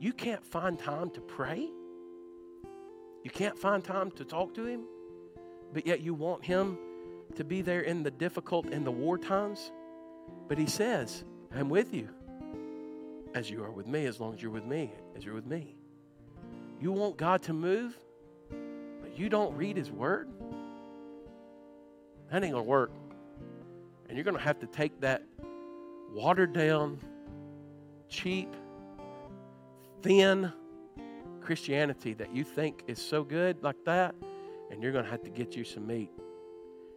You 0.00 0.12
can't 0.12 0.44
find 0.44 0.78
time 0.78 1.10
to 1.10 1.20
pray? 1.20 1.68
You 3.24 3.30
can't 3.30 3.58
find 3.58 3.82
time 3.82 4.10
to 4.12 4.24
talk 4.24 4.54
to 4.54 4.64
him? 4.64 4.82
But 5.72 5.86
yet 5.86 6.00
you 6.00 6.14
want 6.14 6.44
him 6.44 6.78
to 7.34 7.44
be 7.44 7.62
there 7.62 7.82
in 7.82 8.02
the 8.02 8.10
difficult 8.10 8.66
in 8.66 8.84
the 8.84 8.90
war 8.90 9.18
times? 9.18 9.70
But 10.48 10.58
he 10.58 10.66
says, 10.66 11.24
I'm 11.54 11.68
with 11.68 11.92
you 11.92 12.08
as 13.34 13.50
you 13.50 13.62
are 13.62 13.70
with 13.70 13.86
me, 13.86 14.06
as 14.06 14.18
long 14.20 14.34
as 14.34 14.42
you're 14.42 14.50
with 14.50 14.64
me, 14.64 14.92
as 15.16 15.24
you're 15.24 15.34
with 15.34 15.46
me. 15.46 15.77
You 16.80 16.92
want 16.92 17.16
God 17.16 17.42
to 17.44 17.52
move, 17.52 17.98
but 19.00 19.18
you 19.18 19.28
don't 19.28 19.56
read 19.56 19.76
His 19.76 19.90
Word? 19.90 20.28
That 22.30 22.44
ain't 22.44 22.52
going 22.52 22.64
to 22.64 22.68
work. 22.68 22.92
And 24.08 24.16
you're 24.16 24.24
going 24.24 24.36
to 24.36 24.42
have 24.42 24.60
to 24.60 24.66
take 24.66 25.00
that 25.00 25.22
watered 26.12 26.52
down, 26.52 27.00
cheap, 28.08 28.54
thin 30.02 30.52
Christianity 31.40 32.14
that 32.14 32.34
you 32.34 32.44
think 32.44 32.84
is 32.86 33.00
so 33.00 33.24
good 33.24 33.62
like 33.62 33.84
that, 33.84 34.14
and 34.70 34.82
you're 34.82 34.92
going 34.92 35.04
to 35.04 35.10
have 35.10 35.22
to 35.22 35.30
get 35.30 35.56
you 35.56 35.64
some 35.64 35.86
meat 35.86 36.10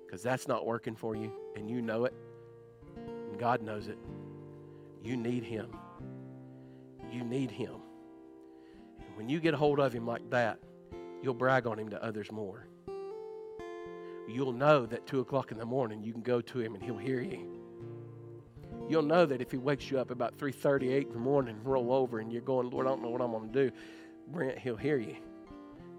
because 0.05 0.21
that's 0.21 0.47
not 0.47 0.65
working 0.65 0.95
for 0.95 1.15
you, 1.15 1.32
and 1.55 1.69
you 1.69 1.82
know 1.82 2.05
it, 2.05 2.13
and 2.97 3.39
God 3.39 3.61
knows 3.61 3.88
it. 3.88 3.97
You 5.03 5.17
need 5.17 5.43
Him. 5.43 5.75
You 7.11 7.23
need 7.23 7.49
Him. 7.49 7.80
When 9.22 9.30
you 9.30 9.39
get 9.39 9.53
a 9.53 9.57
hold 9.57 9.80
of 9.80 9.93
him 9.93 10.07
like 10.07 10.28
that, 10.32 10.57
you'll 11.22 11.36
brag 11.36 11.67
on 11.67 11.78
him 11.78 11.89
to 11.89 12.03
others 12.03 12.32
more. 12.32 12.65
You'll 14.28 14.51
know 14.51 14.88
that 14.88 15.05
2 15.05 15.19
o'clock 15.19 15.51
in 15.51 15.59
the 15.59 15.65
morning 15.65 16.01
you 16.01 16.11
can 16.11 16.24
go 16.24 16.41
to 16.41 16.59
him 16.59 16.74
and 16.74 16.84
he'll 16.84 16.97
hear 16.97 17.22
you. 17.22 17.47
You'll 18.89 19.03
know 19.03 19.28
that 19.28 19.39
if 19.39 19.51
he 19.51 19.57
wakes 19.57 19.91
you 19.91 19.99
up 19.99 20.09
about 20.09 20.39
3.38 20.39 21.05
in 21.05 21.13
the 21.13 21.19
morning 21.19 21.59
roll 21.63 21.93
over 21.93 22.17
and 22.17 22.34
you're 22.34 22.41
going, 22.41 22.72
Lord, 22.72 22.88
I 22.88 22.89
don't 22.89 23.03
know 23.03 23.11
what 23.11 23.22
I'm 23.22 23.30
going 23.30 23.51
to 23.51 23.69
do, 23.69 23.76
Brent, 24.28 24.57
he'll 24.57 24.76
hear 24.76 24.97
you. 24.97 25.17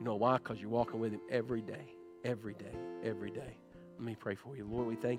You 0.01 0.05
know 0.05 0.17
why? 0.17 0.39
Because 0.39 0.61
you're 0.61 0.71
walking 0.71 0.99
with 0.99 1.13
him 1.13 1.21
every 1.31 1.63
day, 1.63 1.95
every 2.25 2.55
day, 2.55 2.75
every 3.05 3.31
day. 3.31 3.57
Let 3.99 4.05
me 4.05 4.17
pray 4.17 4.35
for 4.35 4.57
you. 4.57 4.67
Lord, 4.69 4.89
we 4.89 4.97
thank 4.97 5.11